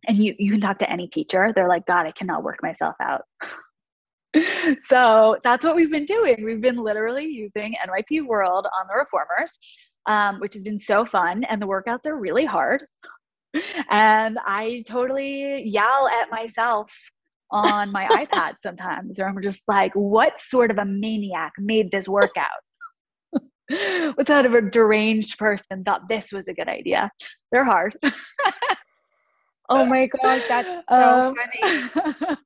and 0.08 0.18
you 0.18 0.36
you 0.38 0.52
can 0.52 0.60
talk 0.60 0.78
to 0.78 0.92
any 0.92 1.08
teacher 1.08 1.54
they're 1.56 1.70
like 1.70 1.86
god 1.86 2.06
i 2.06 2.12
cannot 2.12 2.44
work 2.44 2.58
myself 2.62 2.96
out 3.02 3.22
so 4.80 5.38
that's 5.44 5.64
what 5.64 5.76
we've 5.76 5.92
been 5.92 6.06
doing. 6.06 6.44
We've 6.44 6.62
been 6.62 6.78
literally 6.78 7.26
using 7.26 7.76
NYP 7.86 8.26
World 8.26 8.66
on 8.66 8.88
the 8.88 8.96
reformers, 8.96 9.58
um, 10.06 10.40
which 10.40 10.54
has 10.54 10.64
been 10.64 10.80
so 10.80 11.06
fun. 11.06 11.44
And 11.46 11.62
the 11.62 11.68
workouts 11.68 12.06
are 12.06 12.18
really 12.18 12.46
hard. 12.46 12.86
And 13.90 14.38
I 14.46 14.84
totally 14.86 15.64
yell 15.64 16.08
at 16.22 16.30
myself 16.30 16.92
on 17.50 17.92
my 17.92 18.06
iPad 18.32 18.56
sometimes, 18.62 19.18
where 19.18 19.28
I'm 19.28 19.42
just 19.42 19.64
like, 19.68 19.92
what 19.94 20.40
sort 20.40 20.70
of 20.70 20.78
a 20.78 20.86
maniac 20.86 21.54
made 21.58 21.90
this 21.90 22.08
workout? 22.08 22.46
what 23.32 24.28
sort 24.28 24.46
of 24.46 24.54
a 24.54 24.62
deranged 24.62 25.40
person 25.40 25.84
thought 25.84 26.08
this 26.08 26.32
was 26.32 26.48
a 26.48 26.54
good 26.54 26.68
idea? 26.68 27.10
They're 27.52 27.66
hard. 27.66 27.98
oh 29.70 29.86
my 29.86 30.08
gosh, 30.22 30.44
that's 30.48 30.86
so 30.88 30.96
um, 30.96 31.36
funny. 31.36 32.38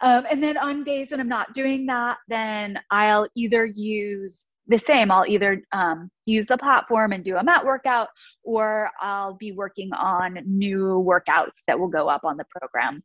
Um, 0.00 0.24
and 0.30 0.42
then 0.42 0.56
on 0.56 0.84
days 0.84 1.10
when 1.10 1.20
I'm 1.20 1.28
not 1.28 1.54
doing 1.54 1.86
that, 1.86 2.18
then 2.28 2.78
I'll 2.90 3.26
either 3.34 3.66
use 3.66 4.46
the 4.66 4.78
same. 4.78 5.10
I'll 5.10 5.26
either 5.26 5.62
um, 5.72 6.10
use 6.24 6.46
the 6.46 6.56
platform 6.56 7.12
and 7.12 7.24
do 7.24 7.36
a 7.36 7.44
mat 7.44 7.64
workout, 7.64 8.08
or 8.42 8.90
I'll 9.00 9.34
be 9.34 9.52
working 9.52 9.92
on 9.92 10.38
new 10.46 11.04
workouts 11.06 11.62
that 11.66 11.78
will 11.78 11.88
go 11.88 12.08
up 12.08 12.24
on 12.24 12.36
the 12.36 12.46
program 12.58 13.02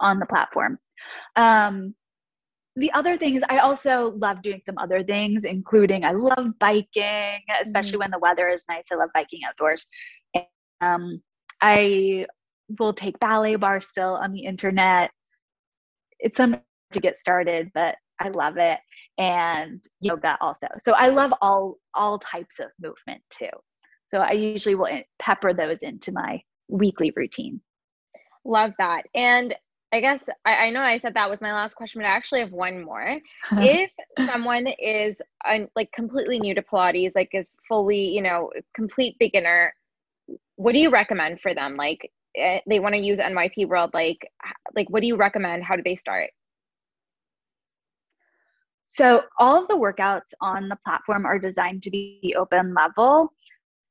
on 0.00 0.18
the 0.18 0.26
platform. 0.26 0.78
Um, 1.36 1.94
the 2.76 2.92
other 2.92 3.16
thing 3.16 3.36
is, 3.36 3.44
I 3.48 3.58
also 3.58 4.12
love 4.18 4.42
doing 4.42 4.60
some 4.66 4.76
other 4.76 5.02
things, 5.02 5.46
including 5.46 6.04
I 6.04 6.12
love 6.12 6.58
biking, 6.60 7.40
especially 7.62 7.92
mm-hmm. 7.92 8.00
when 8.00 8.10
the 8.10 8.18
weather 8.18 8.48
is 8.48 8.64
nice. 8.68 8.88
I 8.92 8.96
love 8.96 9.08
biking 9.14 9.40
outdoors. 9.48 9.86
And, 10.34 10.44
um, 10.82 11.22
I 11.62 12.26
will 12.78 12.92
take 12.92 13.18
ballet 13.18 13.56
bars 13.56 13.88
still 13.88 14.14
on 14.16 14.32
the 14.32 14.40
internet 14.44 15.10
it's 16.18 16.36
something 16.36 16.60
to 16.92 17.00
get 17.00 17.18
started, 17.18 17.70
but 17.74 17.96
I 18.20 18.28
love 18.28 18.56
it. 18.56 18.78
And 19.18 19.82
yoga 20.00 20.36
also. 20.40 20.66
So 20.78 20.92
I 20.92 21.08
love 21.08 21.32
all 21.40 21.78
all 21.94 22.18
types 22.18 22.58
of 22.58 22.68
movement 22.80 23.22
too. 23.30 23.48
So 24.08 24.18
I 24.18 24.32
usually 24.32 24.74
will 24.74 24.88
pepper 25.18 25.52
those 25.52 25.78
into 25.82 26.12
my 26.12 26.40
weekly 26.68 27.12
routine. 27.16 27.60
Love 28.44 28.72
that. 28.78 29.02
And 29.14 29.54
I 29.92 30.00
guess 30.00 30.28
I, 30.44 30.66
I, 30.66 30.70
know 30.70 30.80
I 30.80 30.98
said 30.98 31.14
that 31.14 31.30
was 31.30 31.40
my 31.40 31.52
last 31.52 31.74
question, 31.74 32.00
but 32.00 32.08
I 32.08 32.10
actually 32.10 32.40
have 32.40 32.52
one 32.52 32.84
more. 32.84 33.18
if 33.52 33.90
someone 34.26 34.66
is 34.66 35.22
un, 35.48 35.68
like 35.76 35.90
completely 35.92 36.38
new 36.38 36.54
to 36.54 36.62
Pilates, 36.62 37.12
like 37.14 37.30
is 37.32 37.56
fully, 37.66 38.14
you 38.14 38.20
know, 38.20 38.50
complete 38.74 39.16
beginner, 39.18 39.72
what 40.56 40.72
do 40.72 40.80
you 40.80 40.90
recommend 40.90 41.40
for 41.40 41.54
them? 41.54 41.76
Like, 41.76 42.10
they 42.66 42.80
want 42.80 42.94
to 42.94 43.00
use 43.00 43.18
NYP 43.18 43.68
World, 43.68 43.90
like 43.94 44.28
like 44.74 44.88
what 44.90 45.00
do 45.00 45.06
you 45.06 45.16
recommend? 45.16 45.64
How 45.64 45.76
do 45.76 45.82
they 45.82 45.94
start? 45.94 46.30
So 48.84 49.22
all 49.38 49.60
of 49.60 49.68
the 49.68 49.76
workouts 49.76 50.32
on 50.40 50.68
the 50.68 50.76
platform 50.76 51.26
are 51.26 51.38
designed 51.38 51.82
to 51.82 51.90
be 51.90 52.34
open 52.38 52.72
level 52.72 53.32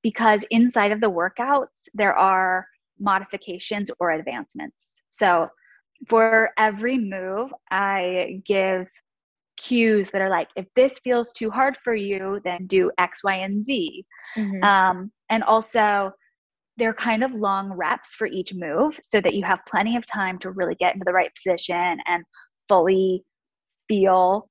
because 0.02 0.46
inside 0.52 0.92
of 0.92 1.02
the 1.02 1.12
workouts 1.12 1.90
there 1.94 2.16
are 2.16 2.66
modifications 3.00 3.92
or 4.00 4.12
advancements. 4.12 5.02
So 5.10 5.50
for 6.08 6.52
every 6.58 6.98
move, 6.98 7.52
I 7.72 8.42
give 8.46 8.88
cues 9.58 10.10
that 10.12 10.22
are 10.22 10.30
like, 10.30 10.50
if 10.56 10.66
this 10.76 11.00
feels 11.00 11.32
too 11.32 11.50
hard 11.50 11.78
for 11.84 11.96
you, 11.96 12.42
then 12.44 12.68
do 12.68 12.92
X, 12.98 13.24
Y, 13.24 13.36
and 13.36 13.64
Z. 13.64 14.06
Mm-hmm. 14.38 14.64
Um, 14.64 15.12
and 15.30 15.44
also, 15.44 16.12
they're 16.78 16.94
kind 16.94 17.24
of 17.24 17.32
long 17.32 17.72
reps 17.72 18.14
for 18.16 18.28
each 18.28 18.54
move 18.54 18.98
so 19.02 19.22
that 19.22 19.34
you 19.34 19.44
have 19.44 19.60
plenty 19.68 19.96
of 19.96 20.06
time 20.06 20.38
to 20.40 20.52
really 20.52 20.76
get 20.76 20.94
into 20.94 21.06
the 21.06 21.14
right 21.14 21.32
position 21.36 21.98
and 22.06 22.24
fully 22.68 23.24
feel 23.88 24.48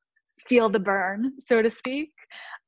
feel 0.48 0.68
the 0.68 0.78
burn 0.78 1.32
so 1.40 1.62
to 1.62 1.70
speak. 1.70 2.10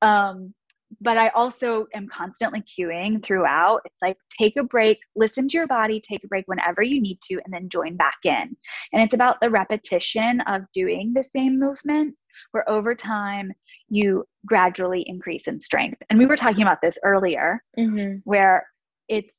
Um, 0.02 0.54
but 1.00 1.16
i 1.16 1.28
also 1.30 1.86
am 1.94 2.06
constantly 2.06 2.62
cueing 2.62 3.22
throughout. 3.22 3.80
It's 3.84 4.00
like 4.00 4.16
take 4.38 4.56
a 4.56 4.62
break 4.62 4.98
listen 5.16 5.48
to 5.48 5.56
your 5.56 5.66
body 5.66 6.00
take 6.00 6.22
a 6.24 6.28
break 6.28 6.46
whenever 6.46 6.80
you 6.82 7.00
need 7.00 7.18
to 7.22 7.40
and 7.44 7.52
then 7.52 7.68
join 7.68 7.96
back 7.96 8.18
in. 8.24 8.56
And 8.92 9.02
it's 9.02 9.14
about 9.14 9.40
the 9.40 9.50
repetition 9.50 10.40
of 10.42 10.62
doing 10.72 11.12
the 11.12 11.24
same 11.24 11.58
movements 11.58 12.24
where 12.52 12.68
over 12.70 12.94
time 12.94 13.52
you 13.88 14.24
gradually 14.46 15.02
increase 15.06 15.48
in 15.48 15.58
strength. 15.58 16.00
And 16.08 16.18
we 16.18 16.26
were 16.26 16.36
talking 16.36 16.62
about 16.62 16.80
this 16.82 16.98
earlier 17.04 17.62
mm-hmm. 17.78 18.18
where 18.24 18.66
it's 19.08 19.35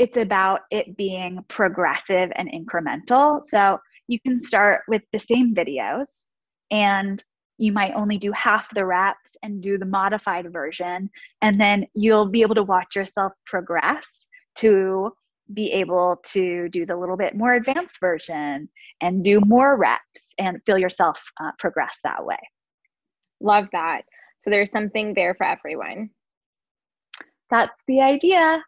it's 0.00 0.16
about 0.16 0.62
it 0.70 0.96
being 0.96 1.44
progressive 1.48 2.32
and 2.34 2.50
incremental. 2.50 3.44
So 3.44 3.78
you 4.08 4.18
can 4.18 4.40
start 4.40 4.80
with 4.88 5.02
the 5.12 5.20
same 5.20 5.54
videos 5.54 6.24
and 6.70 7.22
you 7.58 7.70
might 7.70 7.92
only 7.92 8.16
do 8.16 8.32
half 8.32 8.66
the 8.74 8.86
reps 8.86 9.36
and 9.42 9.62
do 9.62 9.76
the 9.76 9.84
modified 9.84 10.50
version. 10.50 11.10
And 11.42 11.60
then 11.60 11.86
you'll 11.92 12.30
be 12.30 12.40
able 12.40 12.54
to 12.54 12.62
watch 12.62 12.96
yourself 12.96 13.34
progress 13.44 14.26
to 14.56 15.12
be 15.52 15.70
able 15.70 16.22
to 16.28 16.70
do 16.70 16.86
the 16.86 16.96
little 16.96 17.18
bit 17.18 17.36
more 17.36 17.52
advanced 17.52 17.96
version 18.00 18.70
and 19.02 19.22
do 19.22 19.42
more 19.44 19.76
reps 19.76 20.28
and 20.38 20.62
feel 20.64 20.78
yourself 20.78 21.20
uh, 21.42 21.50
progress 21.58 21.98
that 22.04 22.24
way. 22.24 22.38
Love 23.42 23.66
that. 23.72 24.04
So 24.38 24.48
there's 24.48 24.70
something 24.70 25.12
there 25.12 25.34
for 25.34 25.44
everyone. 25.44 26.08
That's 27.50 27.82
the 27.86 28.00
idea. 28.00 28.62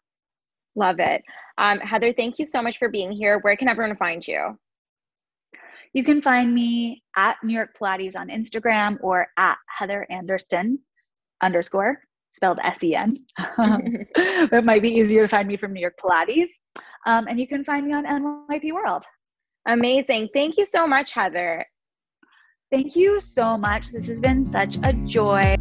Love 0.75 0.97
it. 0.99 1.23
Um, 1.59 1.79
Heather, 1.81 2.12
thank 2.12 2.39
you 2.39 2.45
so 2.45 2.62
much 2.62 2.79
for 2.79 2.89
being 2.89 3.12
here. 3.12 3.39
Where 3.41 3.57
can 3.57 3.68
everyone 3.68 3.97
find 3.97 4.27
you? 4.27 4.59
You 5.93 6.05
can 6.05 6.23
find 6.23 6.55
me 6.55 7.03
at 7.16 7.37
New 7.43 7.55
York 7.55 7.77
Pilates 7.81 8.16
on 8.16 8.29
Instagram 8.29 8.97
or 9.03 9.29
at 9.37 9.57
Heather 9.68 10.07
Andersen 10.11 10.79
underscore 11.43 12.01
spelled 12.35 12.59
S-E-N. 12.64 13.18
it 13.59 14.64
might 14.64 14.83
be 14.83 14.89
easier 14.89 15.23
to 15.23 15.29
find 15.29 15.47
me 15.47 15.57
from 15.57 15.73
New 15.73 15.81
York 15.81 15.99
Pilates. 16.03 16.49
Um, 17.07 17.27
and 17.29 17.39
you 17.39 17.47
can 17.47 17.64
find 17.64 17.87
me 17.87 17.93
on 17.93 18.05
NYP 18.05 18.73
World. 18.73 19.05
Amazing. 19.66 20.29
Thank 20.33 20.57
you 20.57 20.64
so 20.64 20.87
much, 20.87 21.12
Heather. 21.12 21.64
Thank 22.70 22.97
you 22.97 23.20
so 23.20 23.57
much. 23.57 23.89
This 23.89 24.09
has 24.09 24.18
been 24.18 24.45
such 24.45 24.79
a 24.83 24.93
joy. 25.07 25.57